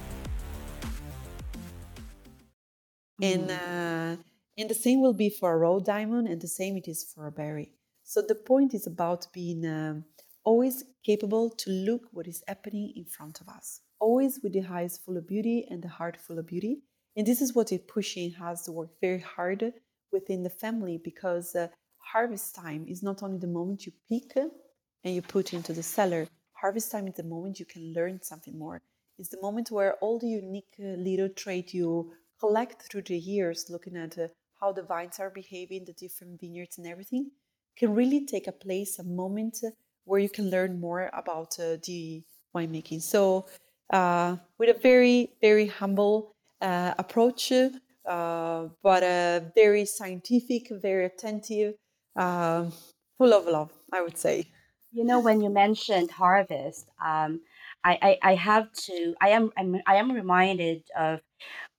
And 3.21 3.51
uh, 3.51 4.17
and 4.59 4.69
the 4.69 4.75
same 4.75 5.01
will 5.01 5.15
be 5.15 5.31
for 5.31 5.53
a 5.53 5.57
raw 5.57 5.79
diamond, 5.79 6.27
and 6.27 6.41
the 6.41 6.49
same 6.49 6.77
it 6.77 6.89
is 6.89 7.05
for 7.05 7.29
a 7.29 7.33
berry. 7.33 7.73
So 8.03 8.21
the 8.21 8.35
point 8.35 8.75
is 8.75 8.89
about 8.89 9.33
being 9.33 9.65
um, 9.65 10.05
always 10.43 10.83
capable 11.05 11.49
to 11.51 11.71
look 11.71 12.09
what 12.11 12.27
is 12.27 12.43
happening 12.49 12.93
in 12.97 13.05
front 13.05 13.41
of 13.41 13.49
us, 13.49 13.83
always 14.01 14.41
with 14.43 14.55
the 14.55 14.67
eyes 14.69 14.99
full 14.99 15.17
of 15.17 15.29
beauty 15.29 15.65
and 15.71 15.81
the 15.81 15.89
heart 15.89 16.17
full 16.17 16.41
of 16.41 16.49
beauty. 16.49 16.81
And 17.17 17.25
this 17.25 17.41
is 17.41 17.55
what 17.55 17.71
pushing 17.87 18.33
has 18.33 18.63
to 18.65 18.73
work 18.73 18.91
very 19.01 19.21
hard 19.21 19.73
within 20.11 20.43
the 20.43 20.51
family 20.51 21.01
because 21.05 21.55
uh, 21.55 21.69
harvest 21.99 22.55
time 22.55 22.85
is 22.89 23.03
not 23.03 23.23
only 23.23 23.39
the 23.39 23.47
moment 23.47 23.87
you 23.87 23.93
pick 24.09 24.37
and 25.05 25.15
you 25.15 25.23
put 25.23 25.53
into 25.53 25.73
the 25.73 25.83
cellar. 25.83 26.27
Harvest 26.55 26.91
time 26.91 27.07
is 27.07 27.15
the 27.15 27.23
moment 27.23 27.61
you 27.61 27.67
can 27.67 27.93
learn 27.93 28.21
something 28.23 28.59
more. 28.59 28.81
It's 29.19 29.29
the 29.29 29.41
moment 29.41 29.71
where 29.71 29.95
all 30.01 30.19
the 30.19 30.29
unique 30.29 30.75
uh, 30.81 30.97
little 30.97 31.29
trait 31.29 31.75
you 31.75 32.13
collect 32.41 32.83
through 32.83 33.03
the 33.03 33.19
years, 33.19 33.67
looking 33.69 33.97
at 33.97 34.17
uh, 34.19 34.29
how 34.61 34.73
the 34.73 34.83
vines 34.83 35.19
are 35.19 35.31
behaving, 35.31 35.85
the 35.85 35.93
different 35.93 36.41
vineyards 36.41 36.79
and 36.79 36.87
everything, 36.87 37.31
can 37.77 37.95
really 37.95 38.27
take 38.27 38.47
a 38.47 38.53
place, 38.53 38.99
a 38.99 39.05
moment 39.05 39.59
where 40.05 40.21
you 40.21 40.29
can 40.29 40.51
learn 40.51 40.81
more 40.81 41.11
about 41.13 41.59
uh, 41.61 41.77
the 41.87 42.23
winemaking. 42.55 43.03
So, 43.03 43.47
uh, 43.93 44.37
with 44.59 44.77
a 44.77 44.79
very, 44.79 45.31
very 45.41 45.67
humble 45.67 46.35
uh, 46.61 46.95
approach, 46.99 47.53
uh, 47.53 48.69
but 48.83 49.03
a 49.03 49.53
very 49.55 49.85
scientific, 49.85 50.69
very 50.71 51.07
attentive, 51.07 51.75
um, 52.17 52.73
full 53.17 53.33
of 53.33 53.47
love, 53.47 53.71
I 53.93 54.03
would 54.03 54.19
say. 54.19 54.47
You 54.93 55.05
know, 55.05 55.21
when 55.21 55.41
you 55.41 55.51
mentioned 55.51 56.11
harvest, 56.11 56.89
um, 57.05 57.43
I, 57.85 57.99
I, 58.03 58.31
I 58.31 58.35
have 58.35 58.73
to, 58.87 59.15
I 59.21 59.31
am, 59.31 59.53
I'm, 59.57 59.81
I 59.87 59.97
am 59.97 60.11
reminded 60.13 60.83
of 60.99 61.21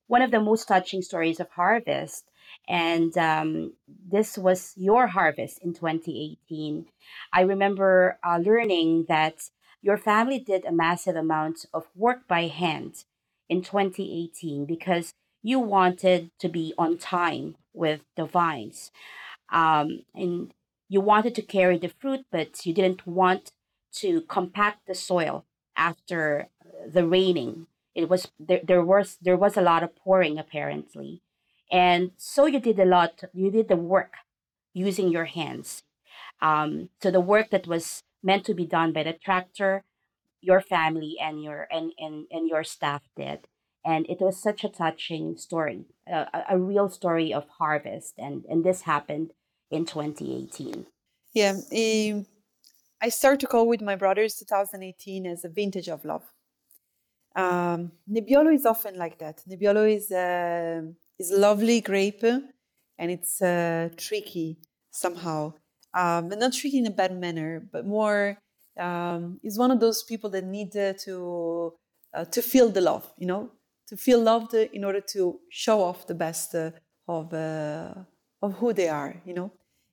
one 0.07 0.21
of 0.21 0.31
the 0.31 0.39
most 0.39 0.67
touching 0.67 1.01
stories 1.01 1.39
of 1.39 1.49
harvest 1.49 2.25
and 2.69 3.17
um, 3.17 3.73
this 4.07 4.37
was 4.37 4.73
your 4.77 5.07
harvest 5.07 5.59
in 5.63 5.73
2018. 5.73 6.85
I 7.33 7.41
remember 7.41 8.19
uh, 8.23 8.37
learning 8.37 9.05
that 9.09 9.49
your 9.81 9.97
family 9.97 10.39
did 10.39 10.65
a 10.65 10.71
massive 10.71 11.15
amount 11.15 11.65
of 11.73 11.87
work 11.95 12.27
by 12.27 12.41
hand 12.47 13.05
in 13.49 13.63
2018 13.63 14.65
because 14.65 15.15
you 15.41 15.59
wanted 15.59 16.29
to 16.39 16.47
be 16.47 16.73
on 16.77 16.97
time 16.99 17.55
with 17.73 18.01
the 18.15 18.25
vines. 18.25 18.91
Um, 19.51 20.03
and 20.13 20.53
you 20.87 21.01
wanted 21.01 21.33
to 21.35 21.41
carry 21.41 21.79
the 21.79 21.89
fruit, 21.99 22.25
but 22.31 22.65
you 22.67 22.73
didn't 22.73 23.07
want 23.07 23.51
to 23.93 24.21
compact 24.21 24.85
the 24.85 24.93
soil 24.93 25.45
after 25.75 26.49
the 26.87 27.07
raining. 27.07 27.65
It 27.95 28.09
was 28.09 28.27
there, 28.39 28.61
there 28.63 28.83
was 28.83 29.17
there 29.21 29.37
was 29.37 29.57
a 29.57 29.61
lot 29.61 29.81
of 29.81 29.95
pouring 29.95 30.37
apparently. 30.37 31.23
And 31.71 32.11
so 32.17 32.45
you 32.45 32.59
did 32.59 32.79
a 32.79 32.85
lot, 32.85 33.23
you 33.33 33.51
did 33.51 33.67
the 33.67 33.75
work 33.75 34.13
using 34.73 35.09
your 35.09 35.25
hands. 35.25 35.83
Um, 36.41 36.89
so 37.01 37.11
the 37.11 37.21
work 37.21 37.49
that 37.51 37.67
was 37.67 38.03
meant 38.23 38.45
to 38.45 38.53
be 38.53 38.65
done 38.65 38.93
by 38.93 39.03
the 39.03 39.13
tractor, 39.13 39.83
your 40.41 40.61
family 40.61 41.17
and 41.21 41.43
your 41.43 41.67
and, 41.71 41.91
and, 41.97 42.25
and 42.31 42.47
your 42.47 42.63
staff 42.63 43.03
did. 43.15 43.47
And 43.85 44.05
it 44.09 44.19
was 44.19 44.41
such 44.41 44.63
a 44.63 44.69
touching 44.69 45.37
story, 45.37 45.85
a, 46.07 46.43
a 46.49 46.57
real 46.57 46.89
story 46.89 47.33
of 47.33 47.47
harvest. 47.59 48.15
And, 48.17 48.45
and 48.49 48.63
this 48.63 48.81
happened 48.81 49.31
in 49.71 49.85
2018. 49.85 50.85
Yeah. 51.33 51.51
Um, 51.51 52.25
I 53.01 53.09
started 53.09 53.39
to 53.41 53.47
call 53.47 53.67
with 53.67 53.81
my 53.81 53.95
brothers 53.95 54.35
2018 54.35 55.25
as 55.25 55.45
a 55.45 55.49
vintage 55.49 55.87
of 55.87 56.03
love. 56.03 56.23
Um, 57.35 57.93
Nebbiolo 58.11 58.53
is 58.53 58.65
often 58.65 58.97
like 58.97 59.17
that. 59.19 59.43
Nebbiolo 59.49 59.95
is 59.95 60.11
uh, 60.11 60.81
is 61.19 61.31
lovely 61.31 61.81
grape 61.81 62.23
and 62.23 63.11
it's 63.11 63.41
uh, 63.41 63.89
tricky 63.97 64.57
somehow. 64.91 65.53
Um, 65.93 66.29
not 66.29 66.53
tricky 66.53 66.77
in 66.77 66.85
a 66.85 66.91
bad 66.91 67.17
manner, 67.17 67.67
but 67.71 67.85
more 67.85 68.37
um, 68.79 69.39
is 69.43 69.57
one 69.57 69.71
of 69.71 69.79
those 69.79 70.03
people 70.03 70.29
that 70.31 70.45
need 70.45 70.75
uh, 70.77 70.93
to 71.05 71.73
uh, 72.13 72.25
to 72.25 72.41
feel 72.41 72.69
the 72.69 72.81
love, 72.81 73.11
you 73.17 73.27
know, 73.27 73.51
to 73.87 73.97
feel 73.97 74.19
loved 74.21 74.53
in 74.53 74.83
order 74.83 75.01
to 75.01 75.39
show 75.49 75.81
off 75.81 76.07
the 76.07 76.15
best 76.15 76.55
uh, 76.55 76.71
of 77.07 77.33
uh, 77.33 77.93
of 78.41 78.53
who 78.53 78.73
they 78.73 78.87
are, 78.87 79.21
you 79.25 79.33
know. 79.33 79.51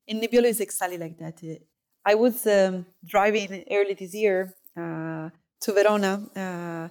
And 0.08 0.22
Nebbiolo 0.22 0.44
is 0.44 0.60
exactly 0.60 0.98
like 0.98 1.18
that. 1.18 1.40
I 2.04 2.14
was 2.14 2.46
um, 2.46 2.86
driving 3.04 3.64
early 3.70 3.94
this 3.94 4.14
year 4.14 4.54
uh, 4.76 5.30
to 5.60 5.72
Verona 5.72 6.90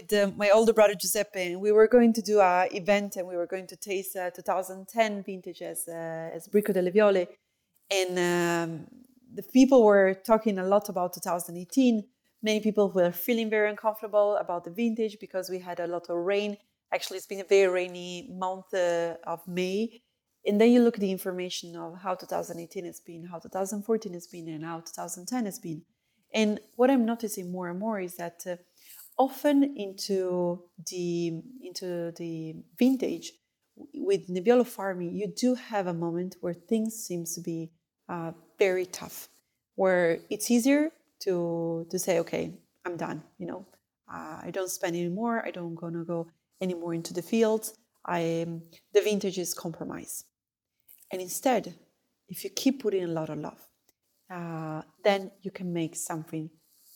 with 0.00 0.12
uh, 0.12 0.30
my 0.36 0.50
older 0.50 0.72
brother 0.72 0.94
Giuseppe, 0.94 1.42
and 1.42 1.60
we 1.60 1.72
were 1.72 1.88
going 1.88 2.12
to 2.12 2.22
do 2.22 2.40
a 2.40 2.68
event, 2.72 3.16
and 3.16 3.26
we 3.26 3.36
were 3.36 3.46
going 3.46 3.66
to 3.66 3.76
taste 3.76 4.16
uh, 4.16 4.30
2010 4.30 5.22
vintage 5.22 5.62
as 5.62 5.88
uh, 5.88 6.36
as 6.36 6.48
Bricco 6.48 6.72
delle 6.72 6.90
Viole, 6.90 7.26
and 7.90 8.12
um, 8.18 8.86
the 9.34 9.42
people 9.42 9.84
were 9.84 10.14
talking 10.14 10.58
a 10.58 10.64
lot 10.64 10.88
about 10.88 11.14
2018. 11.14 12.04
Many 12.42 12.60
people 12.60 12.90
were 12.90 13.12
feeling 13.12 13.50
very 13.50 13.68
uncomfortable 13.68 14.36
about 14.36 14.64
the 14.64 14.70
vintage 14.70 15.18
because 15.20 15.50
we 15.50 15.58
had 15.58 15.80
a 15.80 15.86
lot 15.86 16.08
of 16.08 16.16
rain. 16.16 16.56
Actually, 16.92 17.16
it's 17.16 17.26
been 17.26 17.40
a 17.40 17.44
very 17.56 17.68
rainy 17.68 18.28
month 18.30 18.72
uh, 18.72 19.16
of 19.26 19.46
May. 19.48 20.02
And 20.46 20.60
then 20.60 20.70
you 20.70 20.80
look 20.80 20.94
at 20.94 21.00
the 21.00 21.10
information 21.10 21.74
of 21.76 21.98
how 21.98 22.14
2018 22.14 22.84
has 22.84 23.00
been, 23.00 23.24
how 23.24 23.38
2014 23.38 24.12
has 24.14 24.28
been, 24.28 24.48
and 24.48 24.64
how 24.64 24.78
2010 24.78 25.44
has 25.46 25.58
been. 25.58 25.82
And 26.32 26.60
what 26.76 26.90
I'm 26.90 27.04
noticing 27.04 27.50
more 27.50 27.68
and 27.68 27.78
more 27.78 28.00
is 28.00 28.16
that 28.16 28.40
uh, 28.46 28.56
often 29.18 29.74
into 29.76 30.62
the 30.90 31.42
into 31.62 32.12
the 32.16 32.54
vintage 32.78 33.32
with 33.94 34.28
Nebbiolo 34.28 34.66
farming, 34.66 35.14
you 35.14 35.32
do 35.36 35.54
have 35.54 35.86
a 35.86 35.94
moment 35.94 36.36
where 36.40 36.54
things 36.54 36.94
seems 36.94 37.34
to 37.34 37.40
be 37.40 37.70
uh, 38.08 38.32
very 38.58 38.86
tough, 38.86 39.28
where 39.74 40.18
it's 40.30 40.50
easier 40.50 40.90
to 41.20 41.86
to 41.90 41.98
say, 41.98 42.18
okay, 42.20 42.54
I'm 42.84 42.96
done. 42.96 43.22
You 43.38 43.46
know, 43.46 43.66
uh, 44.12 44.40
I 44.46 44.50
don't 44.52 44.70
spend 44.70 44.96
anymore. 44.96 45.44
I 45.46 45.50
don't 45.50 45.74
gonna 45.74 46.04
go 46.04 46.28
anymore 46.60 46.94
into 46.94 47.12
the 47.14 47.22
fields. 47.22 47.74
I 48.06 48.46
the 48.94 49.02
vintage 49.02 49.38
is 49.38 49.54
compromise, 49.54 50.24
and 51.12 51.20
instead, 51.20 51.74
if 52.28 52.44
you 52.44 52.50
keep 52.50 52.82
putting 52.82 53.04
a 53.04 53.08
lot 53.08 53.30
of 53.30 53.38
love, 53.38 53.60
uh, 54.32 54.82
then 55.04 55.30
you 55.42 55.50
can 55.50 55.72
make 55.72 55.94
something 55.96 56.50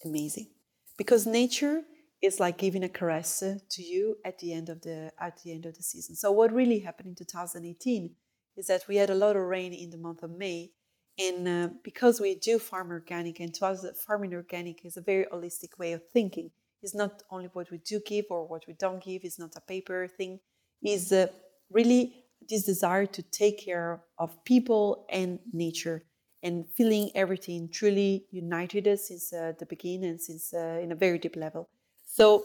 amazing, 0.04 0.48
because 0.96 1.26
nature 1.26 1.82
is 2.22 2.38
like 2.38 2.56
giving 2.56 2.84
a 2.84 2.88
caress 2.88 3.40
to 3.40 3.82
you 3.82 4.16
at 4.24 4.38
the 4.38 4.52
end 4.52 4.68
of 4.68 4.80
the 4.82 5.12
at 5.20 5.42
the 5.42 5.52
end 5.52 5.66
of 5.66 5.76
the 5.76 5.82
season. 5.82 6.14
So 6.14 6.30
what 6.30 6.52
really 6.52 6.78
happened 6.78 7.08
in 7.08 7.14
2018 7.16 8.14
is 8.56 8.66
that 8.68 8.86
we 8.88 8.96
had 8.96 9.10
a 9.10 9.14
lot 9.14 9.36
of 9.36 9.42
rain 9.42 9.72
in 9.72 9.90
the 9.90 9.98
month 9.98 10.22
of 10.22 10.30
May, 10.30 10.70
and 11.18 11.48
uh, 11.48 11.68
because 11.82 12.20
we 12.20 12.36
do 12.36 12.58
farm 12.58 12.90
organic, 12.90 13.40
and 13.40 13.52
to 13.54 13.66
us, 13.66 13.84
farming 14.06 14.34
organic 14.34 14.84
is 14.84 14.96
a 14.96 15.02
very 15.02 15.26
holistic 15.32 15.78
way 15.78 15.92
of 15.92 16.02
thinking. 16.12 16.50
It's 16.82 16.94
not 16.94 17.22
only 17.30 17.48
what 17.52 17.70
we 17.70 17.78
do 17.78 18.00
give 18.04 18.26
or 18.30 18.46
what 18.46 18.64
we 18.66 18.74
don't 18.74 19.02
give. 19.02 19.22
It's 19.24 19.38
not 19.38 19.56
a 19.56 19.60
paper 19.60 20.06
thing. 20.08 20.40
Is 20.82 21.12
uh, 21.12 21.26
really 21.70 22.24
this 22.48 22.64
desire 22.64 23.06
to 23.06 23.22
take 23.22 23.64
care 23.64 24.02
of 24.18 24.44
people 24.44 25.06
and 25.10 25.38
nature 25.52 26.04
and 26.42 26.68
feeling 26.76 27.10
everything 27.14 27.68
truly 27.70 28.26
united 28.32 28.88
us 28.88 29.08
since 29.08 29.32
uh, 29.32 29.52
the 29.58 29.66
beginning 29.66 30.10
and 30.10 30.20
since 30.20 30.52
uh, 30.52 30.80
in 30.82 30.90
a 30.90 30.96
very 30.96 31.18
deep 31.18 31.36
level. 31.36 31.68
So 32.12 32.44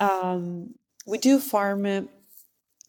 um, 0.00 0.74
we 1.06 1.18
do 1.18 1.38
farm. 1.38 1.86
Uh, 1.86 2.02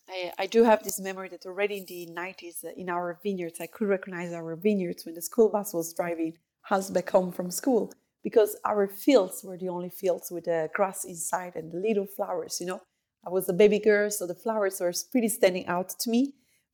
I, 0.10 0.32
I, 0.40 0.48
do 0.48 0.64
have 0.64 0.84
this 0.84 1.00
memory 1.00 1.30
that 1.30 1.46
already 1.46 1.78
in 1.78 1.86
the 1.86 2.08
90s 2.20 2.66
uh, 2.66 2.70
in 2.76 2.90
our 2.90 3.20
vineyards, 3.22 3.62
I 3.62 3.68
could 3.68 3.88
recognize 3.88 4.34
our 4.34 4.56
vineyards 4.56 5.06
when 5.06 5.14
the 5.14 5.22
school 5.22 5.50
bus 5.50 5.74
was 5.74 5.94
driving 5.94 6.34
us 6.72 6.90
back 6.90 7.12
home 7.12 7.32
from 7.32 7.52
school 7.52 7.94
because 8.24 8.56
our 8.66 8.88
fields 8.88 9.44
were 9.44 9.58
the 9.58 9.70
only 9.70 9.90
fields 9.90 10.32
with 10.32 10.46
the 10.46 10.68
grass 10.74 11.06
inside 11.06 11.56
and 11.56 11.72
the 11.72 11.78
little 11.78 12.08
flowers, 12.08 12.58
you 12.60 12.66
know. 12.66 12.82
I 13.24 13.30
was 13.30 13.48
a 13.48 13.54
baby 13.54 13.80
girl, 13.80 14.10
so 14.10 14.26
the 14.26 14.36
flowers 14.36 14.80
were 14.80 14.94
pretty 15.12 15.30
standing 15.30 15.68
out 15.68 15.90
to 16.00 16.10
me. 16.10 16.34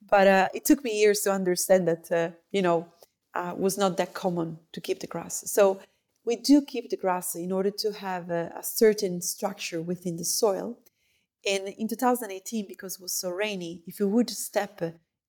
But 0.09 0.27
uh, 0.27 0.47
it 0.53 0.63
took 0.63 0.83
me 0.83 0.97
years 0.97 1.21
to 1.21 1.31
understand 1.31 1.87
that, 1.89 2.11
uh, 2.11 2.29
you 2.51 2.61
know, 2.61 2.87
uh, 3.33 3.53
was 3.57 3.77
not 3.77 3.97
that 3.97 4.13
common 4.13 4.59
to 4.73 4.81
keep 4.81 4.99
the 4.99 5.07
grass. 5.07 5.43
So 5.47 5.79
we 6.25 6.35
do 6.35 6.61
keep 6.61 6.89
the 6.89 6.97
grass 6.97 7.35
in 7.35 7.51
order 7.51 7.71
to 7.71 7.93
have 7.93 8.29
a, 8.29 8.51
a 8.57 8.63
certain 8.63 9.21
structure 9.21 9.81
within 9.81 10.17
the 10.17 10.25
soil. 10.25 10.77
And 11.49 11.69
in 11.69 11.87
2018, 11.87 12.65
because 12.67 12.95
it 12.95 13.01
was 13.01 13.13
so 13.13 13.29
rainy, 13.29 13.83
if 13.87 13.99
we 13.99 14.05
would 14.05 14.29
step 14.29 14.81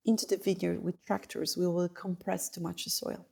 into 0.05 0.27
the 0.27 0.37
vineyard 0.37 0.83
with 0.83 1.05
tractors, 1.07 1.57
we 1.57 1.67
will 1.67 1.89
compress 1.89 2.51
too 2.51 2.61
much 2.61 2.85
the 2.85 2.91
soil. 2.91 3.27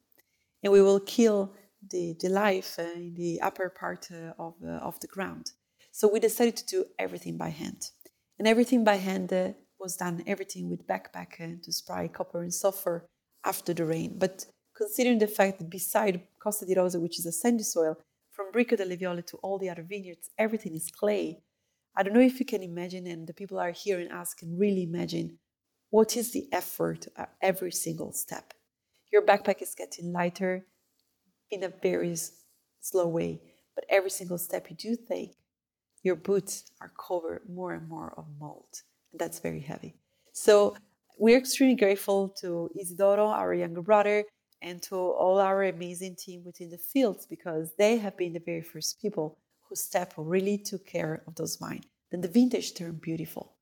And 0.63 0.73
we 0.73 0.81
will 0.81 1.01
kill 1.01 1.53
the, 1.91 2.17
the 2.21 2.29
life 2.29 2.79
uh, 2.79 2.83
in 2.95 3.15
the 3.15 3.41
upper 3.41 3.69
part 3.69 4.09
uh, 4.11 4.33
of, 4.39 4.55
uh, 4.65 4.73
of 4.73 4.99
the 5.01 5.07
ground. 5.07 5.53
So 5.93 6.09
we 6.09 6.21
decided 6.21 6.57
to 6.59 6.67
do 6.67 6.85
everything 6.99 7.37
by 7.37 7.49
hand. 7.49 7.91
And 8.39 8.49
everything 8.49 8.85
by 8.85 8.97
hand 8.97 9.33
uh, 9.33 9.53
was 9.79 9.97
done, 9.97 10.23
everything 10.27 10.71
with 10.71 10.87
backpack 10.87 11.41
uh, 11.41 11.59
to 11.63 11.73
spray 11.73 12.09
copper 12.09 12.43
and 12.43 12.53
sulfur 12.53 13.07
after 13.45 13.75
the 13.75 13.85
rain. 13.85 14.17
But 14.19 14.47
considering 14.81 15.19
the 15.19 15.27
fact 15.27 15.59
that 15.59 15.69
beside 15.69 16.23
Coste 16.39 16.67
di 16.67 16.75
Rose, 16.75 16.97
which 16.97 17.19
is 17.19 17.27
a 17.27 17.33
sandy 17.33 17.63
soil, 17.63 17.99
from 18.31 18.51
Bricco 18.51 18.77
delle 18.77 18.97
Viole 18.97 19.23
to 19.27 19.37
all 19.39 19.59
the 19.59 19.69
other 19.69 19.83
vineyards, 19.83 20.31
everything 20.39 20.75
is 20.75 20.91
clay. 20.91 21.43
I 21.95 22.03
don't 22.03 22.15
know 22.15 22.21
if 22.21 22.41
you 22.41 22.47
can 22.47 22.63
imagine, 22.63 23.07
and 23.07 23.27
the 23.27 23.35
people 23.35 23.59
are 23.59 23.73
hearing 23.73 24.11
us 24.11 24.33
can 24.33 24.57
really 24.59 24.85
imagine 24.85 25.39
what 25.91 26.17
is 26.17 26.33
the 26.33 26.49
effort 26.51 27.09
at 27.17 27.31
every 27.43 27.73
single 27.73 28.13
step. 28.13 28.55
Your 29.13 29.23
backpack 29.23 29.61
is 29.61 29.75
getting 29.75 30.13
lighter 30.13 30.65
in 31.51 31.63
a 31.65 31.73
very 31.83 32.17
slow 32.81 33.09
way, 33.09 33.43
but 33.75 33.85
every 33.91 34.11
single 34.11 34.39
step 34.39 34.71
you 34.71 34.77
do 34.77 34.97
take, 34.97 35.35
your 36.03 36.17
boots 36.17 36.71
are 36.81 36.93
covered 37.07 37.43
more 37.53 37.75
and 37.75 37.87
more 37.87 38.15
of 38.17 38.25
mold. 38.41 38.83
And 39.13 39.21
that's 39.21 39.41
very 39.41 39.61
heavy. 39.61 39.97
So 40.33 40.77
we're 41.19 41.37
extremely 41.37 41.77
grateful 41.77 42.31
to 42.41 42.71
Isidoro, 42.81 43.27
our 43.27 43.53
younger 43.53 43.83
brother, 43.83 44.25
and 44.63 44.83
to 44.83 44.97
all 44.97 45.39
our 45.39 45.65
amazing 45.65 46.17
team 46.17 46.43
within 46.45 46.71
the 46.71 46.79
fields 46.79 47.27
because 47.27 47.73
they 47.79 47.97
have 47.97 48.17
been 48.17 48.33
the 48.33 48.41
very 48.41 48.63
first 48.63 49.01
people 49.01 49.39
who 49.69 49.75
step 49.75 50.13
really 50.17 50.59
took 50.59 50.87
care 50.87 51.23
of 51.27 51.35
those 51.35 51.57
vines. 51.57 51.85
Then 52.11 52.21
the 52.21 52.29
vintage 52.29 52.75
turned 52.75 53.01
beautiful. 53.01 53.55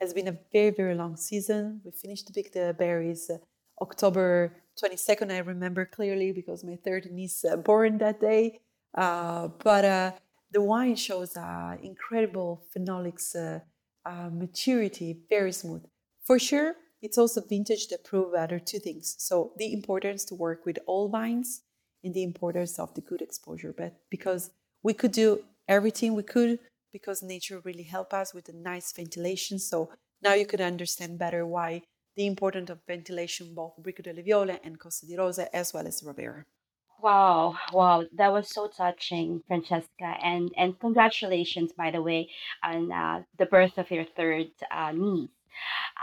It's 0.00 0.12
been 0.12 0.28
a 0.28 0.38
very, 0.52 0.70
very 0.70 0.96
long 0.96 1.16
season. 1.16 1.80
We 1.84 1.92
finished 1.92 2.26
to 2.26 2.32
pick 2.32 2.52
the 2.52 2.74
berries 2.76 3.30
uh, 3.30 3.38
October 3.80 4.56
22nd. 4.82 5.30
I 5.30 5.38
remember 5.38 5.84
clearly 5.86 6.32
because 6.32 6.64
my 6.64 6.76
third 6.84 7.06
niece 7.12 7.44
uh, 7.44 7.56
born 7.56 7.98
that 7.98 8.20
day. 8.20 8.60
Uh, 8.94 9.48
but 9.62 9.84
uh, 9.84 10.12
the 10.50 10.60
wine 10.60 10.96
shows 10.96 11.36
uh, 11.36 11.76
incredible 11.82 12.64
phenolics 12.76 13.36
uh, 13.36 14.30
maturity, 14.32 15.20
very 15.28 15.52
smooth. 15.52 15.84
For 16.24 16.38
sure, 16.38 16.74
it's 17.02 17.18
also 17.18 17.42
vintage 17.42 17.88
that 17.88 18.04
prove 18.04 18.32
other 18.34 18.58
two 18.58 18.78
things. 18.78 19.16
So 19.18 19.52
the 19.56 19.72
importance 19.72 20.24
to 20.26 20.34
work 20.34 20.64
with 20.64 20.78
all 20.86 21.08
vines 21.08 21.62
and 22.04 22.14
the 22.14 22.22
importance 22.22 22.78
of 22.78 22.94
the 22.94 23.00
good 23.00 23.20
exposure. 23.20 23.74
But 23.76 23.96
because 24.08 24.50
we 24.82 24.94
could 24.94 25.12
do 25.12 25.42
everything 25.68 26.14
we 26.14 26.22
could 26.22 26.58
because 26.92 27.22
nature 27.22 27.60
really 27.64 27.82
helped 27.82 28.12
us 28.12 28.34
with 28.34 28.44
the 28.44 28.52
nice 28.52 28.92
ventilation. 28.92 29.58
So 29.58 29.90
now 30.22 30.34
you 30.34 30.46
could 30.46 30.60
understand 30.60 31.18
better 31.18 31.46
why 31.46 31.82
the 32.16 32.26
importance 32.26 32.70
of 32.70 32.80
ventilation 32.86 33.54
both 33.54 33.72
Bricco 33.80 34.02
delle 34.02 34.22
Viole 34.22 34.58
and 34.62 34.78
Coste 34.78 35.06
di 35.06 35.16
Rose 35.16 35.38
as 35.38 35.72
well 35.72 35.86
as 35.86 36.02
Ravera. 36.02 36.44
Wow, 37.00 37.56
wow, 37.72 38.04
that 38.14 38.32
was 38.32 38.48
so 38.48 38.68
touching, 38.68 39.42
Francesca, 39.48 40.14
and 40.22 40.52
and 40.56 40.78
congratulations, 40.78 41.72
by 41.72 41.90
the 41.90 42.00
way, 42.00 42.30
on 42.62 42.92
uh, 42.92 43.22
the 43.38 43.46
birth 43.46 43.76
of 43.76 43.90
your 43.90 44.04
third 44.04 44.46
uh, 44.70 44.92
niece. 44.92 45.30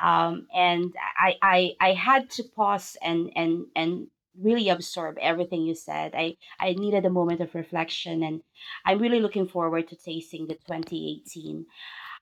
Um, 0.01 0.47
and 0.55 0.93
I, 1.17 1.35
I 1.41 1.75
I 1.79 1.93
had 1.93 2.29
to 2.31 2.43
pause 2.43 2.97
and 3.01 3.31
and 3.35 3.65
and 3.75 4.07
really 4.39 4.69
absorb 4.69 5.17
everything 5.19 5.63
you 5.63 5.75
said. 5.75 6.13
I 6.15 6.37
I 6.59 6.73
needed 6.73 7.05
a 7.05 7.09
moment 7.09 7.41
of 7.41 7.55
reflection, 7.55 8.23
and 8.23 8.41
I'm 8.85 8.99
really 8.99 9.19
looking 9.19 9.47
forward 9.47 9.87
to 9.89 9.95
tasting 9.95 10.47
the 10.47 10.55
2018. 10.55 11.65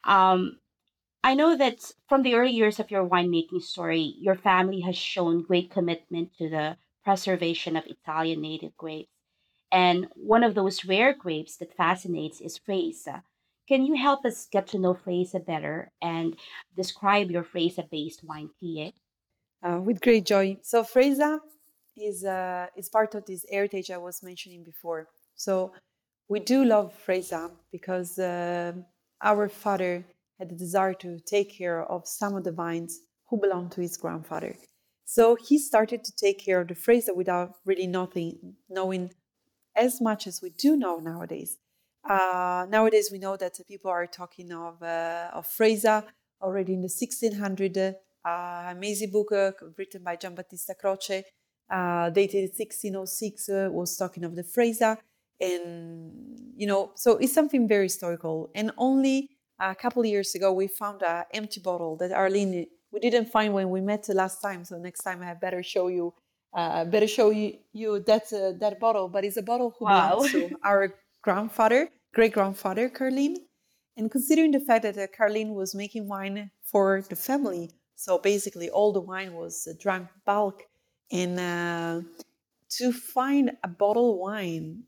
Um, 0.04 0.60
I 1.24 1.34
know 1.34 1.58
that 1.58 1.92
from 2.08 2.24
the 2.24 2.36
early 2.36 2.52
years 2.52 2.80
of 2.80 2.92
your 2.92 3.08
winemaking 3.08 3.62
story, 3.62 4.16
your 4.20 4.36
family 4.36 4.82
has 4.82 4.96
shown 4.98 5.44
great 5.44 5.70
commitment 5.70 6.36
to 6.38 6.50
the 6.50 6.78
preservation 7.04 7.76
of 7.76 7.86
Italian 7.86 8.42
native 8.42 8.76
grapes. 8.78 9.12
And 9.72 10.08
one 10.16 10.44
of 10.44 10.56
those 10.56 10.86
rare 10.86 11.14
grapes 11.14 11.58
that 11.58 11.76
fascinates 11.76 12.42
is 12.42 12.60
Freisa. 12.60 13.24
Can 13.68 13.86
you 13.86 13.96
help 13.96 14.26
us 14.26 14.48
get 14.52 14.68
to 14.68 14.80
know 14.80 14.94
Freisa 14.94 15.46
better 15.46 15.92
and 16.02 16.36
describe 16.76 17.30
your 17.30 17.44
Freisa 17.44 17.90
based 17.90 18.24
wine 18.24 18.50
tea? 18.60 18.94
Uh, 19.64 19.80
with 19.84 20.02
great 20.02 20.26
joy. 20.26 20.58
So 20.62 20.84
Freisa 20.84 21.40
is 21.98 22.24
uh, 22.24 22.68
is 22.76 22.90
part 22.90 23.16
of 23.16 23.26
this 23.26 23.46
heritage 23.52 23.92
I 23.92 23.98
was 23.98 24.24
mentioning 24.24 24.64
before. 24.64 25.08
So 25.36 25.74
we 26.30 26.40
do 26.40 26.64
love 26.64 26.94
Freisa 27.06 27.52
because 27.72 28.20
uh, 28.20 28.74
our 29.22 29.50
father 29.50 30.06
had 30.38 30.50
the 30.50 30.56
desire 30.56 30.94
to 30.94 31.20
take 31.20 31.58
care 31.58 31.84
of 31.84 32.08
some 32.08 32.36
of 32.36 32.44
the 32.44 32.52
vines 32.52 33.02
who 33.30 33.40
belonged 33.40 33.72
to 33.74 33.82
his 33.82 33.98
grandfather. 33.98 34.56
So 35.06 35.36
he 35.36 35.58
started 35.58 36.04
to 36.04 36.16
take 36.16 36.40
care 36.40 36.62
of 36.62 36.68
the 36.68 36.76
Freisa 36.76 37.16
without 37.16 37.56
really 37.66 37.88
nothing, 37.88 38.56
knowing 38.70 39.12
as 39.76 40.02
much 40.02 40.28
as 40.28 40.42
we 40.42 40.50
do 40.50 40.76
know 40.76 40.98
nowadays. 40.98 41.58
Uh, 42.10 42.66
nowadays, 42.70 43.10
we 43.12 43.20
know 43.20 43.36
that 43.36 43.60
people 43.68 43.92
are 43.92 44.08
talking 44.08 44.52
of, 44.52 44.82
uh, 44.82 45.30
of 45.34 45.46
Freisa 45.48 46.04
already 46.42 46.74
in 46.74 46.82
the 46.82 46.90
1600, 46.90 47.78
uh, 47.78 48.64
amazing 48.70 49.12
book 49.12 49.32
uh, 49.32 49.52
written 49.78 50.04
by 50.04 50.16
Giambattista 50.16 50.78
Croce, 50.80 51.24
uh, 51.70 52.10
dated 52.10 52.52
1606, 52.56 53.50
uh, 53.50 53.70
was 53.72 53.98
talking 53.98 54.24
of 54.24 54.36
the 54.36 54.44
Freisa. 54.44 54.98
And, 55.40 56.12
you 56.56 56.66
know, 56.66 56.92
so 56.96 57.18
it's 57.18 57.34
something 57.34 57.68
very 57.68 57.86
historical. 57.86 58.50
And 58.56 58.72
only 58.78 59.30
a 59.60 59.76
couple 59.76 60.02
of 60.02 60.08
years 60.08 60.34
ago, 60.34 60.54
we 60.54 60.68
found 60.68 61.04
an 61.04 61.26
empty 61.34 61.60
bottle 61.60 61.98
that 61.98 62.12
Arlene 62.12 62.68
we 62.92 63.00
didn't 63.00 63.26
find 63.26 63.54
when 63.54 63.70
we 63.70 63.82
met 63.82 64.08
last 64.10 64.42
time. 64.42 64.64
So 64.64 64.78
next 64.78 65.04
time 65.04 65.22
I 65.22 65.34
better 65.34 65.62
show 65.64 65.88
you, 65.88 66.14
uh, 66.54 66.86
better 66.86 67.08
show 67.08 67.32
you, 67.32 67.58
you 67.74 68.00
that 68.00 68.32
uh, 68.34 68.54
that 68.60 68.80
bottle. 68.80 69.10
But 69.10 69.26
it's 69.26 69.38
a 69.38 69.42
bottle 69.42 69.76
who 69.78 69.86
wow. 69.86 70.10
belongs 70.10 70.32
to 70.32 70.50
our 70.64 70.94
grandfather, 71.28 71.90
great 72.14 72.32
grandfather, 72.32 72.88
Carlin. 72.88 73.36
And 73.98 74.10
considering 74.10 74.52
the 74.52 74.62
fact 74.62 74.84
that 74.84 74.98
uh, 74.98 75.54
was 75.54 75.76
making 75.76 76.08
wine 76.08 76.52
for 76.64 77.04
the 77.10 77.18
family, 77.18 77.70
so 77.96 78.18
basically 78.18 78.70
all 78.70 78.94
the 78.94 79.02
wine 79.02 79.34
was 79.34 79.68
uh, 79.68 79.74
drunk 79.78 80.08
bulk, 80.26 80.64
and 81.12 81.38
uh, 81.38 82.00
to 82.78 82.94
find 82.94 83.52
a 83.62 83.68
bottle 83.68 84.22
wine, 84.22 84.84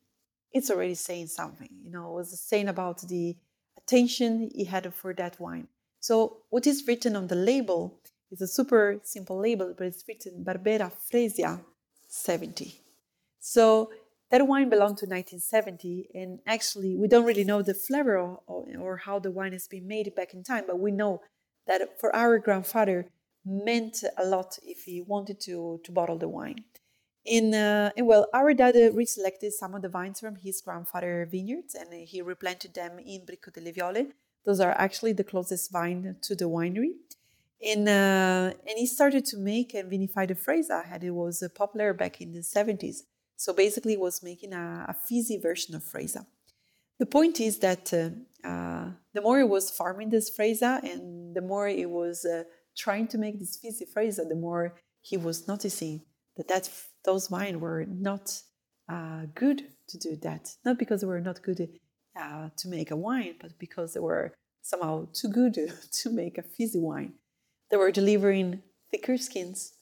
it's 0.54 0.70
already 0.70 0.96
saying 0.96 1.28
something. 1.28 1.68
You 1.84 1.92
know, 1.92 2.06
it 2.12 2.16
was 2.20 2.40
saying 2.40 2.70
about 2.70 3.02
the 3.02 3.36
attention 3.78 4.50
he 4.56 4.64
had 4.64 4.94
for 4.94 5.14
that 5.16 5.38
wine. 5.42 5.68
So 6.00 6.38
what 6.52 6.66
is 6.66 6.88
written 6.88 7.18
on 7.18 7.28
the 7.28 7.36
label 7.36 8.00
is 8.32 8.40
a 8.42 8.48
super 8.48 9.02
simple 9.04 9.38
label, 9.38 9.74
but 9.78 9.88
it's 9.88 10.06
written 10.08 10.46
Barbera 10.46 10.90
Freisa 11.12 11.60
70. 12.08 12.80
So 13.42 13.92
that 14.32 14.48
wine 14.48 14.70
belonged 14.70 14.98
to 14.98 15.06
1970, 15.06 16.10
and 16.14 16.40
actually 16.46 16.96
we 16.96 17.08
don't 17.08 17.26
really 17.26 17.44
know 17.44 17.62
the 17.62 17.74
flavor 17.74 18.18
or, 18.18 18.66
or 18.80 18.98
how 18.98 19.20
the 19.20 19.32
wine 19.32 19.54
has 19.54 19.68
been 19.68 19.88
made 19.88 20.14
back 20.16 20.34
in 20.34 20.44
time, 20.44 20.66
but 20.68 20.80
we 20.80 20.92
know 20.92 21.22
that 21.68 22.00
for 22.00 22.16
our 22.16 22.40
grandfather 22.40 23.08
meant 23.46 24.04
a 24.18 24.26
lot 24.26 24.58
if 24.64 24.84
he 24.84 25.02
wanted 25.02 25.40
to, 25.42 25.80
to 25.84 25.92
bottle 25.92 26.18
the 26.18 26.28
wine. 26.28 26.64
In, 27.26 27.54
uh, 27.54 27.92
and 27.98 28.08
well, 28.08 28.28
our 28.34 28.54
dad 28.54 28.76
reselected 28.76 29.52
some 29.52 29.76
of 29.76 29.82
the 29.82 29.90
vines 29.90 30.20
from 30.20 30.36
his 30.36 30.62
grandfather 30.62 31.28
vineyards 31.30 31.76
and 31.76 31.94
he 31.94 32.22
replanted 32.22 32.74
them 32.74 32.98
in 33.00 33.26
Bricco 33.26 33.52
delle 33.54 33.74
Viole 33.74 34.12
those 34.46 34.60
are 34.60 34.72
actually 34.72 35.14
the 35.14 35.24
closest 35.24 35.72
vine 35.72 36.16
to 36.22 36.36
the 36.36 36.46
winery. 36.46 36.94
And, 37.66 37.88
uh, 37.90 38.54
and 38.68 38.78
he 38.78 38.86
started 38.86 39.26
to 39.26 39.38
make 39.38 39.74
and 39.74 39.92
vinify 39.92 40.28
the 40.28 40.36
Freisa, 40.36 40.86
and 40.92 41.04
it 41.04 41.12
was 41.12 41.44
uh, 41.44 41.50
popular 41.54 41.94
back 41.94 42.22
in 42.22 42.32
the 42.32 42.40
70s. 42.40 43.04
So 43.40 43.54
basically, 43.54 43.94
it 43.94 44.02
was 44.02 44.22
making 44.22 44.52
a, 44.52 44.86
a 44.90 44.94
fizzy 44.94 45.38
version 45.38 45.74
of 45.74 45.82
Freisa. 45.82 46.26
The 47.00 47.06
point 47.06 47.40
is 47.40 47.60
that 47.60 47.94
uh, 47.94 48.10
uh, 48.46 48.92
the 49.14 49.22
more 49.22 49.38
he 49.38 49.46
was 49.46 49.72
farming 49.72 50.10
this 50.10 50.30
Freisa 50.30 50.84
and 50.84 51.34
the 51.34 51.42
more 51.42 51.68
he 51.70 51.86
was 51.86 52.26
uh, 52.26 52.44
trying 52.78 53.08
to 53.08 53.18
make 53.18 53.40
this 53.40 53.56
fizzy 53.56 53.86
Freisa, 53.86 54.28
the 54.28 54.36
more 54.36 54.76
he 55.00 55.16
was 55.16 55.48
noticing 55.48 56.02
that, 56.36 56.50
that 56.50 56.70
those 57.06 57.32
wines 57.32 57.56
were 57.56 57.86
not 57.88 58.42
uh, 58.92 59.22
good 59.36 59.64
to 59.88 59.98
do 59.98 60.18
that. 60.18 60.54
Not 60.66 60.78
because 60.78 61.00
they 61.00 61.08
were 61.08 61.22
not 61.22 61.42
good 61.42 61.80
uh, 62.20 62.50
to 62.58 62.68
make 62.68 62.92
a 62.92 62.98
wine, 62.98 63.36
but 63.40 63.58
because 63.58 63.94
they 63.94 64.02
were 64.02 64.34
somehow 64.62 65.08
too 65.14 65.30
good 65.30 65.58
to 66.02 66.10
make 66.10 66.38
a 66.38 66.44
fizzy 66.44 66.82
wine. 66.82 67.14
They 67.72 67.78
were 67.78 67.92
delivering 67.92 68.64
thicker 68.92 69.16
skins. 69.16 69.79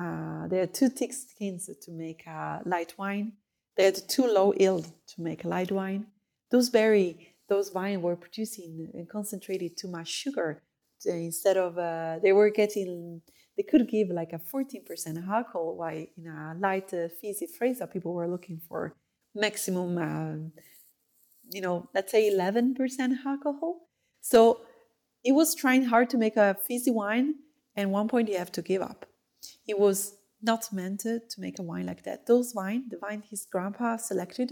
Uh, 0.00 0.48
they 0.48 0.58
had 0.58 0.72
too 0.72 0.88
thick 0.88 1.12
skins 1.12 1.68
to 1.82 1.90
make 1.90 2.24
light 2.64 2.94
wine. 2.96 3.32
They 3.76 3.84
had 3.84 4.08
too 4.08 4.26
low 4.26 4.52
yield 4.54 4.86
to 5.08 5.22
make 5.22 5.44
light 5.44 5.70
wine. 5.70 6.06
Those 6.50 6.70
berry, 6.70 7.34
those 7.48 7.72
wine 7.72 8.02
were 8.02 8.16
producing 8.16 8.90
and 8.94 9.08
concentrated 9.08 9.76
too 9.76 9.88
much 9.88 10.08
sugar. 10.08 10.62
Instead 11.04 11.56
of, 11.56 11.78
uh, 11.78 12.18
they 12.22 12.32
were 12.32 12.50
getting, 12.50 13.22
they 13.56 13.62
could 13.62 13.88
give 13.88 14.08
like 14.08 14.32
a 14.32 14.38
14% 14.38 15.28
alcohol, 15.28 15.76
while 15.76 15.96
in 15.96 16.26
a 16.26 16.54
light 16.58 16.92
uh, 16.92 17.08
fizzy 17.20 17.46
Freisa, 17.46 17.90
people 17.90 18.12
were 18.12 18.28
looking 18.28 18.60
for 18.68 18.94
maximum 19.34 19.96
uh, 19.96 20.60
you 21.52 21.60
know, 21.60 21.88
let's 21.94 22.12
say 22.12 22.30
11% 22.30 22.76
alcohol. 23.26 23.88
So 24.20 24.60
it 25.24 25.32
was 25.32 25.54
trying 25.54 25.84
hard 25.84 26.10
to 26.10 26.18
make 26.18 26.36
a 26.36 26.56
fizzy 26.66 26.90
wine, 26.90 27.34
and 27.76 27.90
one 27.90 28.08
point 28.08 28.28
you 28.28 28.38
have 28.38 28.52
to 28.52 28.62
give 28.62 28.82
up. 28.82 29.06
He 29.70 29.74
was 29.74 30.16
not 30.42 30.72
meant 30.72 30.98
to, 31.02 31.20
make 31.38 31.60
a 31.60 31.62
wine 31.62 31.86
like 31.86 32.02
that. 32.02 32.26
Those 32.26 32.52
wine, 32.56 32.82
the 32.90 32.98
wine 33.00 33.22
his 33.30 33.46
grandpa 33.52 33.98
selected, 33.98 34.50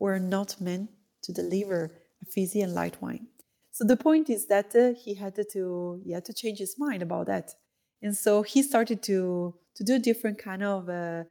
were 0.00 0.18
not 0.18 0.60
meant 0.60 0.90
to 1.22 1.32
deliver 1.32 1.92
a 2.20 2.26
fizzy 2.26 2.62
and 2.62 2.74
light 2.74 3.00
wine. 3.00 3.28
So 3.70 3.84
the 3.84 3.96
point 3.96 4.28
is 4.28 4.46
that 4.46 4.74
uh, 4.74 4.94
he 5.02 5.14
had 5.14 5.34
to 5.52 6.00
he 6.04 6.10
had 6.16 6.24
to 6.24 6.34
change 6.40 6.58
his 6.58 6.74
mind 6.84 7.00
about 7.00 7.26
that, 7.26 7.54
and 8.02 8.16
so 8.24 8.42
he 8.42 8.60
started 8.60 9.04
to 9.04 9.54
to 9.76 9.84
do 9.84 9.94
a 9.94 10.04
different 10.08 10.38
kind 10.48 10.64
of 10.64 10.88
uh, 10.88 11.22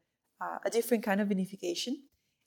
uh, 0.44 0.60
a 0.68 0.70
different 0.70 1.04
kind 1.04 1.20
of 1.20 1.28
vinification. 1.28 1.96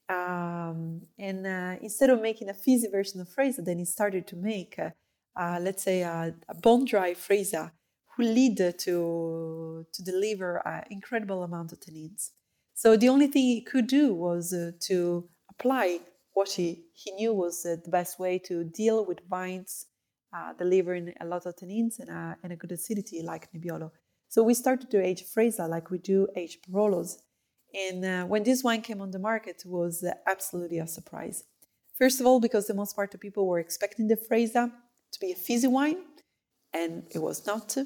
Um, 0.08 1.02
and 1.18 1.46
uh, 1.46 1.74
instead 1.82 2.08
of 2.08 2.22
making 2.22 2.48
a 2.48 2.54
fizzy 2.54 2.88
version 2.88 3.20
of 3.20 3.28
Freisa, 3.28 3.62
then 3.62 3.78
he 3.78 3.84
started 3.84 4.26
to 4.28 4.36
make, 4.36 4.78
uh, 4.78 4.90
uh, 5.36 5.58
let's 5.60 5.82
say, 5.82 6.00
a, 6.00 6.34
a 6.48 6.54
bone 6.54 6.86
dry 6.86 7.12
Freisa 7.12 7.72
who 8.18 8.24
lead 8.24 8.56
to 8.56 9.86
to 9.94 10.02
deliver 10.02 10.60
an 10.66 10.84
incredible 10.90 11.44
amount 11.44 11.72
of 11.72 11.78
tannins. 11.80 12.30
So 12.74 12.96
the 12.96 13.08
only 13.08 13.28
thing 13.28 13.44
he 13.44 13.62
could 13.62 13.86
do 13.86 14.12
was 14.12 14.54
to 14.88 15.28
apply 15.50 16.00
what 16.34 16.50
he, 16.50 16.84
he 16.94 17.10
knew 17.12 17.32
was 17.32 17.66
uh, 17.66 17.76
the 17.84 17.90
best 17.90 18.20
way 18.20 18.38
to 18.38 18.62
deal 18.62 19.04
with 19.04 19.18
vines 19.28 19.86
uh, 20.32 20.52
delivering 20.52 21.12
a 21.20 21.24
lot 21.24 21.46
of 21.46 21.56
tannins 21.56 21.98
and 21.98 22.10
a, 22.10 22.36
and 22.42 22.52
a 22.52 22.56
good 22.56 22.70
acidity 22.70 23.22
like 23.22 23.48
Nebbiolo. 23.52 23.90
So 24.28 24.42
we 24.42 24.54
started 24.54 24.90
to 24.90 25.04
age 25.04 25.24
Freisa 25.24 25.68
like 25.68 25.90
we 25.90 25.98
do 25.98 26.28
age 26.36 26.58
Barolos. 26.70 27.16
And 27.74 28.04
uh, 28.04 28.24
when 28.24 28.42
this 28.44 28.62
wine 28.62 28.82
came 28.82 29.00
on 29.00 29.10
the 29.10 29.18
market, 29.18 29.62
it 29.64 29.68
was 29.68 30.04
uh, 30.04 30.12
absolutely 30.26 30.78
a 30.78 30.86
surprise. 30.86 31.44
First 31.98 32.20
of 32.20 32.26
all, 32.26 32.40
because 32.40 32.66
the 32.66 32.74
most 32.74 32.94
part 32.94 33.12
of 33.14 33.20
people 33.20 33.46
were 33.46 33.58
expecting 33.58 34.06
the 34.06 34.16
Freisa 34.16 34.70
to 35.12 35.20
be 35.20 35.32
a 35.32 35.34
fizzy 35.34 35.66
wine, 35.66 35.98
and 36.72 37.04
it 37.10 37.18
was 37.18 37.46
not. 37.46 37.76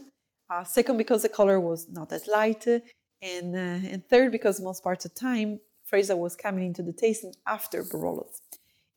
Uh, 0.53 0.65
second, 0.65 0.99
because 0.99 1.23
the 1.23 1.29
color 1.29 1.59
was 1.59 1.89
not 1.89 2.11
that 2.11 2.29
light. 2.29 2.67
And, 2.67 3.57
uh, 3.57 3.93
and 3.93 4.07
third, 4.07 4.33
because 4.33 4.61
most 4.61 4.83
parts 4.83 5.05
of 5.07 5.15
the 5.15 5.21
time, 5.21 5.61
Freisa 5.91 6.17
was 6.17 6.37
coming 6.37 6.67
into 6.67 6.83
the 6.83 6.93
tasting 6.93 7.33
after 7.47 7.83
Barolos. 7.83 8.41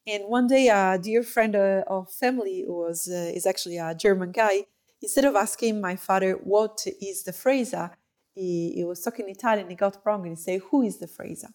And 0.05 0.23
one 0.27 0.47
day, 0.47 0.67
a 0.67 0.99
dear 1.01 1.23
friend 1.23 1.55
uh, 1.55 1.83
of 1.87 2.11
family 2.11 2.65
who 2.67 2.73
was 2.73 3.07
uh, 3.07 3.31
is 3.33 3.45
actually 3.45 3.77
a 3.77 3.95
German 3.95 4.31
guy. 4.31 4.65
Instead 5.01 5.25
of 5.25 5.35
asking 5.35 5.79
my 5.79 5.95
father 5.95 6.33
what 6.43 6.85
is 7.01 7.23
the 7.23 7.31
Freisa, 7.31 7.91
he, 8.33 8.73
he 8.75 8.83
was 8.83 9.01
talking 9.01 9.29
Italian. 9.29 9.69
He 9.69 9.75
got 9.75 9.97
wrong 10.05 10.21
and 10.27 10.37
he 10.37 10.41
said, 10.41 10.61
"Who 10.69 10.81
is 10.83 10.97
the 10.97 11.07
Freisa?" 11.07 11.49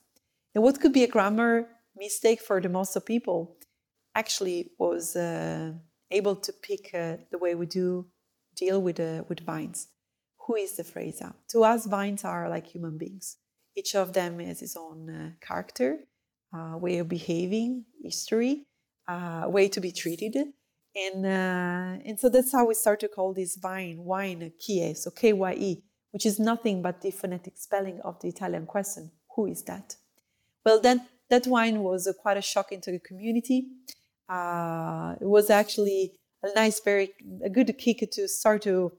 And 0.54 0.64
what 0.64 0.80
could 0.80 0.92
be 0.92 1.04
a 1.04 1.08
grammar 1.08 1.68
mistake 1.96 2.40
for 2.40 2.60
the 2.60 2.68
most 2.68 2.96
of 2.96 3.04
people, 3.04 3.56
actually 4.14 4.70
was 4.78 5.16
uh, 5.16 5.72
able 6.10 6.36
to 6.36 6.52
pick 6.52 6.90
uh, 6.94 7.16
the 7.30 7.38
way 7.38 7.54
we 7.54 7.66
do 7.66 8.06
deal 8.60 8.78
with 8.86 9.00
uh, 9.00 9.24
with 9.28 9.40
vines. 9.40 9.88
Who 10.44 10.54
is 10.56 10.72
the 10.76 10.84
Freisa? 10.84 11.28
To 11.52 11.58
us, 11.64 11.86
vines 11.86 12.24
are 12.24 12.48
like 12.54 12.66
human 12.66 12.98
beings. 12.98 13.26
Each 13.76 13.94
of 13.94 14.12
them 14.12 14.38
has 14.40 14.62
its 14.62 14.76
own 14.76 15.00
uh, 15.10 15.30
character, 15.46 15.90
uh, 16.56 16.76
way 16.84 16.98
of 16.98 17.08
behaving, 17.08 17.84
history, 18.02 18.66
uh, 19.08 19.44
way 19.46 19.68
to 19.68 19.80
be 19.80 19.92
treated. 19.92 20.34
And, 21.06 21.24
uh, 21.24 22.02
and 22.04 22.18
so 22.18 22.28
that's 22.28 22.52
how 22.52 22.66
we 22.66 22.74
start 22.74 22.98
to 23.00 23.08
call 23.08 23.32
this 23.32 23.56
vine, 23.56 23.98
wine, 23.98 24.52
Kyè, 24.60 24.96
so 24.96 25.10
K-Y-E, 25.12 25.82
which 26.10 26.26
is 26.26 26.40
nothing 26.40 26.82
but 26.82 27.00
the 27.00 27.12
phonetic 27.12 27.56
spelling 27.56 28.00
of 28.02 28.20
the 28.20 28.28
Italian 28.28 28.66
question, 28.66 29.12
who 29.36 29.46
is 29.46 29.62
that? 29.64 29.94
Well, 30.66 30.80
then 30.80 31.06
that 31.28 31.46
wine 31.46 31.80
was 31.80 32.12
quite 32.20 32.36
a 32.36 32.42
shock 32.42 32.72
into 32.72 32.90
the 32.90 32.98
community. 32.98 33.68
Uh, 34.28 35.14
it 35.20 35.26
was 35.26 35.48
actually 35.48 36.18
a 36.42 36.52
nice, 36.54 36.80
very 36.80 37.12
a 37.44 37.50
good 37.50 37.76
kick 37.78 38.10
to 38.12 38.28
start 38.28 38.62
to 38.62 38.92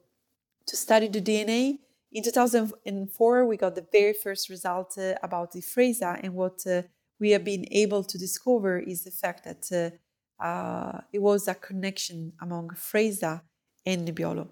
to 0.67 0.75
study 0.75 1.07
the 1.07 1.21
DNA 1.21 1.79
in 2.13 2.23
2004, 2.23 3.45
we 3.45 3.57
got 3.57 3.75
the 3.75 3.85
very 3.91 4.13
first 4.13 4.49
result 4.49 4.97
uh, 4.97 5.13
about 5.23 5.53
the 5.53 5.61
Freisa, 5.61 6.19
and 6.21 6.33
what 6.33 6.65
uh, 6.67 6.81
we 7.19 7.31
have 7.31 7.45
been 7.45 7.65
able 7.71 8.03
to 8.03 8.17
discover 8.17 8.79
is 8.79 9.03
the 9.03 9.11
fact 9.11 9.45
that 9.45 9.71
uh, 9.71 10.43
uh 10.43 11.01
it 11.13 11.21
was 11.21 11.47
a 11.47 11.55
connection 11.55 12.33
among 12.41 12.69
Freisa 12.69 13.41
and 13.85 14.07
Nebbiolo. 14.07 14.47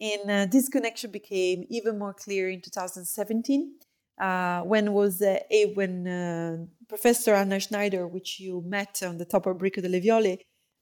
And 0.00 0.30
uh, 0.30 0.46
this 0.50 0.68
connection 0.68 1.10
became 1.10 1.64
even 1.70 1.98
more 1.98 2.14
clear 2.14 2.48
in 2.50 2.60
2017 2.60 3.74
uh, 4.20 4.62
when 4.62 4.92
was 4.92 5.22
a, 5.22 5.72
when 5.74 6.68
Professor 6.88 7.34
Anna 7.34 7.60
Schneider, 7.60 8.08
which 8.08 8.40
you 8.40 8.62
met 8.66 9.02
on 9.04 9.18
the 9.18 9.24
top 9.24 9.46
of 9.46 9.58
Bricco 9.58 9.80
delle 9.80 10.00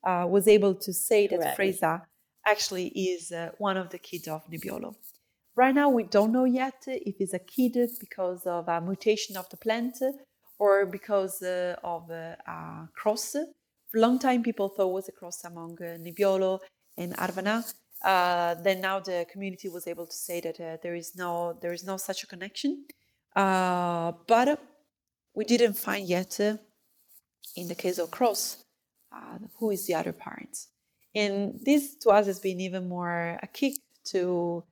Viole, 0.06 0.26
was 0.26 0.46
able 0.48 0.74
to 0.74 0.92
say 0.92 1.26
that. 1.26 1.56
Freisa 1.56 2.02
actually 2.46 2.88
is 2.88 3.32
one 3.58 3.76
of 3.76 3.90
the 3.90 3.98
kids 3.98 4.28
of 4.28 4.42
Nebbiolo. 4.50 4.94
Right 5.56 5.74
now, 5.74 5.88
we 5.88 6.04
don't 6.04 6.32
know 6.32 6.44
yet 6.44 6.84
if 6.86 7.16
it's 7.18 7.32
a 7.32 7.38
kid 7.38 7.76
because 7.98 8.46
of 8.46 8.68
a 8.68 8.80
mutation 8.80 9.36
of 9.36 9.48
the 9.48 9.56
plant 9.56 9.96
or 10.58 10.86
because 10.86 11.42
uh, 11.42 11.76
of 11.82 12.10
uh, 12.10 12.36
a 12.46 12.88
cross. 12.94 13.32
For 13.88 13.98
a 13.98 14.00
long 14.00 14.18
time, 14.18 14.42
people 14.42 14.68
thought 14.68 14.90
it 14.90 14.92
was 14.92 15.08
a 15.08 15.12
cross 15.12 15.44
among 15.44 15.78
uh, 15.80 15.96
Nebbiolo 15.98 16.60
and 16.96 17.16
Arvana. 17.16 17.64
Uh, 18.04 18.54
then 18.62 18.82
now 18.82 19.00
the 19.00 19.26
community 19.32 19.68
was 19.68 19.86
able 19.86 20.06
to 20.06 20.16
say 20.16 20.40
that 20.40 20.60
uh, 20.60 20.76
there 20.82 20.94
is 20.94 21.16
no 21.16 21.56
there 21.62 21.72
is 21.72 21.84
no 21.84 21.96
such 21.96 22.22
a 22.22 22.26
connection, 22.26 22.84
uh, 23.34 24.12
but 24.28 24.60
we 25.34 25.44
didn't 25.44 25.78
find 25.78 26.06
yet 26.06 26.38
in 27.56 27.68
the 27.68 27.74
case 27.74 27.98
of 27.98 28.10
cross 28.10 28.65
who 29.58 29.70
is 29.70 29.86
the 29.86 29.94
other 29.94 30.12
parent. 30.12 30.56
And 31.14 31.58
this 31.64 31.96
to 32.02 32.10
us 32.10 32.26
has 32.26 32.40
been 32.40 32.60
even 32.60 32.88
more 32.88 33.38
a 33.42 33.46
kick 33.46 33.74
to 34.06 34.64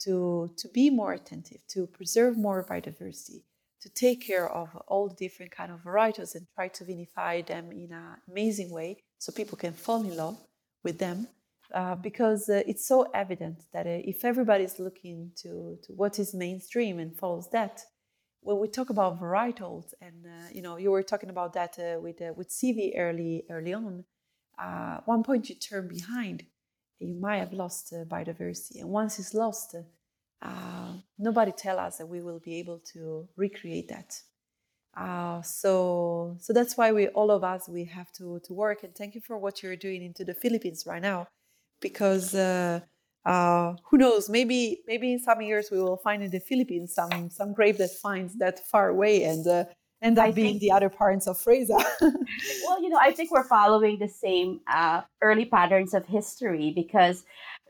to, 0.00 0.50
to 0.56 0.68
be 0.68 0.90
more 0.90 1.12
attentive, 1.12 1.66
to 1.68 1.86
preserve 1.86 2.36
more 2.36 2.64
biodiversity, 2.64 3.42
to 3.80 3.88
take 3.90 4.26
care 4.26 4.48
of 4.48 4.68
all 4.86 5.08
the 5.08 5.14
different 5.14 5.52
kind 5.52 5.72
of 5.72 5.82
varieties 5.82 6.34
and 6.34 6.46
try 6.54 6.68
to 6.68 6.84
vinify 6.84 7.44
them 7.46 7.72
in 7.72 7.92
an 7.92 8.16
amazing 8.30 8.70
way 8.70 8.98
so 9.18 9.32
people 9.32 9.58
can 9.58 9.72
fall 9.72 10.02
in 10.02 10.16
love 10.16 10.38
with 10.84 10.98
them. 10.98 11.26
Uh, 11.74 11.94
because 11.94 12.48
uh, 12.48 12.62
it's 12.66 12.88
so 12.88 13.02
evident 13.12 13.58
that 13.74 13.86
uh, 13.86 14.00
if 14.04 14.24
everybody's 14.24 14.78
looking 14.78 15.30
to, 15.36 15.76
to 15.82 15.92
what 15.92 16.18
is 16.18 16.32
mainstream 16.32 16.98
and 16.98 17.14
follows 17.14 17.50
that, 17.50 17.82
when 18.40 18.58
we 18.58 18.68
talk 18.68 18.90
about 18.90 19.20
varietals, 19.20 19.92
and 20.00 20.26
uh, 20.26 20.48
you 20.52 20.62
know, 20.62 20.76
you 20.76 20.90
were 20.90 21.02
talking 21.02 21.30
about 21.30 21.52
that 21.54 21.78
uh, 21.78 22.00
with 22.00 22.20
uh, 22.22 22.32
with 22.36 22.50
Stevie 22.50 22.94
early 22.96 23.44
early 23.50 23.74
on. 23.74 24.04
one 25.04 25.22
point 25.22 25.48
you 25.48 25.54
turn 25.54 25.88
behind, 25.88 26.44
you 26.98 27.14
might 27.14 27.38
have 27.38 27.52
lost 27.52 27.92
uh, 27.92 28.04
biodiversity. 28.04 28.80
And 28.80 28.90
once 28.90 29.18
it's 29.18 29.34
lost, 29.34 29.74
uh, 30.42 30.92
nobody 31.18 31.52
tell 31.52 31.78
us 31.78 31.98
that 31.98 32.06
we 32.06 32.22
will 32.22 32.40
be 32.40 32.58
able 32.58 32.80
to 32.92 33.28
recreate 33.36 33.88
that. 33.88 34.20
Uh, 34.96 35.40
so, 35.42 36.36
so 36.40 36.52
that's 36.52 36.76
why 36.76 36.90
we, 36.90 37.06
all 37.08 37.30
of 37.30 37.44
us, 37.44 37.68
we 37.68 37.84
have 37.84 38.10
to 38.12 38.40
to 38.44 38.52
work. 38.52 38.82
And 38.82 38.94
thank 38.94 39.14
you 39.14 39.20
for 39.20 39.38
what 39.38 39.62
you're 39.62 39.76
doing 39.76 40.02
into 40.02 40.24
the 40.24 40.34
Philippines 40.34 40.84
right 40.86 41.02
now, 41.02 41.28
because 41.80 42.34
uh, 43.28 43.76
who 43.84 43.98
knows? 43.98 44.30
Maybe, 44.30 44.80
maybe 44.86 45.12
in 45.12 45.18
some 45.18 45.42
years 45.42 45.70
we 45.70 45.78
will 45.78 45.98
find 45.98 46.22
in 46.22 46.30
the 46.30 46.40
Philippines 46.40 46.94
some 46.94 47.28
some 47.30 47.52
grave 47.52 47.76
that 47.78 47.90
finds 47.90 48.34
that 48.38 48.58
far 48.70 48.88
away 48.88 49.24
and 49.24 49.46
uh, 49.46 49.64
end 50.00 50.18
up 50.18 50.28
I 50.28 50.32
being 50.32 50.58
think, 50.58 50.60
the 50.62 50.72
other 50.72 50.88
parents 50.88 51.26
of 51.26 51.36
Freisa. 51.36 51.76
well, 52.00 52.82
you 52.82 52.88
know, 52.88 52.98
I 52.98 53.12
think 53.12 53.30
we're 53.30 53.44
following 53.44 53.98
the 53.98 54.08
same 54.08 54.60
uh, 54.66 55.02
early 55.20 55.44
patterns 55.44 55.92
of 55.92 56.06
history 56.06 56.72
because 56.74 57.24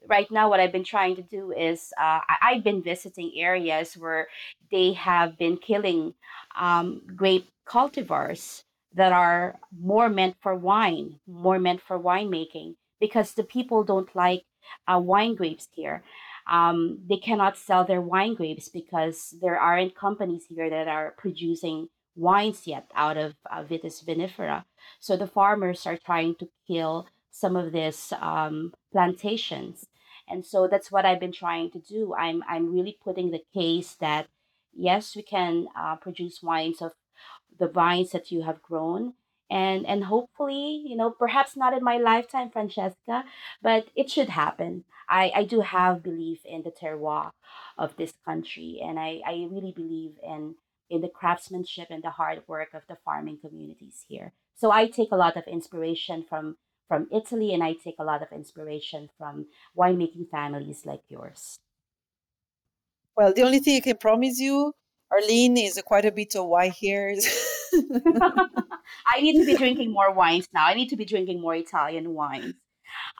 right 0.08 0.30
now 0.30 0.48
what 0.48 0.60
I've 0.60 0.72
been 0.72 0.84
trying 0.84 1.16
to 1.16 1.22
do 1.22 1.52
is 1.52 1.92
uh, 1.98 2.20
I- 2.28 2.54
have 2.54 2.64
been 2.64 2.82
visiting 2.82 3.32
areas 3.36 3.96
where 3.96 4.28
they 4.70 4.92
have 4.92 5.36
been 5.38 5.56
killing 5.56 6.14
um, 6.56 7.02
grape 7.16 7.48
cultivars 7.66 8.62
that 8.94 9.12
are 9.12 9.58
more 9.76 10.08
meant 10.08 10.36
for 10.40 10.54
wine, 10.54 11.18
more 11.26 11.58
meant 11.58 11.80
for 11.80 11.98
winemaking 11.98 12.76
because 13.00 13.34
the 13.34 13.44
people 13.44 13.84
don't 13.84 14.14
like 14.14 14.42
uh, 14.86 14.98
wine 14.98 15.34
grapes 15.34 15.68
here. 15.72 16.02
Um, 16.50 17.00
they 17.08 17.18
cannot 17.18 17.58
sell 17.58 17.84
their 17.84 18.00
wine 18.00 18.34
grapes 18.34 18.68
because 18.68 19.34
there 19.40 19.58
aren't 19.58 19.94
companies 19.94 20.46
here 20.48 20.70
that 20.70 20.88
are 20.88 21.14
producing 21.18 21.88
wines 22.16 22.66
yet 22.66 22.90
out 22.94 23.16
of 23.16 23.34
uh, 23.50 23.62
Vitis 23.62 24.04
vinifera. 24.04 24.64
So 24.98 25.16
the 25.16 25.26
farmers 25.26 25.86
are 25.86 25.98
trying 25.98 26.34
to 26.36 26.48
kill 26.66 27.06
some 27.30 27.54
of 27.54 27.72
these 27.72 28.12
um, 28.20 28.72
plantations. 28.92 29.86
And 30.28 30.44
so 30.44 30.66
that's 30.66 30.90
what 30.90 31.04
I've 31.04 31.20
been 31.20 31.32
trying 31.32 31.70
to 31.72 31.78
do. 31.78 32.14
I'm, 32.14 32.42
I'm 32.48 32.74
really 32.74 32.98
putting 33.02 33.30
the 33.30 33.44
case 33.54 33.96
that 34.00 34.28
yes, 34.74 35.16
we 35.16 35.22
can 35.22 35.68
uh, 35.76 35.96
produce 35.96 36.42
wines 36.42 36.80
of 36.80 36.92
the 37.58 37.68
vines 37.68 38.10
that 38.10 38.30
you 38.30 38.42
have 38.42 38.62
grown. 38.62 39.14
And, 39.50 39.86
and 39.86 40.04
hopefully, 40.04 40.82
you 40.86 40.96
know, 40.96 41.10
perhaps 41.10 41.56
not 41.56 41.72
in 41.72 41.82
my 41.82 41.96
lifetime, 41.96 42.50
Francesca, 42.50 43.24
but 43.62 43.88
it 43.96 44.10
should 44.10 44.28
happen. 44.28 44.84
I, 45.08 45.32
I 45.34 45.44
do 45.44 45.62
have 45.62 46.02
belief 46.02 46.40
in 46.44 46.62
the 46.62 46.70
terroir 46.70 47.30
of 47.78 47.96
this 47.96 48.12
country, 48.26 48.80
and 48.84 48.98
I, 48.98 49.20
I 49.26 49.46
really 49.50 49.72
believe 49.74 50.12
in 50.22 50.56
in 50.90 51.02
the 51.02 51.08
craftsmanship 51.08 51.88
and 51.90 52.02
the 52.02 52.10
hard 52.10 52.42
work 52.46 52.72
of 52.72 52.82
the 52.88 52.96
farming 53.04 53.38
communities 53.38 54.04
here. 54.08 54.32
So 54.54 54.70
I 54.70 54.86
take 54.86 55.12
a 55.12 55.16
lot 55.16 55.36
of 55.36 55.44
inspiration 55.46 56.24
from 56.28 56.56
from 56.88 57.06
Italy 57.12 57.52
and 57.52 57.62
I 57.62 57.74
take 57.74 57.96
a 57.98 58.04
lot 58.04 58.22
of 58.22 58.32
inspiration 58.32 59.10
from 59.18 59.46
winemaking 59.76 60.30
families 60.30 60.86
like 60.86 61.02
yours. 61.08 61.58
Well, 63.14 63.34
the 63.34 63.42
only 63.42 63.58
thing 63.58 63.76
I 63.76 63.80
can 63.80 63.98
promise 63.98 64.40
you 64.40 64.72
Arlene 65.12 65.58
is 65.58 65.80
quite 65.84 66.06
a 66.06 66.12
bit 66.12 66.34
of 66.34 66.46
white 66.46 66.74
hairs. 66.74 67.26
I 69.06 69.20
need 69.20 69.38
to 69.38 69.44
be 69.46 69.54
drinking 69.56 69.92
more 69.92 70.12
wines 70.12 70.48
now. 70.52 70.66
I 70.66 70.74
need 70.74 70.88
to 70.90 70.96
be 70.96 71.04
drinking 71.04 71.40
more 71.40 71.54
Italian 71.54 72.14
wines. 72.14 72.54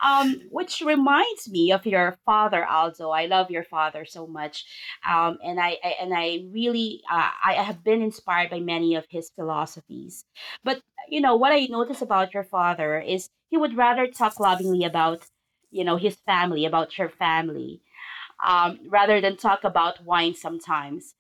Um, 0.03 0.43
which 0.51 0.81
reminds 0.81 1.49
me 1.51 1.73
of 1.73 1.87
your 1.87 2.17
father, 2.25 2.65
Aldo. 2.67 3.11
I 3.11 3.27
love 3.27 3.51
your 3.51 3.65
father 3.65 4.05
so 4.05 4.27
much, 4.27 4.65
um, 5.09 5.39
and 5.45 5.61
I, 5.61 5.79
I 5.85 5.97
and 6.01 6.15
I 6.15 6.45
really 6.53 7.03
uh, 7.11 7.31
I 7.45 7.55
have 7.55 7.85
been 7.85 8.03
inspired 8.03 8.51
by 8.51 8.61
many 8.61 8.95
of 8.95 9.07
his 9.11 9.31
philosophies. 9.37 10.25
But 10.65 10.83
you 11.09 11.21
know 11.21 11.37
what 11.37 11.53
I 11.53 11.67
notice 11.67 12.03
about 12.03 12.35
your 12.35 12.45
father 12.45 12.99
is 13.01 13.31
he 13.51 13.57
would 13.59 13.77
rather 13.77 14.07
talk 14.07 14.41
lovingly 14.41 14.85
about 14.85 15.27
you 15.71 15.85
know 15.85 15.97
his 15.97 16.17
family, 16.27 16.65
about 16.65 16.97
your 16.99 17.11
family, 17.11 17.83
um, 18.47 18.79
rather 18.89 19.21
than 19.21 19.37
talk 19.37 19.65
about 19.65 20.05
wine 20.05 20.35
sometimes. 20.35 21.15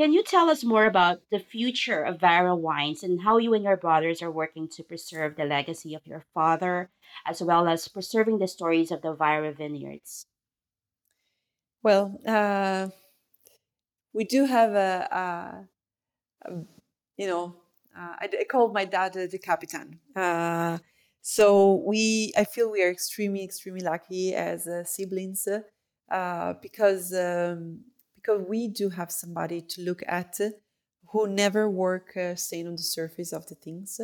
Can 0.00 0.14
you 0.14 0.22
tell 0.22 0.48
us 0.48 0.64
more 0.64 0.86
about 0.86 1.20
the 1.30 1.38
future 1.38 2.02
of 2.02 2.20
Vajra 2.20 2.58
Wines 2.58 3.02
and 3.02 3.20
how 3.20 3.36
you 3.36 3.52
and 3.52 3.62
your 3.62 3.76
brothers 3.76 4.22
are 4.22 4.30
working 4.30 4.66
to 4.68 4.82
preserve 4.82 5.36
the 5.36 5.44
legacy 5.44 5.94
of 5.94 6.06
your 6.06 6.24
father, 6.32 6.88
as 7.26 7.42
well 7.42 7.68
as 7.68 7.86
preserving 7.86 8.38
the 8.38 8.48
stories 8.48 8.90
of 8.90 9.02
the 9.02 9.14
Vajra 9.14 9.54
vineyards? 9.54 10.24
Well, 11.82 12.18
uh, 12.26 12.88
we 14.14 14.24
do 14.24 14.46
have 14.46 14.72
a, 14.72 15.68
a, 16.46 16.48
a 16.48 16.54
you 17.18 17.26
know, 17.26 17.56
uh, 17.94 18.14
I, 18.20 18.30
I 18.40 18.44
call 18.44 18.72
my 18.72 18.86
dad 18.86 19.12
the 19.12 19.38
Capitan. 19.38 20.00
Uh, 20.16 20.78
so 21.20 21.74
we, 21.86 22.32
I 22.38 22.44
feel 22.44 22.70
we 22.70 22.82
are 22.82 22.90
extremely, 22.90 23.44
extremely 23.44 23.82
lucky 23.82 24.34
as 24.34 24.66
uh, 24.66 24.82
siblings 24.82 25.46
uh, 26.10 26.54
because 26.62 27.12
um, 27.12 27.80
because 28.22 28.46
we 28.48 28.68
do 28.68 28.90
have 28.90 29.10
somebody 29.10 29.60
to 29.60 29.82
look 29.82 30.02
at 30.06 30.38
who 31.08 31.26
never 31.26 31.68
work 31.68 32.16
uh, 32.16 32.34
staying 32.34 32.68
on 32.68 32.76
the 32.76 32.82
surface 32.82 33.32
of 33.32 33.46
the 33.46 33.54
things. 33.54 34.00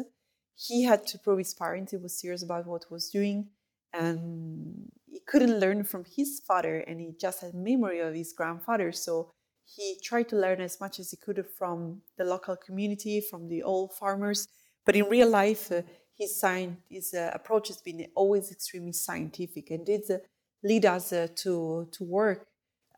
He 0.57 0.85
had 0.85 1.07
to 1.09 1.19
prove 1.19 1.39
his 1.39 1.55
parents. 1.55 1.93
He 1.93 1.99
was 1.99 2.19
serious 2.19 2.43
about 2.43 2.67
what 2.67 2.85
he 2.89 2.95
was 2.95 3.11
doing, 3.11 3.49
and 3.93 4.91
he 5.07 5.21
couldn't 5.27 5.61
learn 5.61 5.85
from 5.85 6.05
his 6.05 6.41
father, 6.47 6.79
and 6.79 7.01
he 7.01 7.13
just 7.21 7.43
had 7.43 7.55
memory 7.55 8.01
of 8.01 8.15
his 8.15 8.33
grandfather. 8.33 8.91
So 8.93 9.31
he 9.65 9.99
tried 10.03 10.29
to 10.31 10.37
learn 10.37 10.61
as 10.61 10.81
much 10.81 10.99
as 10.99 11.11
he 11.11 11.17
could 11.17 11.45
from 11.59 12.01
the 12.17 12.25
local 12.25 12.57
community, 12.57 13.21
from 13.21 13.49
the 13.49 13.63
old 13.63 13.93
farmers. 13.93 14.49
But 14.85 14.97
in 14.97 15.07
real 15.07 15.29
life, 15.29 15.71
uh, 15.71 15.83
his, 16.17 16.41
science, 16.41 16.79
his 16.89 17.13
uh, 17.13 17.31
approach 17.35 17.69
has 17.69 17.83
been 17.83 18.07
always 18.15 18.51
extremely 18.51 18.93
scientific, 18.93 19.71
and 19.71 19.85
did 19.85 20.11
uh, 20.11 20.19
lead 20.63 20.87
us 20.87 21.13
uh, 21.13 21.29
to 21.37 21.89
to 21.93 22.05
work 22.05 22.47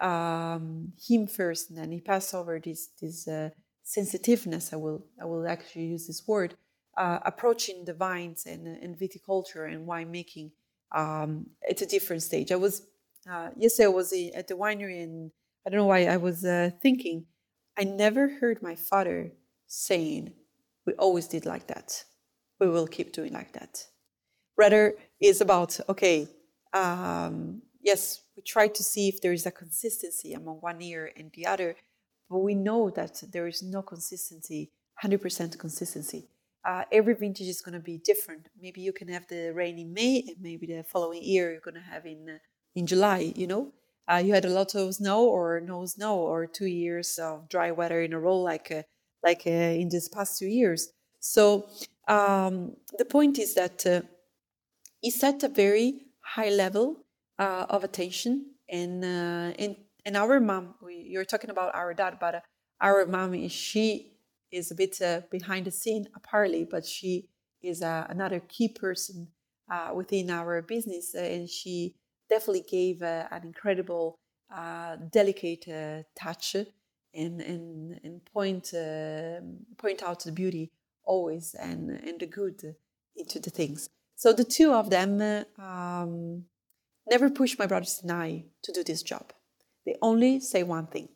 um, 0.00 0.92
him 1.08 1.26
first, 1.26 1.70
and 1.70 1.78
then 1.78 1.90
he 1.90 2.00
passed 2.00 2.34
over 2.34 2.58
this 2.58 2.88
this 3.00 3.26
uh, 3.28 3.50
sensitiveness. 3.82 4.72
I 4.72 4.76
will 4.76 5.04
I 5.20 5.24
will 5.24 5.46
actually 5.46 5.86
use 5.86 6.06
this 6.06 6.26
word 6.26 6.54
uh, 6.96 7.20
approaching 7.24 7.84
the 7.84 7.94
vines 7.94 8.44
and, 8.46 8.66
and 8.66 8.98
viticulture 8.98 9.72
and 9.72 9.86
winemaking. 9.86 10.50
Um, 10.94 11.46
it's 11.62 11.82
a 11.82 11.86
different 11.86 12.22
stage. 12.22 12.52
I 12.52 12.56
was 12.56 12.82
uh, 13.30 13.50
yesterday 13.56 13.86
I 13.86 13.88
was 13.88 14.12
at 14.34 14.48
the 14.48 14.54
winery 14.54 15.02
and 15.02 15.30
I 15.66 15.70
don't 15.70 15.78
know 15.78 15.86
why 15.86 16.06
I 16.06 16.16
was 16.16 16.44
uh, 16.44 16.70
thinking. 16.82 17.26
I 17.78 17.84
never 17.84 18.28
heard 18.40 18.62
my 18.62 18.74
father 18.74 19.32
saying, 19.66 20.32
"We 20.86 20.94
always 20.94 21.28
did 21.28 21.46
like 21.46 21.68
that. 21.68 22.04
We 22.58 22.68
will 22.68 22.86
keep 22.86 23.12
doing 23.12 23.32
like 23.32 23.52
that." 23.52 23.86
Rather, 24.56 24.94
is 25.20 25.40
about 25.40 25.78
okay. 25.88 26.28
Um, 26.72 27.62
yes, 27.90 28.22
we 28.36 28.42
try 28.42 28.66
to 28.78 28.82
see 28.92 29.04
if 29.08 29.16
there 29.22 29.36
is 29.40 29.46
a 29.46 29.58
consistency 29.62 30.30
among 30.40 30.56
one 30.70 30.80
year 30.90 31.04
and 31.18 31.26
the 31.32 31.46
other, 31.52 31.70
but 32.30 32.40
we 32.48 32.54
know 32.54 32.82
that 32.98 33.14
there 33.32 33.46
is 33.52 33.62
no 33.62 33.80
consistency, 33.82 34.62
100% 35.02 35.58
consistency. 35.58 36.20
Uh, 36.68 36.82
every 36.98 37.14
vintage 37.14 37.50
is 37.54 37.62
going 37.64 37.78
to 37.80 37.86
be 37.92 37.96
different. 38.10 38.44
Maybe 38.64 38.80
you 38.82 38.92
can 38.92 39.08
have 39.16 39.26
the 39.28 39.42
rain 39.60 39.78
in 39.78 39.94
May, 40.00 40.14
and 40.28 40.38
maybe 40.48 40.66
the 40.66 40.82
following 40.92 41.22
year 41.22 41.44
you're 41.52 41.68
going 41.68 41.82
to 41.82 41.90
have 41.92 42.04
in 42.04 42.20
uh, 42.28 42.38
in 42.78 42.84
July. 42.92 43.20
You 43.42 43.46
know, 43.52 43.62
uh, 44.10 44.20
you 44.24 44.30
had 44.38 44.44
a 44.44 44.56
lot 44.60 44.74
of 44.74 44.94
snow 45.00 45.20
or 45.36 45.46
no 45.72 45.86
snow, 45.86 46.14
or 46.30 46.40
two 46.58 46.70
years 46.84 47.18
of 47.28 47.48
dry 47.54 47.70
weather 47.78 48.00
in 48.06 48.12
a 48.12 48.20
row, 48.26 48.38
like 48.52 48.68
uh, 48.78 48.82
like 49.28 49.42
uh, 49.46 49.80
in 49.82 49.88
these 49.88 50.08
past 50.16 50.38
two 50.40 50.50
years. 50.60 50.80
So 51.20 51.42
um, 52.16 52.76
the 53.00 53.08
point 53.16 53.38
is 53.38 53.54
that 53.54 53.78
uh, 53.86 54.00
he 55.00 55.10
set 55.10 55.42
a 55.42 55.48
very 55.64 55.88
high 56.34 56.52
level 56.64 56.86
uh, 57.38 57.66
of 57.68 57.84
attention. 57.84 58.46
And 58.68 59.04
uh, 59.04 59.54
and 59.58 59.76
and 60.04 60.16
our 60.16 60.40
mom, 60.40 60.74
we, 60.82 61.06
you're 61.08 61.24
talking 61.24 61.50
about 61.50 61.74
our 61.74 61.94
dad, 61.94 62.18
but 62.20 62.34
uh, 62.36 62.40
our 62.80 63.06
mom 63.06 63.48
she 63.48 64.12
is 64.50 64.70
a 64.70 64.74
bit 64.74 65.00
uh, 65.02 65.20
behind 65.30 65.66
the 65.66 65.70
scene 65.70 66.06
apparently, 66.16 66.64
but 66.64 66.84
she 66.84 67.28
is 67.62 67.82
uh, 67.82 68.06
another 68.08 68.40
key 68.40 68.68
person 68.68 69.28
uh, 69.70 69.92
within 69.94 70.30
our 70.30 70.62
business, 70.62 71.14
and 71.14 71.48
she 71.48 71.94
definitely 72.30 72.64
gave 72.68 73.02
an 73.02 73.42
incredible, 73.42 74.16
delicate 75.12 75.66
touch 76.18 76.54
and 77.14 77.40
and 77.40 78.00
and 78.04 78.24
point 78.26 78.72
point 79.78 80.02
out 80.02 80.24
the 80.24 80.32
beauty 80.32 80.70
always 81.04 81.54
and 81.54 81.90
and 81.90 82.20
the 82.20 82.26
good 82.26 82.74
into 83.16 83.38
the 83.40 83.50
things. 83.50 83.88
So 84.16 84.32
the 84.32 84.44
two 84.44 84.72
of 84.72 84.90
them 84.90 85.44
um, 85.58 86.44
never 87.10 87.30
push 87.30 87.58
my 87.58 87.66
brothers 87.66 88.00
and 88.02 88.12
I 88.12 88.44
to 88.62 88.72
do 88.72 88.84
this 88.84 89.02
job. 89.02 89.32
They 89.84 89.96
only 90.02 90.40
say 90.40 90.62
one 90.62 90.86
thing 90.86 91.08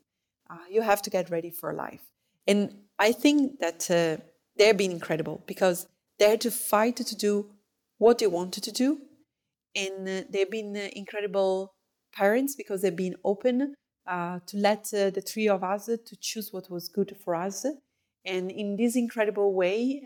uh, 0.52 0.56
you 0.70 0.82
have 0.82 1.02
to 1.02 1.10
get 1.10 1.30
ready 1.30 1.50
for 1.50 1.72
life. 1.72 2.02
And 2.46 2.74
I 2.98 3.12
think 3.12 3.60
that 3.60 3.90
uh, 3.90 4.22
they've 4.56 4.76
been 4.76 4.90
incredible 4.90 5.42
because 5.46 5.86
they 6.18 6.30
had 6.30 6.40
to 6.42 6.50
fight 6.50 6.96
to 6.96 7.16
do 7.16 7.46
what 7.98 8.18
they 8.18 8.26
wanted 8.26 8.64
to 8.64 8.72
do. 8.72 8.98
And 9.74 10.08
uh, 10.08 10.22
they've 10.28 10.50
been 10.50 10.76
uh, 10.76 10.88
incredible 10.92 11.72
parents 12.14 12.54
because 12.54 12.82
they've 12.82 12.94
been 12.94 13.16
open 13.24 13.74
uh, 14.06 14.40
to 14.46 14.56
let 14.56 14.92
uh, 14.92 15.10
the 15.10 15.22
three 15.22 15.48
of 15.48 15.64
us 15.64 15.86
to 15.86 16.16
choose 16.20 16.52
what 16.52 16.70
was 16.70 16.88
good 16.88 17.16
for 17.24 17.34
us. 17.34 17.64
And 18.24 18.50
in 18.50 18.76
this 18.76 18.94
incredible 18.96 19.54
way, 19.54 20.02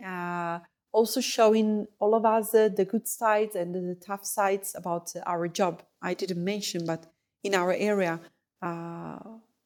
also 0.91 1.21
showing 1.21 1.87
all 1.99 2.15
of 2.15 2.25
us 2.25 2.53
uh, 2.53 2.69
the 2.69 2.85
good 2.85 3.07
sides 3.07 3.55
and 3.55 3.75
the 3.75 3.95
tough 3.95 4.25
sides 4.25 4.75
about 4.75 5.15
uh, 5.15 5.19
our 5.25 5.47
job. 5.47 5.83
I 6.01 6.13
didn't 6.13 6.43
mention, 6.43 6.85
but 6.85 7.05
in 7.43 7.53
our 7.55 7.73
area, 7.73 8.19
uh, 8.61 9.19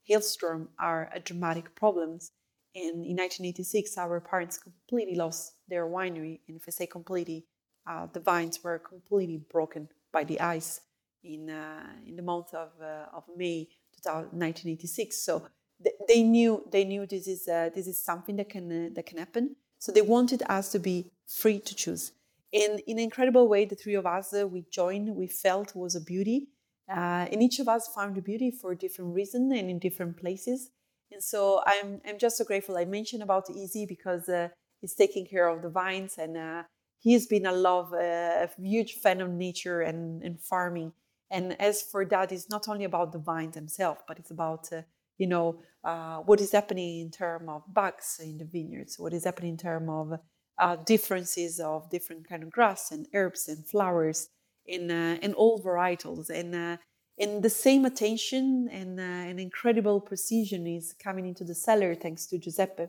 hailstorm 0.03 0.69
are 0.79 1.09
a 1.13 1.19
dramatic 1.19 1.75
problems. 1.75 2.31
And 2.73 3.05
in 3.05 3.17
1986, 3.17 3.97
our 3.97 4.19
parents 4.21 4.57
completely 4.57 5.15
lost 5.15 5.53
their 5.67 5.85
winery. 5.85 6.39
And 6.47 6.57
if 6.57 6.63
I 6.67 6.71
say 6.71 6.85
completely, 6.85 7.45
uh, 7.87 8.07
the 8.11 8.19
vines 8.19 8.63
were 8.63 8.79
completely 8.79 9.41
broken 9.51 9.89
by 10.13 10.23
the 10.23 10.39
ice 10.39 10.81
in 11.23 11.49
uh, 11.49 11.87
in 12.05 12.15
the 12.15 12.21
month 12.21 12.53
of 12.53 12.69
uh, 12.81 13.05
of 13.13 13.23
May 13.35 13.67
1986. 14.03 15.17
So 15.17 15.47
th- 15.83 15.95
they 16.07 16.23
knew 16.23 16.63
they 16.71 16.85
knew 16.85 17.05
this 17.05 17.27
is 17.27 17.45
this 17.45 17.87
is 17.87 18.03
something 18.03 18.35
that 18.37 18.49
can 18.49 18.93
that 18.93 19.05
can 19.05 19.17
happen. 19.17 19.55
So 19.81 19.91
they 19.91 20.03
wanted 20.03 20.43
us 20.47 20.71
to 20.73 20.79
be 20.79 21.11
free 21.27 21.59
to 21.59 21.73
choose. 21.73 22.11
And 22.53 22.81
in 22.81 22.99
an 22.99 23.03
incredible 23.03 23.47
way, 23.47 23.65
the 23.65 23.75
three 23.75 23.95
of 23.95 24.05
us, 24.05 24.31
uh, 24.31 24.47
we 24.47 24.63
joined, 24.69 25.15
we 25.15 25.25
felt 25.25 25.75
was 25.75 25.95
a 25.95 26.01
beauty. 26.01 26.49
Uh, 26.87 27.25
and 27.31 27.41
each 27.41 27.57
of 27.57 27.67
us 27.67 27.87
found 27.87 28.15
the 28.15 28.21
beauty 28.21 28.51
for 28.51 28.73
a 28.73 28.77
different 28.77 29.15
reason 29.15 29.51
and 29.51 29.71
in 29.71 29.79
different 29.79 30.17
places. 30.17 30.69
And 31.11 31.23
so 31.23 31.63
I'm, 31.65 31.99
I'm 32.07 32.19
just 32.19 32.37
so 32.37 32.43
grateful. 32.45 32.77
I 32.77 32.85
mentioned 32.85 33.23
about 33.23 33.49
Easy 33.49 33.87
because 33.87 34.29
uh, 34.29 34.49
he's 34.81 34.93
taking 34.93 35.25
care 35.25 35.47
of 35.47 35.63
the 35.63 35.69
vines 35.69 36.19
and 36.19 36.37
uh, 36.37 36.63
he's 36.99 37.25
been 37.25 37.47
a 37.47 37.51
love, 37.51 37.91
uh, 37.91 38.45
a 38.45 38.49
huge 38.61 38.93
fan 38.93 39.19
of 39.19 39.31
nature 39.31 39.81
and, 39.81 40.21
and 40.21 40.39
farming. 40.39 40.93
And 41.31 41.59
as 41.59 41.81
for 41.81 42.05
that, 42.05 42.31
it's 42.31 42.51
not 42.51 42.67
only 42.67 42.83
about 42.83 43.13
the 43.13 43.19
vines 43.19 43.55
themselves, 43.55 44.01
but 44.07 44.19
it's 44.19 44.29
about 44.29 44.71
uh, 44.71 44.81
you 45.21 45.27
know, 45.27 45.59
uh, 45.83 46.17
what 46.29 46.41
is 46.41 46.51
happening 46.51 46.99
in 46.99 47.11
terms 47.11 47.47
of 47.47 47.61
bugs 47.71 48.19
in 48.23 48.39
the 48.39 48.45
vineyards, 48.45 48.97
what 48.97 49.13
is 49.13 49.25
happening 49.25 49.51
in 49.51 49.57
terms 49.57 49.89
of 49.89 50.19
uh, 50.57 50.75
differences 50.93 51.59
of 51.59 51.89
different 51.91 52.27
kind 52.27 52.41
of 52.41 52.49
grass 52.49 52.91
and 52.91 53.07
herbs 53.13 53.47
and 53.47 53.63
flowers 53.71 54.29
in 54.65 54.89
uh, 54.89 55.17
in 55.21 55.31
all 55.35 55.61
varietals 55.61 56.31
and 56.31 56.55
uh, 56.55 56.77
and 57.19 57.43
the 57.43 57.55
same 57.65 57.85
attention 57.85 58.67
and 58.71 58.99
uh, 58.99 59.29
an 59.31 59.37
incredible 59.37 60.01
precision 60.01 60.65
is 60.65 60.95
coming 61.07 61.25
into 61.27 61.43
the 61.43 61.55
cellar 61.55 61.93
thanks 61.93 62.25
to 62.25 62.39
Giuseppe. 62.39 62.87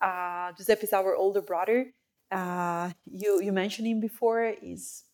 Uh, 0.00 0.52
Giuseppe 0.56 0.84
is 0.84 0.94
our 0.94 1.14
older 1.14 1.42
brother. 1.42 1.92
Uh, 2.30 2.90
you 3.22 3.42
you 3.42 3.52
mentioned 3.52 3.86
him 3.86 4.00
before. 4.00 4.54
He's 4.62 5.04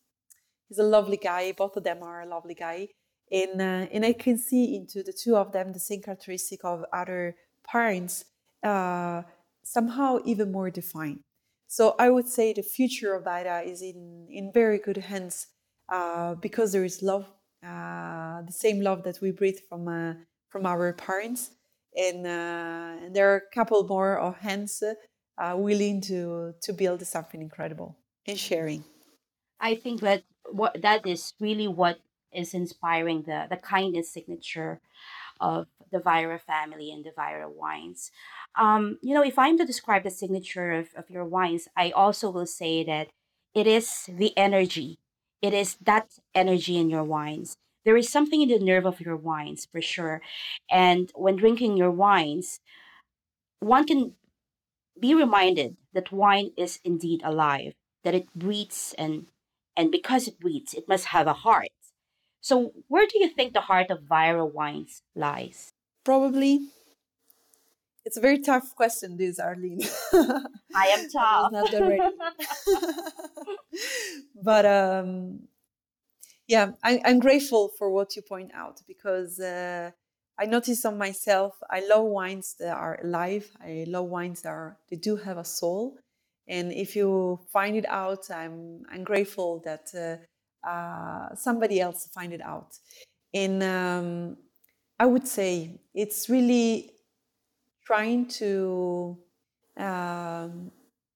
he's 0.68 0.78
a 0.78 0.90
lovely 0.96 1.20
guy. 1.30 1.52
Both 1.52 1.76
of 1.76 1.82
them 1.82 2.04
are 2.04 2.20
a 2.22 2.26
lovely 2.36 2.54
guy 2.54 2.88
and 3.32 3.60
uh, 3.60 3.86
and 3.90 4.04
I 4.04 4.12
can 4.12 4.38
see 4.38 4.76
into 4.76 5.02
the 5.02 5.12
two 5.12 5.36
of 5.36 5.52
them 5.52 5.72
the 5.72 5.80
same 5.80 6.02
characteristic 6.02 6.60
of 6.64 6.84
other 6.92 7.36
parents, 7.64 8.26
uh, 8.62 9.22
somehow 9.64 10.18
even 10.24 10.52
more 10.52 10.70
defined. 10.70 11.20
So 11.66 11.94
I 11.98 12.10
would 12.10 12.28
say 12.28 12.52
the 12.52 12.62
future 12.62 13.14
of 13.14 13.24
Vajra 13.24 13.66
is 13.66 13.80
in 13.82 14.28
in 14.30 14.52
very 14.52 14.78
good 14.78 14.98
hands 14.98 15.46
uh, 15.88 16.34
because 16.34 16.72
there 16.72 16.84
is 16.84 17.02
love, 17.02 17.26
uh, 17.66 18.42
the 18.42 18.52
same 18.52 18.80
love 18.82 19.02
that 19.04 19.20
we 19.22 19.30
breathe 19.30 19.60
from 19.68 19.88
uh, 19.88 20.14
from 20.50 20.66
our 20.66 20.92
parents, 20.92 21.52
and, 21.96 22.26
uh, 22.26 23.04
and 23.06 23.16
there 23.16 23.32
are 23.32 23.36
a 23.36 23.54
couple 23.54 23.82
more 23.84 24.18
of 24.18 24.36
hands 24.36 24.82
willing 25.54 26.00
to 26.02 26.54
to 26.60 26.72
build 26.72 27.04
something 27.06 27.40
incredible 27.40 27.96
and 28.26 28.38
sharing. 28.38 28.84
I 29.60 29.74
think 29.76 30.00
that 30.00 30.24
what 30.50 30.82
that 30.82 31.06
is 31.06 31.32
really 31.40 31.68
what 31.68 31.98
is 32.34 32.54
inspiring 32.54 33.22
the 33.22 33.46
the 33.50 33.56
kindness 33.56 34.10
signature 34.10 34.80
of 35.40 35.66
the 35.90 35.98
Vajra 35.98 36.40
family 36.40 36.90
and 36.92 37.04
the 37.04 37.10
Vajra 37.10 37.50
wines. 37.50 38.10
Um, 38.56 38.98
you 39.02 39.14
know, 39.14 39.24
if 39.24 39.38
I'm 39.38 39.58
to 39.58 39.64
describe 39.64 40.04
the 40.04 40.10
signature 40.10 40.72
of, 40.72 40.88
of 40.96 41.10
your 41.10 41.24
wines, 41.24 41.68
I 41.76 41.90
also 41.90 42.30
will 42.30 42.46
say 42.46 42.84
that 42.84 43.08
it 43.54 43.66
is 43.66 44.08
the 44.08 44.36
energy. 44.36 44.98
It 45.42 45.52
is 45.52 45.76
that 45.82 46.18
energy 46.34 46.78
in 46.78 46.88
your 46.88 47.04
wines. 47.04 47.56
There 47.84 47.96
is 47.96 48.08
something 48.08 48.40
in 48.40 48.48
the 48.48 48.58
nerve 48.60 48.86
of 48.86 49.00
your 49.00 49.16
wines 49.16 49.66
for 49.70 49.82
sure. 49.82 50.22
And 50.70 51.10
when 51.14 51.36
drinking 51.36 51.76
your 51.76 51.90
wines, 51.90 52.60
one 53.58 53.86
can 53.86 54.12
be 54.98 55.14
reminded 55.14 55.76
that 55.92 56.12
wine 56.12 56.52
is 56.56 56.78
indeed 56.84 57.20
alive, 57.24 57.74
that 58.04 58.14
it 58.14 58.32
breathes 58.34 58.94
and 58.96 59.26
and 59.76 59.90
because 59.90 60.28
it 60.28 60.38
breathes, 60.38 60.74
it 60.74 60.86
must 60.86 61.06
have 61.06 61.26
a 61.26 61.32
heart. 61.32 61.68
So 62.42 62.72
where 62.88 63.06
do 63.06 63.18
you 63.18 63.28
think 63.28 63.54
the 63.54 63.62
heart 63.62 63.90
of 63.90 64.00
Vajra 64.02 64.52
wines 64.52 65.02
lies? 65.14 65.72
Probably 66.04 66.60
it's 68.04 68.16
a 68.16 68.20
very 68.20 68.40
tough 68.40 68.74
question, 68.74 69.16
this 69.16 69.38
Arlene. 69.38 69.80
I 70.74 70.86
am 70.88 71.08
tough. 71.12 71.52
not 71.52 71.70
that 71.70 71.80
ready. 71.80 72.02
but 74.42 74.66
um, 74.66 75.40
yeah, 76.48 76.72
I, 76.82 77.00
I'm 77.04 77.20
grateful 77.20 77.70
for 77.78 77.90
what 77.90 78.16
you 78.16 78.22
point 78.22 78.50
out 78.54 78.80
because 78.88 79.38
uh, 79.38 79.92
I 80.36 80.46
notice 80.46 80.84
on 80.84 80.98
myself, 80.98 81.54
I 81.70 81.86
love 81.88 82.06
wines 82.06 82.56
that 82.58 82.76
are 82.76 82.98
alive. 83.04 83.48
I 83.62 83.84
love 83.86 84.06
wines 84.06 84.42
that 84.42 84.48
are 84.50 84.78
they 84.90 84.96
do 84.96 85.16
have 85.16 85.38
a 85.38 85.44
soul. 85.44 85.96
And 86.48 86.72
if 86.72 86.96
you 86.96 87.38
find 87.52 87.76
it 87.76 87.86
out, 87.88 88.30
I'm 88.32 88.82
I'm 88.90 89.04
grateful 89.04 89.62
that 89.64 89.92
uh, 89.94 90.24
uh, 90.64 91.34
somebody 91.34 91.80
else 91.80 92.08
find 92.12 92.32
it 92.32 92.40
out. 92.42 92.78
And 93.34 93.62
um, 93.62 94.36
I 94.98 95.06
would 95.06 95.26
say 95.26 95.80
it's 95.94 96.28
really 96.28 96.92
trying 97.84 98.26
to 98.26 99.18
um, 99.76 100.70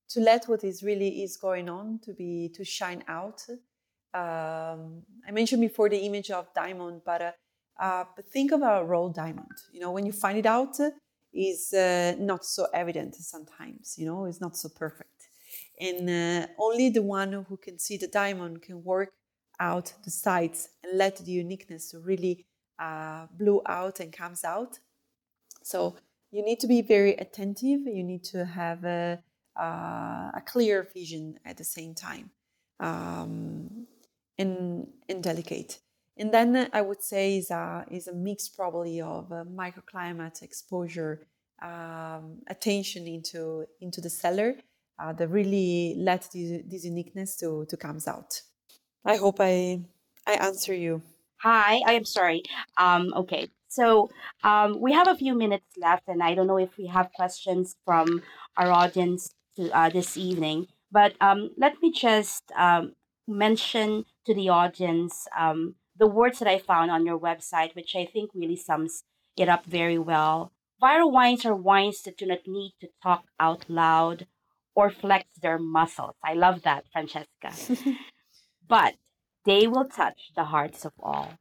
to 0.08 0.20
let 0.20 0.46
what 0.46 0.64
is 0.64 0.82
really 0.82 1.22
is 1.22 1.36
going 1.36 1.68
on 1.68 2.00
to 2.04 2.12
be 2.12 2.50
to 2.54 2.64
shine 2.64 3.04
out. 3.08 3.44
Um, 4.14 5.02
I 5.26 5.30
mentioned 5.30 5.60
before 5.60 5.88
the 5.88 5.98
image 5.98 6.30
of 6.30 6.52
diamond, 6.54 7.02
but 7.04 7.22
uh, 7.22 7.32
uh, 7.78 8.04
but 8.14 8.26
think 8.26 8.52
of 8.52 8.62
a 8.62 8.82
raw 8.84 9.08
diamond. 9.08 9.56
You 9.72 9.80
know, 9.80 9.92
when 9.92 10.06
you 10.06 10.12
find 10.12 10.38
it 10.38 10.46
out, 10.46 10.76
is 11.34 11.72
uh, 11.74 12.14
not 12.18 12.44
so 12.44 12.66
evident 12.72 13.14
sometimes. 13.16 13.96
You 13.98 14.06
know, 14.06 14.24
it's 14.24 14.40
not 14.40 14.56
so 14.56 14.70
perfect, 14.70 15.28
and 15.78 16.08
uh, 16.08 16.46
only 16.58 16.88
the 16.90 17.02
one 17.02 17.44
who 17.48 17.56
can 17.56 17.78
see 17.78 17.98
the 17.98 18.08
diamond 18.08 18.62
can 18.62 18.82
work 18.82 19.12
out 19.60 19.92
the 20.04 20.10
sides 20.10 20.68
and 20.82 20.98
let 20.98 21.16
the 21.16 21.32
uniqueness 21.32 21.94
really 22.02 22.46
uh, 22.78 23.26
blow 23.38 23.62
out 23.66 24.00
and 24.00 24.12
comes 24.12 24.44
out. 24.44 24.78
So 25.62 25.96
you 26.30 26.44
need 26.44 26.60
to 26.60 26.66
be 26.66 26.82
very 26.82 27.14
attentive. 27.14 27.80
You 27.86 28.04
need 28.04 28.24
to 28.24 28.44
have 28.44 28.84
a, 28.84 29.22
uh, 29.58 30.30
a 30.34 30.42
clear 30.44 30.88
vision 30.92 31.38
at 31.44 31.56
the 31.56 31.64
same 31.64 31.94
time 31.94 32.30
um, 32.80 33.86
and, 34.38 34.88
and 35.08 35.22
delicate. 35.22 35.78
And 36.18 36.32
then 36.32 36.68
I 36.72 36.80
would 36.80 37.02
say 37.02 37.36
is 37.36 37.50
a, 37.50 37.84
is 37.90 38.08
a 38.08 38.14
mix 38.14 38.48
probably 38.48 39.00
of 39.00 39.28
microclimate 39.28 40.42
exposure, 40.42 41.26
um, 41.62 42.38
attention 42.46 43.06
into, 43.06 43.66
into 43.80 44.00
the 44.00 44.10
cellar 44.10 44.56
uh, 44.98 45.12
that 45.12 45.28
really 45.28 45.94
let 45.98 46.28
this, 46.32 46.62
this 46.66 46.84
uniqueness 46.84 47.36
to, 47.36 47.66
to 47.68 47.76
comes 47.76 48.08
out. 48.08 48.40
I 49.06 49.16
hope 49.16 49.36
I, 49.38 49.82
I 50.26 50.32
answer 50.34 50.74
you. 50.74 51.00
Hi, 51.42 51.80
I 51.86 51.92
am 51.92 52.04
sorry. 52.04 52.42
Um, 52.76 53.14
okay, 53.14 53.48
so 53.68 54.10
um, 54.42 54.80
we 54.80 54.92
have 54.94 55.06
a 55.06 55.14
few 55.14 55.32
minutes 55.34 55.66
left, 55.80 56.08
and 56.08 56.24
I 56.24 56.34
don't 56.34 56.48
know 56.48 56.58
if 56.58 56.76
we 56.76 56.88
have 56.88 57.12
questions 57.12 57.76
from 57.84 58.22
our 58.56 58.72
audience 58.72 59.30
to, 59.56 59.70
uh, 59.70 59.90
this 59.90 60.16
evening. 60.16 60.66
But 60.90 61.14
um, 61.20 61.50
let 61.56 61.80
me 61.80 61.92
just 61.92 62.50
um, 62.56 62.94
mention 63.28 64.06
to 64.26 64.34
the 64.34 64.48
audience 64.48 65.28
um, 65.38 65.76
the 65.96 66.08
words 66.08 66.40
that 66.40 66.48
I 66.48 66.58
found 66.58 66.90
on 66.90 67.06
your 67.06 67.18
website, 67.18 67.76
which 67.76 67.94
I 67.94 68.06
think 68.06 68.32
really 68.34 68.56
sums 68.56 69.04
it 69.36 69.48
up 69.48 69.66
very 69.66 69.98
well. 69.98 70.50
Vajra 70.82 71.10
wines 71.10 71.46
are 71.46 71.54
wines 71.54 72.02
that 72.02 72.18
do 72.18 72.26
not 72.26 72.40
need 72.46 72.74
to 72.80 72.88
talk 73.02 73.24
out 73.38 73.66
loud 73.68 74.26
or 74.74 74.90
flex 74.90 75.26
their 75.40 75.58
muscles. 75.58 76.16
I 76.24 76.34
love 76.34 76.62
that, 76.62 76.86
Francesca. 76.92 77.52
but 78.68 78.94
they 79.44 79.66
will 79.66 79.84
touch 79.84 80.32
the 80.34 80.44
hearts 80.44 80.84
of 80.84 80.92
all. 81.00 81.34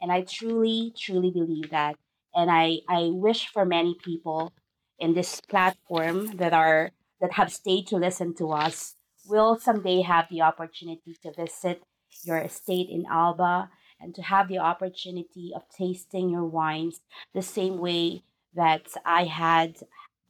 And 0.00 0.10
I 0.10 0.22
truly, 0.22 0.92
truly 0.96 1.30
believe 1.30 1.70
that. 1.70 1.96
And 2.34 2.50
I, 2.50 2.78
I 2.88 3.10
wish 3.12 3.48
for 3.48 3.64
many 3.64 3.96
people 4.02 4.52
in 4.98 5.14
this 5.14 5.40
platform 5.40 6.36
that 6.36 6.52
are 6.52 6.90
that 7.20 7.32
have 7.32 7.52
stayed 7.52 7.86
to 7.88 7.96
listen 7.96 8.34
to 8.34 8.50
us 8.50 8.94
will 9.28 9.58
someday 9.58 10.00
have 10.00 10.26
the 10.30 10.40
opportunity 10.40 11.16
to 11.22 11.32
visit 11.32 11.82
your 12.24 12.38
estate 12.38 12.88
in 12.90 13.04
Alba 13.10 13.68
and 14.00 14.14
to 14.14 14.22
have 14.22 14.48
the 14.48 14.58
opportunity 14.58 15.52
of 15.54 15.62
tasting 15.76 16.30
your 16.30 16.46
wines 16.46 17.00
the 17.34 17.42
same 17.42 17.78
way 17.78 18.22
that 18.54 18.86
I 19.04 19.24
had 19.24 19.76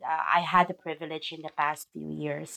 uh, 0.03 0.23
I 0.37 0.41
had 0.41 0.69
the 0.69 0.75
privilege 0.75 1.33
in 1.33 1.43
the 1.43 1.51
past 1.57 1.89
few 1.93 2.11
years. 2.11 2.57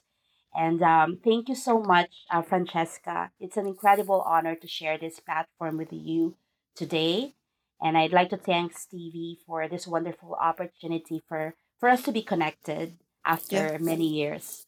And 0.56 0.82
um, 0.84 1.20
thank 1.24 1.50
you 1.50 1.56
so 1.56 1.80
much, 1.82 2.12
uh, 2.32 2.42
Francesca. 2.42 3.32
It's 3.40 3.58
an 3.58 3.68
incredible 3.68 4.22
honor 4.22 4.56
to 4.56 4.68
share 4.68 4.98
this 4.98 5.20
platform 5.20 5.78
with 5.78 5.92
you 5.92 6.36
today. 6.76 7.34
And 7.82 7.98
I'd 7.98 8.14
like 8.14 8.30
to 8.30 8.38
thank 8.38 8.78
Stevie 8.78 9.40
for 9.46 9.68
this 9.68 9.88
wonderful 9.88 10.36
opportunity 10.40 11.22
for, 11.28 11.56
for 11.80 11.90
us 11.90 12.04
to 12.04 12.12
be 12.12 12.22
connected 12.22 12.98
after 13.26 13.56
Yeah. 13.56 13.78
many 13.80 14.08
years. 14.08 14.66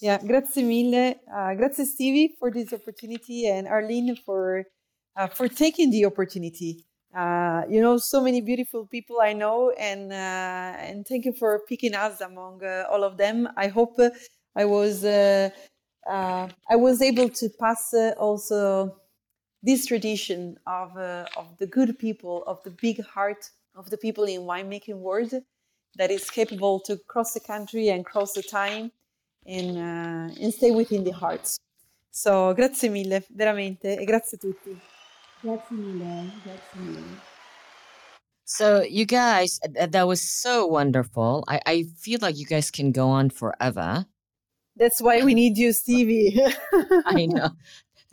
Yeah, 0.00 0.18
grazie 0.18 0.62
mille. 0.64 1.14
Uh, 1.32 1.54
grazie 1.54 1.84
Stevie 1.84 2.34
for 2.38 2.50
this 2.50 2.72
opportunity 2.72 3.46
and 3.46 3.68
Arlene 3.68 4.16
for 4.16 4.64
uh, 5.16 5.28
for 5.28 5.48
taking 5.48 5.90
the 5.90 6.04
opportunity. 6.06 6.84
Uh, 7.14 7.62
you 7.68 7.80
know, 7.80 7.98
so 7.98 8.20
many 8.20 8.40
beautiful 8.40 8.86
people 8.86 9.20
I 9.20 9.32
know, 9.34 9.70
and 9.78 10.12
uh, 10.12 10.74
and 10.88 11.06
thank 11.06 11.24
you 11.24 11.32
for 11.32 11.60
picking 11.68 11.94
us 11.94 12.20
among 12.20 12.64
uh, 12.64 12.84
all 12.90 13.04
of 13.04 13.16
them. 13.16 13.48
I 13.56 13.68
hope 13.68 13.96
I 14.54 14.64
was 14.64 15.04
uh, 15.04 15.50
uh, 16.08 16.48
I 16.70 16.76
was 16.76 17.00
able 17.02 17.28
to 17.28 17.48
pass 17.60 17.94
uh, 17.94 18.14
also 18.18 18.96
this 19.62 19.86
tradition 19.86 20.58
of 20.66 20.96
uh, 20.96 21.26
of 21.36 21.56
the 21.58 21.66
good 21.66 21.98
people, 21.98 22.44
of 22.46 22.62
the 22.64 22.70
big 22.70 23.02
heart 23.02 23.50
of 23.74 23.90
the 23.90 23.96
people 23.96 24.24
in 24.24 24.42
winemaking 24.42 24.96
world 24.96 25.32
that 25.96 26.10
is 26.10 26.30
capable 26.30 26.80
to 26.80 26.96
cross 27.08 27.34
the 27.34 27.40
country 27.40 27.88
and 27.88 28.04
cross 28.04 28.32
the 28.32 28.42
time 28.42 28.90
and, 29.46 29.76
uh, 29.76 30.34
and 30.40 30.52
stay 30.54 30.70
within 30.70 31.04
the 31.04 31.10
hearts. 31.10 31.58
So, 32.10 32.54
grazie 32.54 32.88
mille, 32.88 33.24
veramente, 33.34 33.98
e 33.98 34.04
grazie 34.04 34.36
a 34.36 34.38
tutti. 34.38 34.76
Grazie 35.40 35.76
mille. 35.76 36.30
Grazie 36.44 36.80
mille. 36.80 37.20
So, 38.44 38.82
you 38.82 39.06
guys, 39.06 39.58
th- 39.60 39.90
that 39.90 40.06
was 40.06 40.20
so 40.20 40.66
wonderful. 40.66 41.44
I, 41.48 41.60
I 41.64 41.84
feel 41.96 42.18
like 42.20 42.36
you 42.36 42.44
guys 42.44 42.70
can 42.70 42.92
go 42.92 43.08
on 43.08 43.30
forever. 43.30 44.04
That's 44.76 45.00
why 45.00 45.22
we 45.22 45.34
need 45.34 45.58
you, 45.58 45.72
Stevie. 45.72 46.40
I 47.06 47.26
know, 47.26 47.50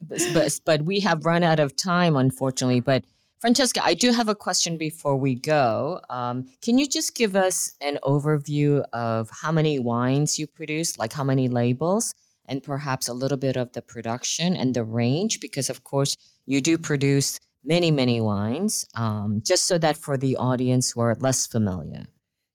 but, 0.02 0.22
but 0.34 0.60
but 0.66 0.82
we 0.84 1.00
have 1.00 1.26
run 1.26 1.44
out 1.44 1.60
of 1.60 1.76
time, 1.76 2.16
unfortunately. 2.16 2.82
But 2.82 3.06
Francesca, 3.40 3.84
I 3.84 3.94
do 3.94 4.12
have 4.12 4.28
a 4.28 4.36
question 4.36 4.78
before 4.78 5.16
we 5.16 5.36
go. 5.36 6.02
Um, 6.10 6.48
can 6.62 6.78
you 6.78 6.88
just 6.88 7.16
give 7.16 7.36
us 7.36 7.74
an 7.82 7.98
overview 8.04 8.84
of 8.92 9.30
how 9.30 9.52
many 9.52 9.80
wines 9.80 10.38
you 10.38 10.46
produce, 10.46 11.00
like 11.00 11.14
how 11.14 11.24
many 11.24 11.48
labels, 11.48 12.14
and 12.46 12.62
perhaps 12.62 13.08
a 13.08 13.14
little 13.14 13.38
bit 13.38 13.56
of 13.56 13.72
the 13.72 13.82
production 13.82 14.56
and 14.56 14.74
the 14.74 14.84
range? 14.84 15.40
Because 15.40 15.70
of 15.70 15.86
course, 15.86 16.18
you 16.46 16.60
do 16.60 16.78
produce 16.78 17.40
many 17.64 17.92
many 17.92 18.20
wines. 18.20 18.86
Um, 18.96 19.42
just 19.46 19.66
so 19.66 19.78
that 19.78 19.96
for 19.96 20.18
the 20.18 20.36
audience 20.36 20.92
who 20.92 21.00
are 21.00 21.16
less 21.16 21.48
familiar. 21.48 22.08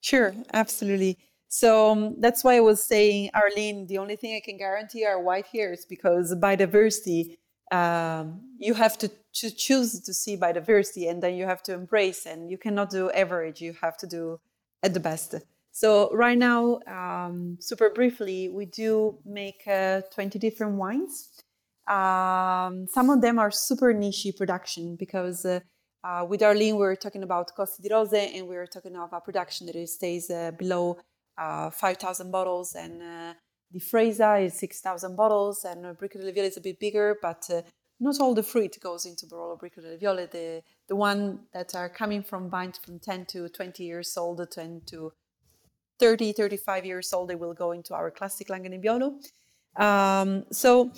Sure, 0.03 0.35
absolutely. 0.53 1.17
So 1.55 1.93
um, 1.93 2.17
that's 2.19 2.43
why 2.43 2.57
I 2.57 2.61
was 2.61 2.85
saying, 2.85 3.31
Arlene, 3.33 3.87
the 3.87 3.99
only 3.99 4.17
thing 4.17 4.35
I 4.35 4.41
can 4.45 4.57
guarantee 4.57 5.07
are 5.07 5.23
white 5.23 5.47
hairs 5.47 5.87
because 5.89 6.35
biodiversity, 6.35 7.37
um, 7.71 8.41
you 8.59 8.75
have 8.75 8.99
to, 8.99 9.09
to 9.35 9.55
choose 9.55 10.01
to 10.01 10.13
see 10.13 10.37
biodiversity 10.37 11.09
and 11.09 11.23
then 11.23 11.37
you 11.37 11.45
have 11.45 11.63
to 11.63 11.73
embrace 11.73 12.27
and 12.27 12.51
you 12.51 12.59
cannot 12.59 12.91
do 12.91 13.09
average, 13.13 13.61
you 13.61 13.73
have 13.81 13.97
to 13.99 14.07
do 14.09 14.41
at 14.83 14.95
the 14.95 14.99
best. 14.99 15.37
So 15.71 16.13
right 16.13 16.37
now, 16.37 16.81
um, 16.89 17.57
super 17.61 17.89
briefly, 17.89 18.49
we 18.49 18.67
do 18.67 19.21
make 19.25 19.63
uh, 19.69 20.01
20 20.13 20.41
different 20.41 20.75
wines. 20.75 21.29
Um, 21.87 22.89
some 22.93 23.11
of 23.11 23.21
them 23.21 23.39
are 23.39 23.53
super 23.53 23.93
niche 23.93 24.27
production 24.37 24.97
because 24.97 25.45
uh, 25.45 25.61
Uh, 26.05 26.23
with 26.29 26.43
Arlene, 26.43 26.77
we 26.77 26.85
are 26.85 26.97
talking 26.97 27.23
about 27.23 27.47
Coste 27.57 27.81
di 27.81 27.89
Rose, 27.89 28.13
and 28.13 28.47
we 28.47 28.57
are 28.57 28.67
talking 28.67 28.95
of 28.95 29.11
a 29.15 29.21
production 29.23 29.67
that 29.67 29.89
stays 29.89 30.29
uh, 30.29 30.51
below 30.59 30.99
uh, 31.39 31.70
5,000 31.70 32.30
bottles, 32.30 32.74
and 32.74 33.03
uh, 33.03 33.35
the 33.72 33.80
Freisa 33.80 34.45
is 34.45 34.59
6,000 34.59 35.16
bottles, 35.16 35.64
and 35.64 35.87
uh, 35.87 35.93
Bricco 35.95 36.20
delle 36.20 36.32
Viole 36.32 36.47
is 36.47 36.57
a 36.57 36.61
bit 36.61 36.78
bigger, 36.78 37.16
but 37.20 37.49
uh, 37.51 37.62
not 38.01 38.20
all 38.20 38.35
the 38.35 38.43
fruit 38.43 38.78
goes 38.80 39.07
into 39.07 39.26
Barolo 39.26 39.59
Bricco 39.59 39.82
delle 39.82 39.99
Viole. 39.99 40.30
The, 40.30 40.62
the 40.89 40.97
one 40.97 41.41
that 41.53 41.74
are 41.74 41.89
coming 41.89 42.22
from 42.22 42.51
vines 42.51 42.78
from 42.78 42.99
10 42.99 43.26
to 43.26 43.49
20 43.49 43.85
years 43.85 44.16
old, 44.16 44.47
10 44.51 44.82
to 44.87 45.12
30, 45.99 46.32
35 46.32 46.85
years 46.85 47.12
old, 47.12 47.28
they 47.28 47.35
will 47.35 47.55
go 47.55 47.72
into 47.72 47.95
our 47.95 48.11
classic 48.11 48.49
Langhe 48.49 48.68
Nebbiolo. 48.68 49.14
Um, 49.80 50.45
so 50.51 50.93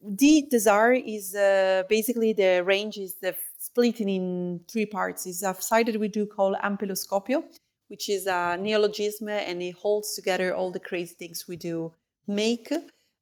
the 0.00 0.46
Desire 0.50 0.94
is 0.94 1.34
uh, 1.34 1.82
basically 1.88 2.32
the 2.32 2.62
range 2.64 2.98
is 2.98 3.14
the 3.14 3.34
splitting 3.58 4.08
in 4.08 4.60
three 4.68 4.86
parts. 4.86 5.26
It's 5.26 5.42
a 5.42 5.54
side 5.54 5.86
that 5.86 5.98
we 5.98 6.08
do 6.08 6.26
call 6.26 6.54
Ampeloscopio, 6.56 7.44
which 7.88 8.08
is 8.08 8.26
a 8.26 8.56
neologism 8.60 9.28
and 9.28 9.62
it 9.62 9.74
holds 9.74 10.14
together 10.14 10.54
all 10.54 10.70
the 10.70 10.80
crazy 10.80 11.14
things 11.14 11.46
we 11.48 11.56
do 11.56 11.92
make. 12.26 12.70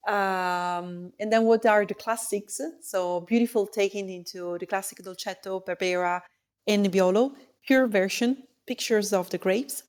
Um, 0.06 1.12
and 1.18 1.32
then 1.32 1.44
what 1.44 1.66
are 1.66 1.84
the 1.84 1.94
classics? 1.94 2.60
So 2.82 3.20
beautiful 3.20 3.66
taking 3.66 4.08
into 4.08 4.56
the 4.58 4.66
classic 4.66 4.98
Dolcetto, 4.98 5.64
Barbera, 5.64 6.20
and 6.66 6.86
Nebbiolo, 6.86 7.32
pure 7.66 7.86
version, 7.86 8.44
pictures 8.66 9.12
of 9.12 9.30
the 9.30 9.38
grapes. 9.38 9.82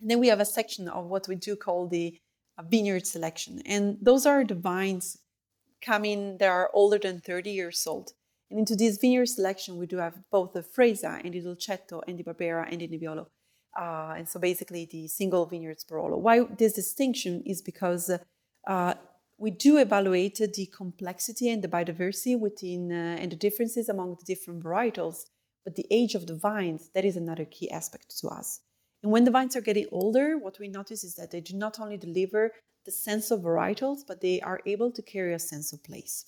And 0.00 0.10
then 0.10 0.18
we 0.18 0.28
have 0.28 0.40
a 0.40 0.44
section 0.44 0.88
of 0.88 1.06
what 1.06 1.28
we 1.28 1.36
do 1.36 1.56
call 1.56 1.86
the 1.86 2.18
uh, 2.58 2.62
vineyard 2.62 3.06
selection. 3.06 3.62
And 3.66 3.98
those 4.00 4.26
are 4.26 4.44
the 4.44 4.54
vines 4.54 5.18
coming 5.80 6.38
that 6.38 6.48
are 6.48 6.70
older 6.72 6.98
than 6.98 7.20
30 7.20 7.50
years 7.50 7.84
old. 7.86 8.12
And 8.50 8.58
into 8.58 8.76
this 8.76 8.98
vineyard 8.98 9.28
selection, 9.28 9.76
we 9.76 9.86
do 9.86 9.96
have 9.96 10.18
both 10.30 10.52
the 10.52 10.62
Freisa 10.62 11.20
and 11.24 11.32
the 11.32 11.40
Dolcetto 11.40 12.02
and 12.06 12.18
the 12.18 12.24
Barbera 12.24 12.66
and 12.70 12.80
the 12.80 12.88
Nebbiolo. 12.88 13.26
Uh, 13.78 14.14
and 14.16 14.28
so 14.28 14.38
basically 14.38 14.86
the 14.90 15.08
single 15.08 15.46
vineyards 15.46 15.84
Barolo. 15.84 16.18
Why 16.18 16.40
this 16.58 16.74
distinction 16.74 17.42
is 17.46 17.62
because 17.62 18.10
uh, 18.66 18.94
we 19.38 19.50
do 19.50 19.78
evaluate 19.78 20.36
the 20.36 20.66
complexity 20.66 21.48
and 21.50 21.62
the 21.62 21.68
biodiversity 21.68 22.38
within 22.38 22.92
uh, 22.92 23.20
and 23.20 23.32
the 23.32 23.36
differences 23.36 23.88
among 23.88 24.16
the 24.18 24.24
different 24.24 24.62
varietals, 24.62 25.24
but 25.64 25.74
the 25.74 25.86
age 25.90 26.14
of 26.14 26.26
the 26.26 26.36
vines, 26.36 26.90
that 26.94 27.04
is 27.04 27.16
another 27.16 27.44
key 27.44 27.70
aspect 27.70 28.16
to 28.20 28.28
us. 28.28 28.60
And 29.02 29.10
when 29.10 29.24
the 29.24 29.30
vines 29.30 29.56
are 29.56 29.60
getting 29.60 29.86
older, 29.90 30.38
what 30.38 30.58
we 30.60 30.68
notice 30.68 31.02
is 31.02 31.14
that 31.16 31.30
they 31.30 31.40
do 31.40 31.56
not 31.56 31.80
only 31.80 31.96
deliver 31.96 32.52
the 32.84 32.92
sense 32.92 33.30
of 33.30 33.40
varietals, 33.40 34.00
but 34.06 34.20
they 34.20 34.40
are 34.40 34.60
able 34.66 34.92
to 34.92 35.02
carry 35.02 35.34
a 35.34 35.38
sense 35.38 35.72
of 35.72 35.82
place. 35.82 36.24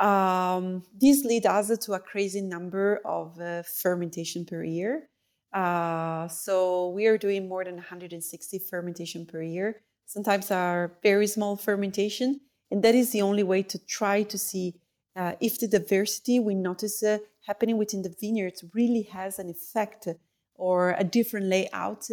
Um, 0.00 0.82
this 0.98 1.24
leads 1.24 1.46
us 1.46 1.76
to 1.78 1.92
a 1.92 2.00
crazy 2.00 2.40
number 2.40 3.00
of 3.04 3.38
uh, 3.40 3.62
fermentation 3.82 4.46
per 4.46 4.64
year. 4.64 5.08
Uh, 5.52 6.28
so 6.28 6.90
we 6.90 7.06
are 7.06 7.18
doing 7.18 7.48
more 7.48 7.64
than 7.64 7.76
160 7.76 8.58
fermentation 8.70 9.26
per 9.26 9.42
year. 9.42 9.82
Sometimes 10.06 10.50
are 10.50 10.92
very 11.02 11.26
small 11.26 11.56
fermentation, 11.56 12.40
and 12.70 12.82
that 12.82 12.94
is 12.94 13.12
the 13.12 13.22
only 13.22 13.42
way 13.42 13.62
to 13.62 13.78
try 13.78 14.22
to 14.22 14.38
see 14.38 14.74
uh, 15.16 15.32
if 15.40 15.58
the 15.58 15.68
diversity 15.68 16.38
we 16.38 16.54
notice 16.54 17.02
uh, 17.02 17.18
happening 17.46 17.78
within 17.78 18.02
the 18.02 18.14
vineyards 18.20 18.64
really 18.74 19.02
has 19.02 19.38
an 19.38 19.48
effect 19.48 20.08
or 20.54 20.94
a 20.98 21.04
different 21.04 21.46
layout, 21.46 22.06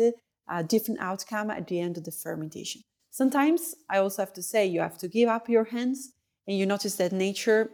a 0.50 0.64
different 0.64 1.00
outcome 1.00 1.52
at 1.52 1.68
the 1.68 1.80
end 1.80 1.98
of 1.98 2.06
the 2.06 2.12
fermentation. 2.12 2.82
Sometimes 3.12 3.76
I 3.90 3.98
also 3.98 4.22
have 4.22 4.34
to 4.34 4.44
say 4.44 4.66
you 4.66 4.80
have 4.80 4.98
to 5.00 5.08
give 5.08 5.30
up 5.30 5.50
your 5.50 5.66
hands 5.66 6.14
and 6.48 6.58
you 6.58 6.66
notice 6.66 6.96
that 6.96 7.12
nature 7.12 7.72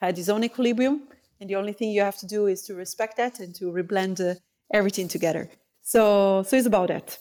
had 0.00 0.18
its 0.18 0.28
own 0.28 0.42
equilibrium 0.42 1.02
and 1.40 1.48
the 1.48 1.54
only 1.54 1.72
thing 1.72 1.90
you 1.90 2.02
have 2.02 2.18
to 2.18 2.26
do 2.26 2.46
is 2.46 2.62
to 2.62 2.74
respect 2.74 3.16
that 3.16 3.40
and 3.40 3.54
to 3.56 3.66
reblend 3.66 4.20
uh, 4.20 4.34
everything 4.72 5.08
together. 5.08 5.48
So 5.82 6.42
so 6.46 6.56
it's 6.56 6.66
about 6.66 6.88
that. 6.88 7.18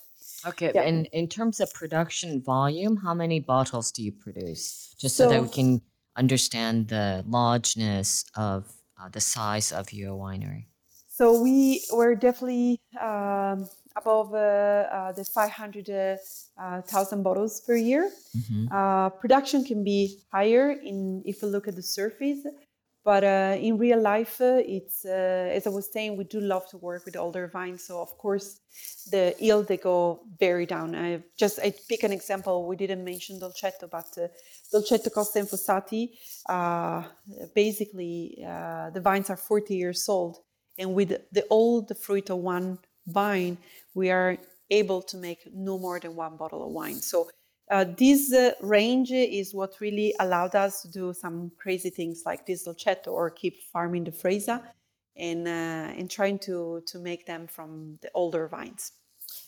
Okay, 0.48 0.72
Yeah. 0.74 0.84
and 0.88 1.08
in 1.12 1.28
terms 1.28 1.60
of 1.60 1.74
production 1.74 2.42
volume, 2.42 2.96
how 2.98 3.14
many 3.14 3.40
bottles 3.42 3.92
do 3.92 4.02
you 4.04 4.12
produce? 4.14 4.96
Just 4.98 5.16
so, 5.18 5.28
that 5.30 5.42
we 5.42 5.50
can 5.50 5.82
understand 6.16 6.88
the 6.88 7.24
largeness 7.28 8.24
of 8.36 8.72
uh, 9.00 9.10
the 9.12 9.20
size 9.22 9.72
of 9.74 9.92
your 9.92 10.14
winery. 10.18 10.68
So 11.08 11.42
we 11.42 11.84
were 11.92 12.16
definitely 12.16 12.80
um, 13.02 13.68
above 13.98 14.34
uh, 14.34 14.38
uh, 14.38 15.12
the 15.12 15.26
500,000 15.26 17.24
bottles 17.24 17.60
per 17.62 17.76
year. 17.76 18.10
Mhm. 18.38 18.68
Uh, 18.72 19.10
production 19.10 19.64
can 19.66 19.84
be 19.84 20.20
higher 20.32 20.72
in 20.72 21.22
if 21.26 21.42
you 21.42 21.50
look 21.50 21.68
at 21.68 21.76
the 21.76 21.84
surface, 21.84 22.40
but 23.10 23.24
uh, 23.24 23.58
in 23.60 23.80
real 23.80 24.00
life, 24.00 24.40
uh, 24.40 24.62
it's 24.78 25.04
uh, 25.04 25.58
as 25.58 25.66
I 25.66 25.72
was 25.72 25.92
saying, 25.92 26.16
we 26.16 26.26
do 26.26 26.40
love 26.40 26.70
to 26.70 26.78
work 26.78 27.06
with 27.06 27.18
older 27.18 27.48
vines. 27.48 27.86
So 27.88 28.00
of 28.00 28.16
course, 28.20 28.60
the 29.10 29.34
yield 29.40 29.68
they 29.68 29.78
go 29.78 30.20
very 30.40 30.68
down. 30.68 30.94
I 30.96 31.24
just 31.36 31.58
I 31.58 31.74
pick 31.90 32.04
an 32.04 32.12
example. 32.12 32.68
We 32.68 32.76
didn't 32.76 33.04
mention 33.04 33.40
Dolcetto, 33.40 33.90
but 33.90 34.10
Dolcetto 34.72 35.10
Costa 35.12 35.40
Infosati, 35.40 36.04
basically 37.56 38.38
the 38.94 39.02
vines 39.02 39.32
are 39.32 39.38
40 39.38 39.76
years 39.76 40.08
old, 40.08 40.38
and 40.78 40.94
with 40.94 41.10
the 41.32 41.46
the 41.90 41.96
fruit 41.96 42.30
of 42.30 42.38
one 42.38 42.78
vine, 43.08 43.58
we 43.96 44.12
are 44.12 44.38
able 44.70 45.02
to 45.02 45.18
make 45.18 45.40
no 45.52 45.80
more 45.80 46.00
than 46.00 46.16
one 46.16 46.38
bottle 46.38 46.64
of 46.64 46.72
wine. 46.72 47.02
So 47.02 47.28
uh, 47.70 47.86
this 47.98 48.34
uh, 48.34 48.52
range 48.62 49.12
is 49.12 49.54
what 49.54 49.80
really 49.80 50.14
allowed 50.20 50.56
us 50.56 50.82
to 50.82 50.88
do 50.90 51.14
some 51.14 51.52
crazy 51.58 51.90
things 51.90 52.24
like 52.26 52.46
this 52.46 52.68
dolcetto 52.68 53.08
or 53.08 53.30
keep 53.30 53.62
farming 53.72 54.04
the 54.04 54.12
Freisa 54.12 54.64
and 55.16 55.48
uh, 55.48 55.98
and 55.98 56.10
trying 56.10 56.40
to 56.40 56.82
to 56.88 57.00
make 57.00 57.26
them 57.26 57.48
from 57.48 58.00
the 58.02 58.10
older 58.14 58.48
vines. 58.48 58.94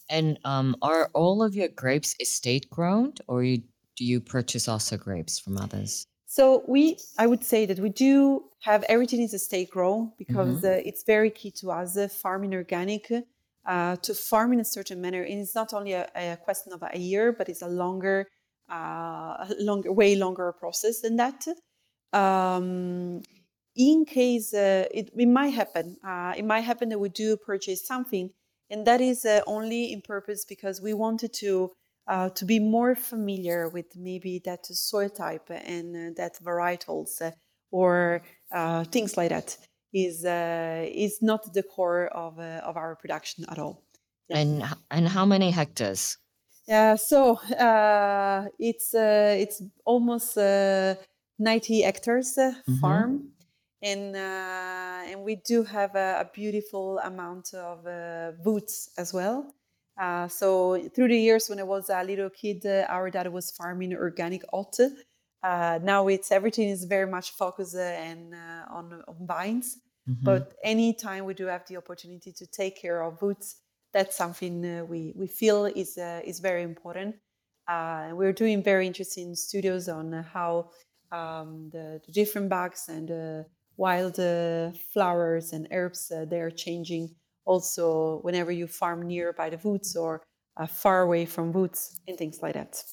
And 0.10 0.38
um, 0.46 0.76
are 0.82 1.10
all 1.14 1.42
of 1.42 1.56
your 1.56 1.70
grapes 1.70 2.16
estate 2.20 2.70
grown, 2.70 3.14
or 3.28 3.44
you, 3.44 3.64
do 3.96 4.06
you 4.06 4.20
purchase 4.20 4.68
also 4.68 4.98
grapes 4.98 5.40
from 5.40 5.58
others? 5.58 6.06
So 6.28 6.64
we, 6.68 6.98
I 7.18 7.28
would 7.28 7.44
say 7.44 7.66
that 7.66 7.80
we 7.80 7.90
do 7.90 8.44
have 8.62 8.84
everything 8.84 9.22
is 9.22 9.34
estate 9.34 9.70
grown 9.70 10.12
because 10.18 10.64
uh, 10.64 10.82
it's 10.86 11.04
very 11.04 11.30
key 11.30 11.52
to 11.60 11.72
us 11.72 11.98
uh, 11.98 12.08
farming 12.08 12.54
organic. 12.54 13.12
Uh, 13.64 13.96
to 13.98 14.16
farm 14.16 14.54
in 14.54 14.60
a 14.60 14.66
certain 14.66 15.00
manner, 15.00 15.22
and 15.22 15.40
it's 15.40 15.54
not 15.54 15.72
only 15.72 15.94
a, 15.94 16.10
a 16.16 16.36
question 16.38 16.74
of 16.74 16.82
a 16.82 16.98
year, 16.98 17.32
but 17.32 17.48
it's 17.48 17.62
a 17.62 17.68
longer, 17.68 18.26
uh, 18.72 19.46
longer, 19.60 19.92
way 19.92 20.16
longer 20.16 20.52
process 20.52 21.02
than 21.02 21.16
that. 21.16 21.46
Um, 22.12 23.22
in 23.76 24.04
case 24.06 24.52
uh, 24.56 24.86
it, 24.92 25.12
it 25.16 25.28
might 25.28 25.50
happen, 25.50 25.98
uh, 26.04 26.34
it 26.36 26.44
might 26.44 26.62
happen 26.62 26.90
that 26.90 26.98
we 26.98 27.10
do 27.10 27.38
purchase 27.38 27.86
something, 27.86 28.32
and 28.72 28.88
that 28.88 29.00
is 29.00 29.26
uh, 29.26 29.42
only 29.46 29.94
in 29.94 30.02
purpose 30.02 30.44
because 30.44 30.82
we 30.82 30.96
wanted 30.96 31.32
to 31.34 31.70
uh, 32.08 32.30
to 32.30 32.46
be 32.46 32.58
more 32.58 32.96
familiar 32.96 33.70
with 33.70 33.96
maybe 33.96 34.42
that 34.44 34.66
soil 34.66 35.10
type 35.10 35.52
and 35.52 36.16
that 36.16 36.34
varietals 36.44 37.22
or 37.70 38.24
things 38.90 39.18
like 39.18 39.30
that 39.30 39.56
is 39.94 40.26
uh, 40.26 40.86
is 40.88 41.22
not 41.22 41.54
the 41.54 41.64
core 41.64 42.08
of 42.08 42.40
uh, 42.40 42.62
of 42.64 42.78
our 42.78 42.96
production 42.96 43.46
at 43.50 43.60
all. 43.60 43.84
Yeah. 44.30 44.38
And 44.40 44.64
and 44.90 45.08
how 45.08 45.26
many 45.26 45.52
hectares? 45.52 46.18
Yeah, 46.68 46.96
so 46.96 47.36
uh, 47.38 48.48
it's 48.60 48.94
uh, 48.94 49.36
it's 49.38 49.62
almost 49.86 50.38
uh, 50.38 50.96
90 51.40 51.82
hectares 51.82 52.38
uh, 52.38 52.54
Mhm. 52.68 52.80
farm, 52.80 53.32
and 53.82 54.16
uh, 54.16 55.12
and 55.12 55.24
we 55.24 55.36
do 55.36 55.64
have 55.64 55.96
a, 55.96 56.22
a 56.22 56.30
beautiful 56.34 57.00
amount 57.00 57.54
of 57.54 57.86
uh, 57.86 58.32
boots 58.44 58.90
as 58.98 59.14
well. 59.14 59.54
Uh, 60.00 60.28
so 60.28 60.78
through 60.96 61.10
the 61.10 61.18
years, 61.18 61.50
when 61.50 61.60
I 61.60 61.64
was 61.64 61.90
a 61.90 62.04
little 62.04 62.30
kid, 62.30 62.66
uh, 62.66 62.86
our 62.90 63.10
dad 63.10 63.28
was 63.34 63.52
farming 63.52 63.94
organic 63.94 64.44
oat. 64.54 64.78
Uh, 65.44 65.80
now 65.82 66.08
it's 66.08 66.32
everything 66.32 66.70
is 66.70 66.86
very 66.86 67.10
much 67.10 67.32
focused 67.32 67.76
uh, 67.76 67.80
and 67.80 68.34
uh, 68.34 68.66
on, 68.70 69.04
on 69.08 69.28
vines. 69.28 69.78
Mhm. 70.08 70.24
But 70.24 70.54
anytime 70.64 71.26
we 71.26 71.34
do 71.34 71.48
have 71.48 71.66
the 71.68 71.78
opportunity 71.78 72.32
to 72.34 72.46
take 72.46 72.80
care 72.80 73.02
of 73.02 73.20
boots, 73.20 73.62
that's 73.92 74.16
something 74.16 74.64
uh, 74.66 74.86
we, 74.86 75.14
we 75.16 75.28
feel 75.28 75.66
is, 75.66 75.98
uh, 75.98 76.22
is 76.24 76.40
very 76.40 76.62
important. 76.64 77.16
Uh, 77.68 78.12
we're 78.14 78.34
doing 78.34 78.64
very 78.64 78.86
interesting 78.88 79.36
studios 79.36 79.88
on 79.88 80.12
how 80.12 80.72
um, 81.12 81.70
the, 81.72 82.02
the 82.06 82.12
different 82.12 82.50
bugs 82.50 82.88
and 82.90 83.12
uh, 83.12 83.44
wild 83.78 84.20
uh, 84.20 84.72
flowers 84.94 85.54
and 85.54 85.68
herbs 85.72 86.12
uh, 86.12 86.26
they 86.26 86.40
are 86.42 86.52
changing 86.52 87.16
also 87.46 88.20
whenever 88.22 88.52
you 88.52 88.68
farm 88.68 89.02
near 89.08 89.34
by 89.34 89.50
the 89.50 89.58
woods 89.68 89.96
or 89.96 90.24
uh, 90.58 90.68
far 90.68 91.02
away 91.02 91.26
from 91.26 91.52
woods 91.52 92.00
and 92.08 92.18
things 92.18 92.42
like 92.42 92.54
that. 92.54 92.84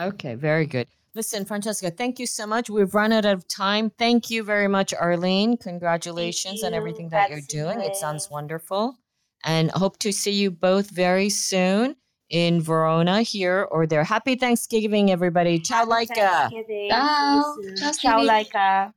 Okay, 0.00 0.34
very 0.34 0.66
good. 0.66 0.88
Listen, 1.16 1.44
Francesca, 1.44 1.92
thank 1.92 2.18
you 2.18 2.26
so 2.26 2.44
much. 2.44 2.68
We've 2.68 2.92
run 2.92 3.12
out 3.12 3.24
of 3.24 3.46
time. 3.46 3.90
Thank 3.90 4.30
you 4.30 4.42
very 4.42 4.66
much, 4.66 4.92
Arlene. 4.92 5.56
Congratulations 5.56 6.64
on 6.64 6.74
everything 6.74 7.10
that 7.10 7.30
you're 7.30 7.40
doing. 7.48 7.80
It 7.80 7.94
sounds 7.94 8.28
wonderful. 8.30 8.98
And 9.44 9.70
hope 9.70 9.98
to 10.00 10.12
see 10.12 10.32
you 10.32 10.50
both 10.50 10.90
very 10.90 11.28
soon 11.28 11.94
in 12.30 12.60
Verona 12.60 13.22
here 13.22 13.68
or 13.70 13.86
there. 13.86 14.02
Happy 14.02 14.34
Thanksgiving, 14.34 15.10
everybody. 15.10 15.60
Ciao, 15.60 15.88
Happy 15.88 16.06
Laika. 16.06 16.50
Thanksgiving. 16.50 16.90
Ciao. 16.90 17.42
See 17.42 17.62
you 17.62 17.68
soon. 17.68 17.76
Ciao, 17.76 17.92
Ciao, 17.92 18.18
Stevie. 18.18 18.28
Laika. 18.28 18.92